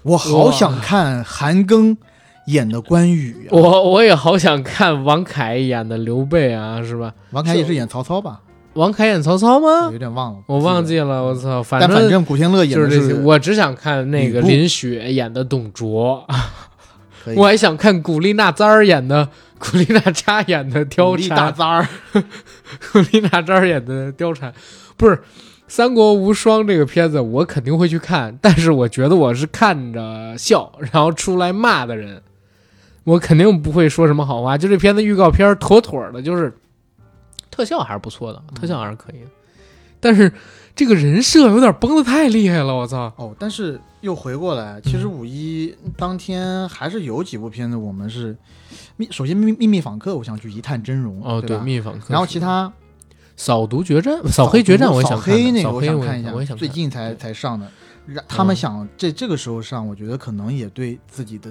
[0.02, 1.96] 我好想看韩庚
[2.46, 7.14] 演的关羽啊、我我也好想看王凯演的刘备啊，是吧？
[7.30, 8.40] 王凯也是演曹操吧？
[8.74, 9.90] 王凯演曹操吗？
[9.92, 11.22] 有点忘了，我忘记了。
[11.22, 11.62] 我操！
[11.62, 13.20] 反正反正古天乐演的就是这些。
[13.22, 16.26] 我只想看那个林雪演的董卓，
[17.36, 19.28] 我还想看古力娜扎儿演的
[19.58, 21.86] 古力娜扎演的貂蝉，
[22.92, 24.52] 古力娜扎儿演的貂蝉，
[24.96, 25.16] 不是
[25.68, 32.22] 《三国无双》这个片子，我肯定会去看，但是我觉得我是看着笑，然后出来骂的人，
[33.04, 34.56] 我肯定不会说什么好话。
[34.56, 36.52] 就这片子预告片妥妥的，就是
[37.52, 39.30] 特效还是不错的，特效还是可以的，
[40.00, 40.32] 但是
[40.74, 43.12] 这个人设有点崩的太厉害了，我操！
[43.16, 48.36] 哦，但是又回过来，其实五一当天还是有几部片子我们是
[48.96, 52.72] 秘，首先秘秘密访客，我想去一探真容哦，对秘密访客，然后其他
[53.36, 55.22] 扫毒决战、扫黑决战，我也想扫。
[55.22, 56.56] 黑那个我想看一下，我也想。
[56.56, 57.70] 最近才才上的。
[58.04, 61.50] 让他们想这这个时候上，我觉得可能也对自己的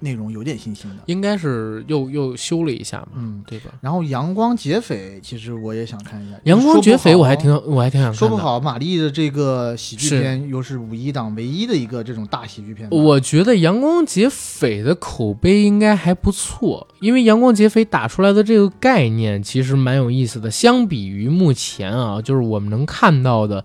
[0.00, 0.96] 内容有点信心的。
[1.06, 3.70] 应该是又又修了一下嘛，嗯，对吧？
[3.80, 6.36] 然后阳光劫匪，其实我也想看一下。
[6.44, 8.14] 阳光劫匪我还挺我还挺想看。
[8.14, 12.88] 说不，好，玛丽的这个喜剧片又是五一档唯一的一个这种大喜剧片。
[12.90, 20.50] 我觉得阳光劫匪的口碑应该还不错，因为阳光劫匪打出来的这个概念其实蛮有意思的。
[20.50, 23.64] 相比于目前啊，就是我们能看到的，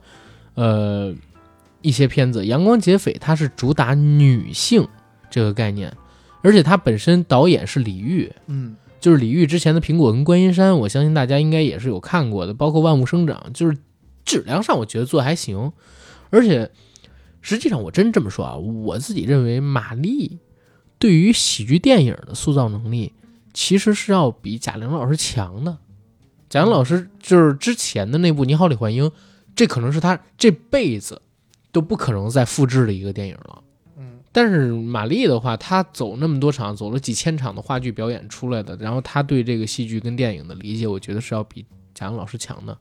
[0.56, 1.14] 呃，
[1.82, 4.88] 一些片子，阳光劫匪它是主打女性
[5.30, 5.92] 这个概念，
[6.42, 13.78] 而且他本身导演是李玉，嗯，就是李玉之前的《苹果》跟《观音山》，我相信大家应该也是有看过的，包括《万物生长》，就是
[14.26, 15.72] 质量上我觉得做得还行，
[16.30, 16.72] 而且
[17.42, 20.40] 实际上我真这么说啊，我自己认为马丽
[20.98, 23.14] 对于喜剧电影的塑造能力
[23.54, 25.78] 其实是要比贾玲老师强的。
[26.50, 29.06] 贾玲老师就是之前的那部《你好，李焕英》，
[29.56, 31.22] 这可能是她这辈子
[31.72, 33.64] 都不可能再复制的一个电影了。
[34.32, 42.78] 嗯，但是马丽的话，她走那么多场，走了几千场的话剧表演出来的，然后她对这个戏剧跟电影的理解，我觉得是要比贾玲老师强的，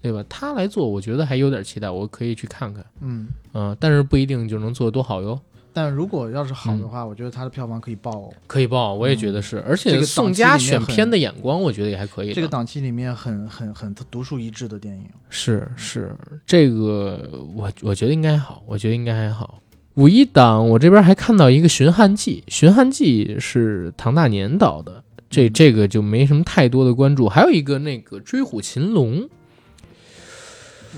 [0.00, 0.24] 对吧？
[0.28, 5.38] 她来做，我觉得还有点期待，我可以去看看，嗯，嗯、但是不一定就能做得多好哟。
[5.72, 8.32] 但如果要是好嗯的话，我觉得它的票房可以爆。
[8.46, 12.32] 可以爆，我也觉得是，而且这个宋佳选片的眼光，我觉得也还可以。
[12.32, 15.04] 这个档期里面很很很独树一帜的电影。
[15.28, 16.16] 是是，
[16.46, 19.60] 这个我我觉得应该好，我觉得应该还好。
[19.96, 27.28] 五一档我这边还看到一个《寻汉记》，《寻汉记》是唐大年导的，这嗯这个就没什么太多的关注。
[27.28, 29.22] 还有一个那个《追虎擒龙》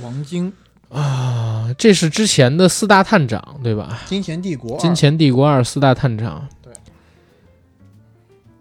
[0.03, 0.53] 王晶，
[0.89, 4.01] 啊，这是之前的四大探长对吧？
[4.09, 6.49] 《金钱帝国二》《金钱帝国二》四大探长。
[6.61, 6.73] 对。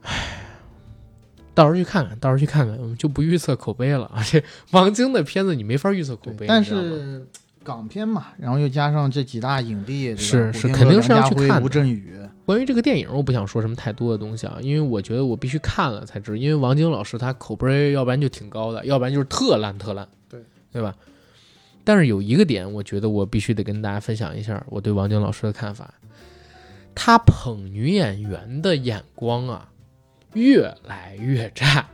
[0.03, 0.14] 唉，
[1.55, 4.11] 到时候去看看，到时候去看看，我们就不预测口碑了。
[4.31, 7.27] 这王晶的片子你没法预测口碑，对但你知道吗是
[7.68, 16.38] 港片嘛，然后又加上这几大影帝，是是肯定是要去看吴镇宇，关于这个电影，我不想说什么太多的东西啊，因为我觉得我必须看了才知道。
[16.38, 20.39] 因为王晶老师他口碑，要不然就挺高的，要不然就是特烂特烂，对
[20.72, 20.95] 对吧？
[21.84, 25.94] 但是有一个点，我觉得我必须得跟大家分享一下我对王晶老师的看法。
[26.95, 29.69] 他捧女演员的眼光啊，
[30.34, 31.85] 越来越差。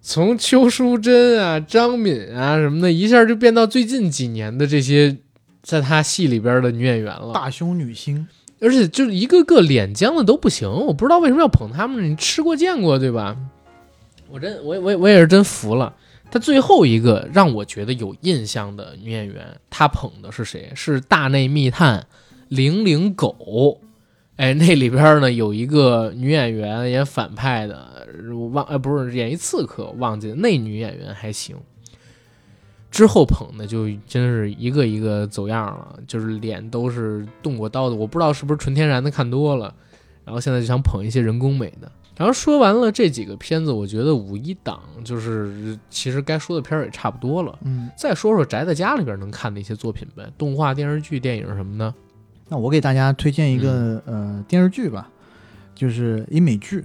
[0.00, 5.16] 从邱淑贞啊、张敏啊什么的，一下就变到最近几年的这些
[5.62, 7.32] 在他戏里边的女演员了。
[7.34, 8.26] 大胸女星，
[8.60, 13.36] 而且就是一个个脸僵的都不行，我不知道为什么要捧他们，你吃过见过对吧？
[14.30, 15.94] 我真我我我也是真服了。
[16.30, 20.70] 他最后一个让我觉得有印象的女演员，他捧的是谁？
[20.74, 22.06] 是《大内密探
[22.48, 23.34] 零零狗》。
[24.38, 31.56] 哎，那里边呢有一个女演员演反派的，我忘呃不是演一刺客，忘记了那女演员还行。
[32.88, 37.96] 之后捧的就真是一个一个走样了，就是脸都是动过刀的。
[37.96, 39.74] 我不知道是不是纯天然的看多了，
[40.24, 41.90] 然后现在就想捧一些人工美的。
[42.16, 47.58] 然后说完了这几个片子，我觉得五一档就是其实该说的片儿也差不多了。
[47.64, 51.92] 嗯，再说说宅在家里边能看的一些作品呗，动画、电视剧、电影什么的。
[52.48, 55.08] 那我给大家推荐一个、呃电视剧吧，
[55.74, 56.84] 就是一美剧。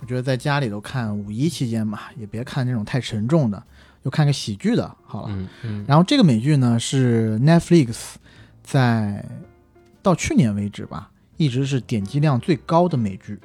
[0.00, 3.62] 我觉得在家里头看五一期间嘛，也别看那种太沉重的，
[4.02, 5.28] 就看个喜剧的好了。
[5.30, 8.14] 嗯嗯，然后这个美剧呢是 Netflix
[8.62, 9.24] 在
[10.02, 13.38] 到去年为止吧，一直是点击量最高的美剧。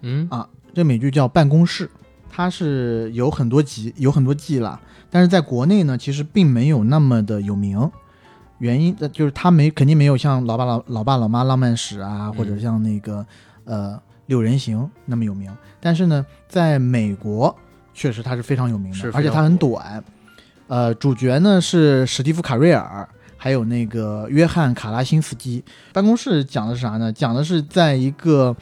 [0.00, 1.86] 嗯啊这美剧叫《办公室》，
[2.30, 4.80] 它是有很多集，有很多季了，
[5.10, 7.90] 但是在国内呢，其实并没有那么的有名。
[8.60, 13.26] 原因的就是他没肯定没有像《老爸老老爸老妈浪漫史》啊，嗯或者像那个
[13.64, 13.94] 呃
[14.26, 15.50] 《六人行》那么有名。
[15.80, 17.54] 但是呢，在美国
[17.92, 20.02] 确实它是非常有名的，而且它很短。
[20.68, 25.64] 呃，主角呢是史蒂夫·卡瑞尔，还有那个约翰·卡拉辛斯基。
[25.92, 27.12] 办公室讲的是啥呢？
[27.12, 28.56] 讲的是在一个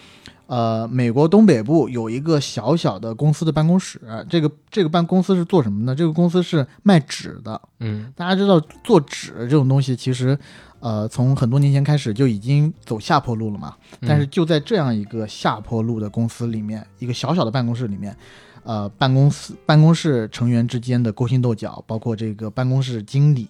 [0.49, 4.01] 呃，美国东北部有一个小小的公司的办公室，
[4.31, 5.95] 这个这个办公司是做什么呢？
[5.95, 7.61] 这个公司是卖纸的。
[7.81, 10.37] 嗯大家知道做纸这种东西，其实
[10.81, 13.77] 呃从很多年前开始就已经走下坡路了嘛。
[14.01, 18.17] 嗯但是就在这样一个下坡路的公司里面，一个小小的办公室里面，
[18.65, 23.47] 呃，办公室办公室成员之间的勾心斗角，包括这个办公室经理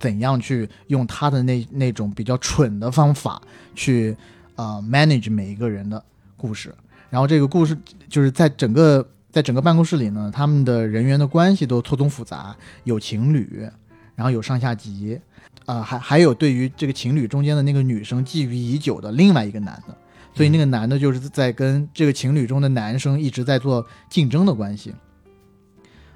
[0.00, 3.40] 怎样去用他的那那种比较蠢的方法
[3.76, 4.16] 去
[4.56, 6.02] 呃 manage 每一个人的
[6.44, 6.74] 故事。
[7.08, 7.74] 然后这个故事
[8.08, 13.66] 就是在整个在整个办公室里呢，他们的人员的关系都错综复杂，有情侣，
[14.14, 15.18] 然后有上下级，
[15.64, 19.96] 啊、还还有对于这个情侣中间的那个女生觊觎已久的另外一个男的，
[20.34, 24.94] 所以那个男的就是在跟这个情侣中的男生一直在做竞争的关系。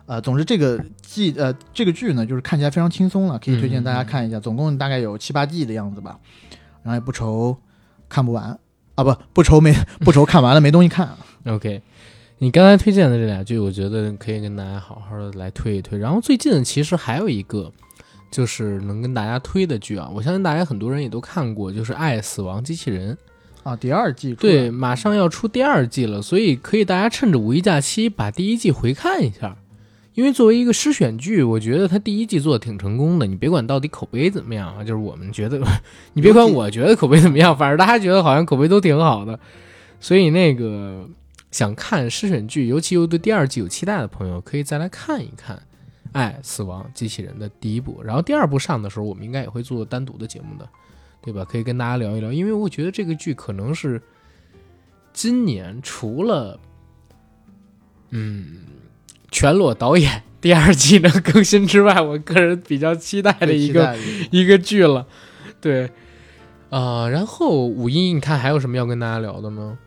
[0.07, 6.19] 呃，总之这个季呃这个剧呢，就是看起来非常轻松了，可以推荐大家看一下，总共大概有七八季的样子吧，
[6.83, 7.57] 然后也不愁
[8.09, 8.59] 看不完
[8.99, 11.09] 啊，不不愁没不愁看完了没东西看。
[11.47, 11.81] OK，
[12.39, 15.97] 你刚才推荐的这两剧，我觉得可以跟大家好好的来推一推。
[15.97, 17.73] 然后最近其实还有一个，
[18.29, 23.15] 就是能跟大家推的剧啊，我相信大家很多人也都看过，就是《爱死亡机器人》。
[23.63, 29.57] 啊，第二季对，马上要出第二季了，所以可以大家趁着五一假期把第一季回看一下。
[30.19, 33.25] 因为作为一个诗选剧，我觉得它第一季做的挺成功的。
[33.25, 35.61] 你别管到底口碑怎么样啊，就是我们觉得，
[36.13, 39.39] 你别管我觉得口碑怎么样，反正大家觉得好像口碑都挺好的。
[40.01, 41.09] 所以那个
[41.53, 45.57] 想看诗选剧，尤其又对第二季有期待的朋友，可以再来看一看
[46.11, 48.03] 《爱死亡机器人》的第一部。
[48.03, 50.69] 然后第二部上的时候，我们应该也会做单独的节目的，
[51.23, 51.45] 对吧？
[51.45, 54.03] 可以跟大家聊一聊，因为我觉得这个剧可能是
[55.13, 56.59] 今年除了
[58.11, 58.63] 嗯
[59.31, 63.99] 全裸导演第二季能更新之外，我个人比较期待的一个的
[64.31, 65.07] 一个剧了。
[65.61, 65.91] 对，
[66.71, 69.79] 啊、然后五一你看还有什么要跟大家聊的吗？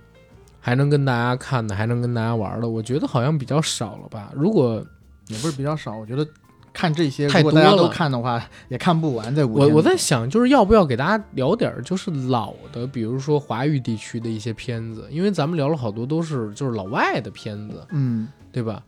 [0.59, 4.31] 还能跟大家看的，还能跟大家玩的，我觉得好像比较少了吧。
[4.35, 4.85] 如果
[5.27, 6.27] 也不是比较少，我觉得
[6.72, 9.34] 看这些，太如果大家都看的话，也看不完。
[9.34, 18.84] 在五我我在想，就是要不要给大家聊点儿就是老的，比如说华语地区的一些片子，因为咱们聊了好多都是就是老外的片子，嗯对吧？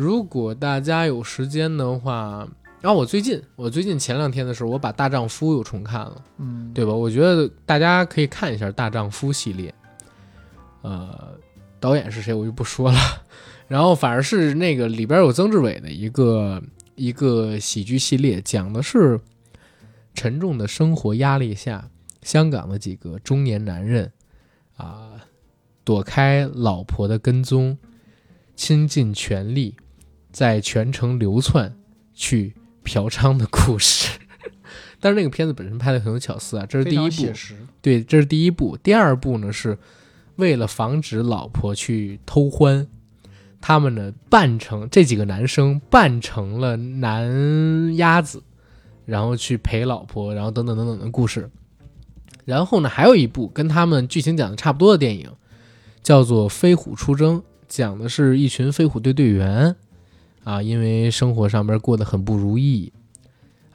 [0.00, 2.48] 如果大家有时间的话，
[2.80, 6.24] 然后我最近我最近前两天的时候，我把《大丈夫》又重看了。
[6.38, 6.94] 嗯，对吧？
[6.94, 9.74] 我觉得大家可以看一下《大丈夫》系列，
[10.80, 11.36] 呃，
[11.78, 12.98] 导演是谁我就不说了。
[13.68, 16.62] 然后反而是那个里边有曾志伟的一个
[16.94, 19.20] 一个喜剧系列，讲的是
[20.14, 21.90] 沉重的生活压力下，
[22.22, 24.10] 香港的几个中年男人
[24.78, 25.10] 啊，
[25.84, 27.76] 躲开老婆的跟踪，
[28.56, 29.76] 倾尽全力
[30.32, 31.74] 在全城流窜
[32.14, 32.54] 去
[32.84, 34.18] 嫖娼的故事。
[35.00, 37.32] 但是那个片子本身拍的很有巧思啊，这是第一部。
[37.80, 38.76] 对，这是第一部。
[38.76, 39.78] 第二部呢，是
[40.36, 42.86] 为了防止老婆去偷欢，
[43.60, 48.42] 他们呢扮成这几个男生扮成了男鸭子，
[49.06, 51.50] 然后去陪老婆，然后等等等等的故事。
[52.44, 55.30] 然后呢，还有一部跟他们剧情讲的差不多的电影，
[56.02, 57.38] 叫做《飞虎出征》，
[57.68, 59.76] 讲的是一群飞虎队队员
[60.44, 62.92] 啊，因为生活上边过得很不如意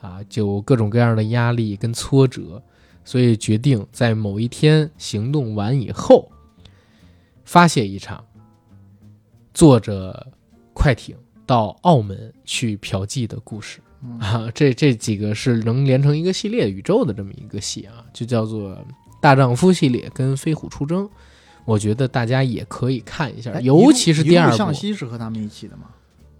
[0.00, 2.62] 啊，就各种各样的压力跟挫折，
[3.04, 6.30] 所以决定在某一天行动完以后，
[7.44, 8.24] 发泄一场，
[9.54, 10.26] 坐着
[10.74, 11.16] 快艇
[11.46, 14.50] 到澳门去嫖妓的故事嗯啊。
[14.54, 18.70] 这这几个是能连成一个系列宇宙的这么一个戏啊，就叫做
[19.20, 21.04] 《大丈夫》系列跟《飞虎出征》，
[21.64, 24.72] 我觉得大家也可以看一下，哎尤其是第二部。
[24.72, 25.90] 西是和他们一起的吗？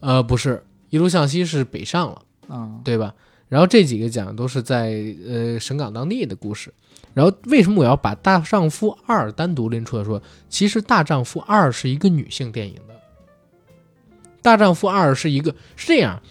[0.07, 2.23] 呃，不是，一路向西是北上了。
[2.47, 3.13] 啊，对吧？
[3.49, 6.73] 然后这几个讲的都是在呃省港当地的故事。
[7.13, 10.23] 然后为什么我要把《大丈夫二》单独拎出来说？
[10.49, 12.95] 其实《大丈夫二》是一个女性电影的，
[14.43, 16.23] 《大丈夫二》是一个是这样。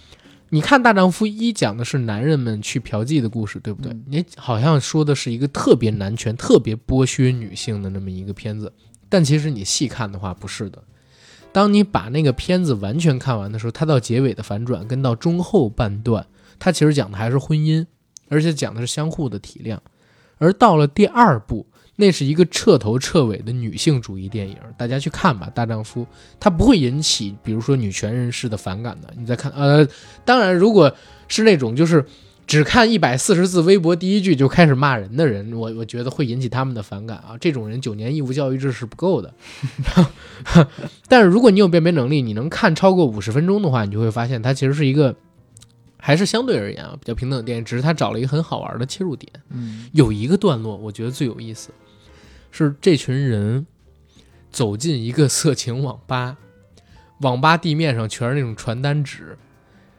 [0.50, 3.92] 你看《大丈夫一》讲的是男人们去嫖妓的故事，对不对？
[3.92, 8.72] 嗯你好像说的是一个特别男权、特别剥削女性的那么一个片子，
[9.10, 10.82] 但其实你细看的话，不是的。
[11.56, 16.28] 当你把那个片子完全看完的时候，它到结尾的反转跟到中后半段，
[16.60, 17.86] 它其实讲的还是婚姻，
[18.28, 19.78] 而且讲的是相互的体谅。
[20.38, 21.66] 而到了第二部，
[21.96, 26.02] 那是一个彻头彻尾的女性主义电影，大家去看吧，《大丈夫》
[26.42, 29.14] 它不会引起比如说女权人士的反感的。
[29.18, 29.88] 你再看，呃，
[30.26, 30.94] 当然如果
[31.30, 32.06] 是那种就是
[32.48, 37.36] 只看一百四十字微博第一句就开始骂人的人，我我觉得会引起他们的反感啊。
[37.40, 39.34] 这种人九年义务教育制是不够的。
[41.10, 45.16] 但是如果你有辨别能力，你能看超过五十分钟的话，你就会发现它其实是一个
[45.98, 49.32] 还是相对而言啊比较平等的电影，只是它找了一个很好玩的切入点。
[49.50, 51.72] 嗯有一个段落我觉得最有意思，
[52.52, 53.66] 是这群人
[54.52, 56.38] 走进一个色情网吧，
[57.22, 59.36] 网吧地面上全是那种传单纸，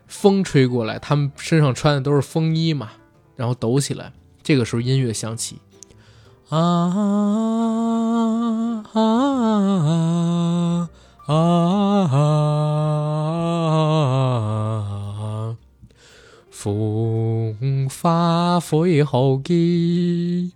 [0.07, 2.91] 风吹过来，他们身上穿的都是风衣嘛，
[3.37, 4.13] 然后抖起来。
[4.43, 5.59] 这个时候音乐响起，
[6.49, 6.59] 啊
[8.93, 10.89] 啊
[11.27, 11.33] 啊啊！
[16.51, 20.53] 风花飞后記，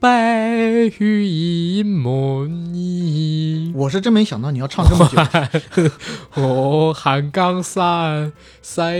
[0.00, 3.70] 白羽隱滿意。
[3.76, 5.20] 我是真没想到你要唱这么久。
[6.42, 8.32] 我汉江山，
[8.62, 8.98] 塞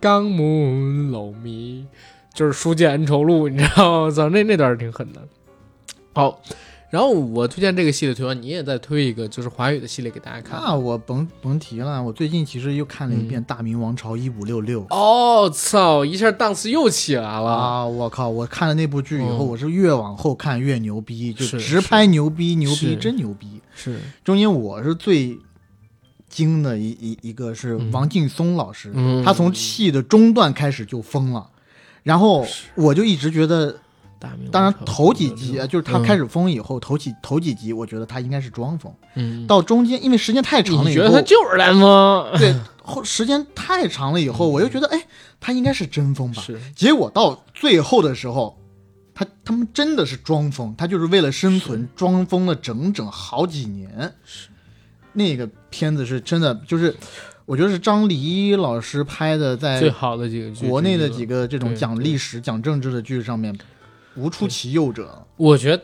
[0.00, 1.86] 江门楼迷，
[2.34, 4.10] 就是书剑恩仇录，你知道吗？
[4.10, 5.20] 操，那那段儿挺狠的。
[6.12, 6.42] 好，
[6.90, 10.60] 然后我推荐这个系列推完，你也再推一个，就是华语的系列给大家看。
[10.60, 16.04] 那我甭甭提了，我最近其实又看了一遍《大明王朝一五六六》哦，操！
[16.04, 17.48] 一下档次又起来了。
[17.48, 17.86] 啊！
[17.86, 18.28] 我靠！
[18.28, 23.60] 我看了那部剧以后，嗯我是越往后看越牛逼，就是直拍牛逼，牛逼真牛逼。
[23.72, 25.38] 是，中间我是最
[26.28, 31.48] 惊的一一一个是嗯王劲松老师，嗯他从戏的中段开始就疯了，
[32.02, 32.44] 然后
[32.74, 33.76] 我就一直觉得，
[34.20, 42.26] 大明当然头几集嗯就是他开始疯以后，头几头几集我觉得他应该是装疯，嗯，到中间因为时间太长了以后，你觉得他就是蓝风？
[42.38, 45.06] 对后时间太长了以后，我又觉得哎，
[45.40, 48.60] 他应该是真疯吧，是，结果到最后的时候，
[49.14, 54.12] 他他们真的是装疯，他就是为了生存装疯了整整好几年。
[55.12, 56.94] 那个片子是真的，就是
[57.44, 63.52] 我觉得是张黎老师拍的，在最好的几个剧，国内的几个，这种讲历史、讲政治的剧上面，
[64.16, 65.78] 无出其右者，我觉得《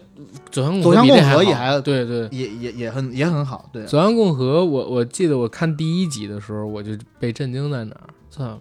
[0.51, 2.29] 走向共和》走向比这好共和也还对对。
[2.33, 3.71] 也也也很也很好。
[3.73, 6.91] 对，走向共和，我我记得我看第一集的时候，我就
[7.21, 8.09] 被震惊在哪儿？
[8.29, 8.61] 操，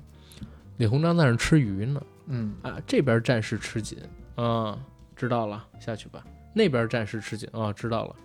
[0.78, 3.98] 李鸿章在那儿吃鱼呢，嗯，啊，这边战事吃紧
[4.36, 4.78] 啊，
[5.16, 6.24] 知道了，下去吧。
[6.54, 8.16] 那边战事吃紧啊，知道了，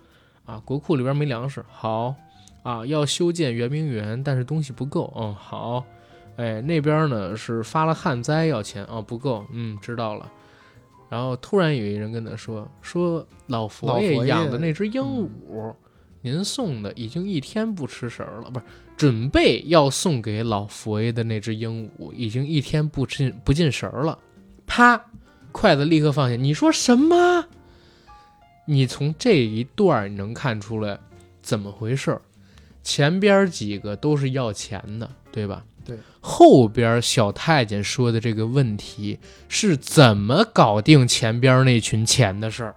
[0.45, 2.15] 啊，国库里边没粮食，好，
[2.61, 5.83] 啊，要修建圆明园，但是东西不够，嗯，好，
[6.37, 10.31] 哎，那边呢是发了旱灾要钱啊，不够，嗯，知道了。
[11.11, 15.75] 然后突然有一人跟他说：“说老佛爷养的那只鹦鹉，
[16.21, 18.65] 您送的已经一天不吃食儿了，不是
[18.95, 24.17] 准备要送给老佛爷的那只鹦鹉，已经一天不进不进食儿了。”
[24.65, 25.03] 啪，
[25.51, 26.37] 筷子立刻放下。
[26.37, 27.45] 你说什么？
[28.65, 30.97] 你从这一段你能看出来
[31.41, 32.17] 怎么回事？
[32.83, 35.65] 前边几个都是要钱的，对吧？
[35.85, 35.97] 对。
[36.19, 42.75] 后边小太监说的这个问题是怎么搞定前边那群钱的事儿，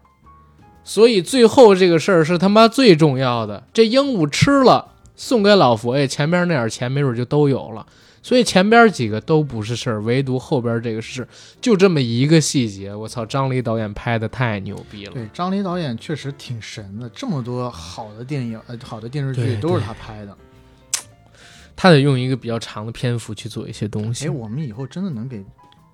[0.83, 3.65] 所以最后这个事儿是他妈最重要的。
[3.73, 7.87] 这鹦鹉吃了，送给老佛爷，前边那点钱没准就都有了。
[8.23, 11.29] 所以前边几个都不是事儿，唯独后边这个是
[11.61, 12.95] 就这么一个细节。
[12.95, 15.13] 我操，张黎导演拍的太牛逼了。
[15.13, 20.35] 对，张黎导演确实挺神的，这么多好的电影呃好的电视剧都是他拍的。
[21.77, 24.31] 他得用一个比较长的篇幅去做一些东西哎，。
[24.31, 25.45] 我们以后真的能给，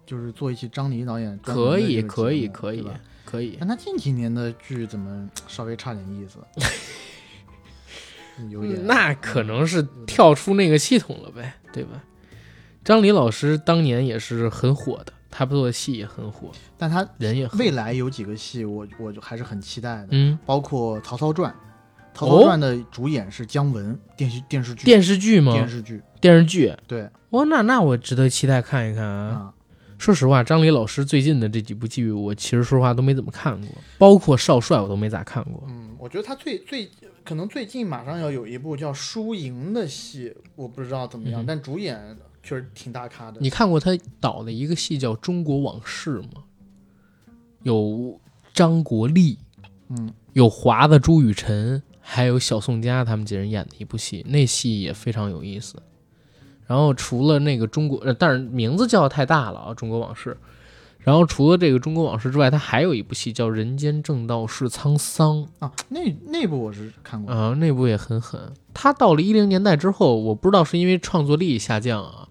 [0.06, 2.84] 就是做一期张黎导演可以，可以，可以，
[3.24, 3.56] 可以。
[3.58, 6.38] 但他近几年的剧怎么 稍微差点意思？
[8.50, 12.02] 有点嗯那可能是跳出那个系统了呗，对吧？
[12.82, 21.52] 张黎老师当年也是很火的，他做的戏也很火，但他人也很未来有几个戏，我我就还是很期待的，嗯，包括《曹操传》。
[22.14, 25.52] 《曹操传》的主演是姜文，电视电视剧电视剧吗？
[25.52, 26.74] 电视剧电视剧。
[26.86, 29.28] 对哇，那那我值得期待看一看啊。
[29.28, 29.54] 啊，
[29.98, 33.68] 说实话，张黎老师最近的这几部剧，我其实说实话都没怎么看过，
[33.98, 35.64] 包括《少帅》我都没咋看过。
[35.68, 36.90] 嗯，我觉得他最最
[37.24, 43.38] 可能最近马上要有一部叫《输赢》的戏，我不知道怎么样，嗯但主演确实挺大咖的。
[43.40, 46.42] 你看过他导的一个戏叫《中国往事》吗？
[47.62, 48.18] 有
[48.54, 49.38] 张国立，
[49.90, 51.82] 嗯，有华子、朱雨辰，
[52.12, 55.76] 还有小宋佳他们几人演的一部戏，那戏也非常有意思。
[56.66, 60.30] 然后除了那个中国，呃，但是名字叫的太大了啊，《中国往事》。
[60.98, 67.32] 然后除了这个《中国往事》之外，他还有一部戏叫《人间正道是沧桑》啊，那那部我是看过。
[67.32, 68.52] 啊，那部也很狠。
[68.74, 72.28] 他到了一零年代之后，我不知道是因为创作力下降啊，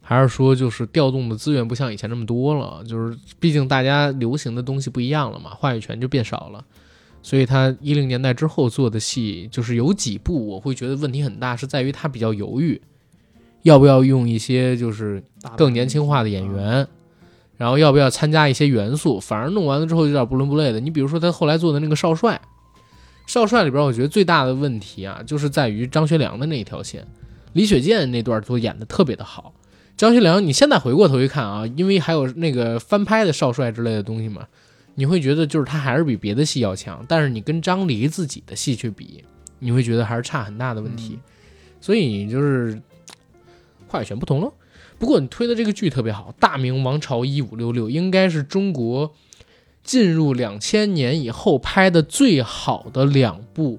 [0.00, 6.64] 还是说就是调动的资源不像以前那么多了，就是毕竟大家流行的东西不一样了嘛，话语权就变少了。
[7.24, 12.78] 所以他一零年代之后做的戏，就是有几部我会觉得问题很大，是在于他比较犹豫，
[13.62, 15.24] 要不要用一些就是
[15.56, 16.86] 更年轻化的演员，
[17.56, 20.78] 然后要不要参加一些元素，反而弄完了之后有点不伦不类的。
[20.78, 22.38] 你比如说他后来做的那个少帅，
[23.26, 27.06] 少帅里边我觉得最大的问题啊，就是在于张学良的那一条线，
[27.54, 29.54] 李雪健那段都演的特别的好。
[29.96, 34.46] 张学良，你现在回过头一看啊，因为还有那个翻拍的少帅之类的东西嘛，
[34.94, 39.24] 你会觉得就是他还是比别的戏要强，但是你跟张黎自己的戏去比，
[39.58, 41.18] 你会觉得还是差很大的问题。
[41.80, 42.80] 所以就是
[43.88, 44.52] 话语权不同喽。
[44.98, 49.12] 不过你推的这个剧特别好，《大明王朝一五六六》应该是中国
[49.82, 53.78] 进入两千年以后拍的最好的两部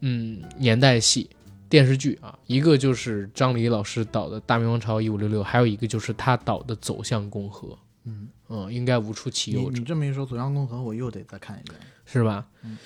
[0.00, 1.30] 嗯年代戏
[1.68, 7.68] 电视剧啊，一个就是张黎老师导的《大明王朝一五六六》，还有一个就是他导的《走向共和》。
[8.04, 9.84] 嗯嗯，应该无出其右者你。
[9.84, 11.80] 这么一说，《走向共和》我又得再看一遍。
[12.04, 12.44] 是吧？
[12.64, 12.76] 嗯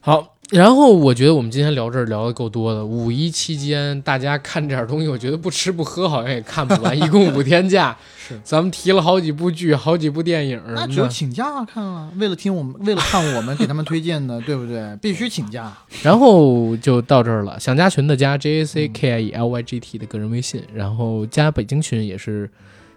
[0.00, 2.86] 好，然后我觉得我们今天聊这儿聊的够多的。
[2.86, 14.96] 五一期间大家看这点东西，我觉得不吃不喝好像也看不完， 一共五天假，是咱们提了好几部剧，好几部电影，那只有请假看啊，为了听我们，为了看我们给他们推荐的，对不对？
[15.02, 15.76] 必须请假。
[16.04, 17.58] 然后就到这儿了。
[17.58, 22.48] 想加群的加 J A C K I E L Y G T 的个人微信，然后加北京群也是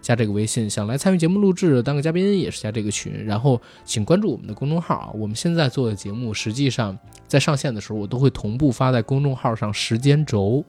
[0.02, 0.68] 加这个微信。
[0.68, 3.24] 想来参与节目录制当个嘉宾也是加这个群。
[3.24, 10.62] 然后请关注我们的公众号啊，我们现在做的节目实际上在上线的时候，我都会同步发在公众号上时间轴，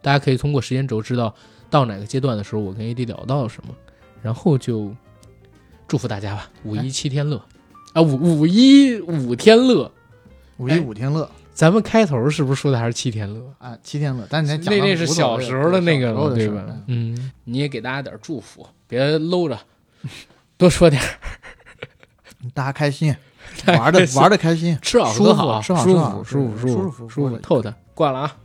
[0.00, 1.34] 大家可以通过时间轴知道
[1.68, 3.74] 到哪个阶段的时候我跟 AD 聊到了什么。
[4.22, 4.94] 然后就
[5.86, 7.42] 祝福大家吧，五一七天乐
[7.92, 9.92] 啊，五五一五天乐。
[10.58, 13.40] 五一五天乐咱们开头是不是说的还是七天乐？
[13.58, 16.62] 啊，七天乐，但是你那那是小时候的那个了，对吧？
[16.86, 19.58] 嗯嗯，你也给大家点祝福，别搂着，
[20.58, 21.08] 多说点儿，
[22.52, 23.16] 大家开心，
[23.66, 28.36] 玩的玩的开心，吃好舒服喝好，吃好舒服舒服舒服舒服服舒服，透的，挂了啊。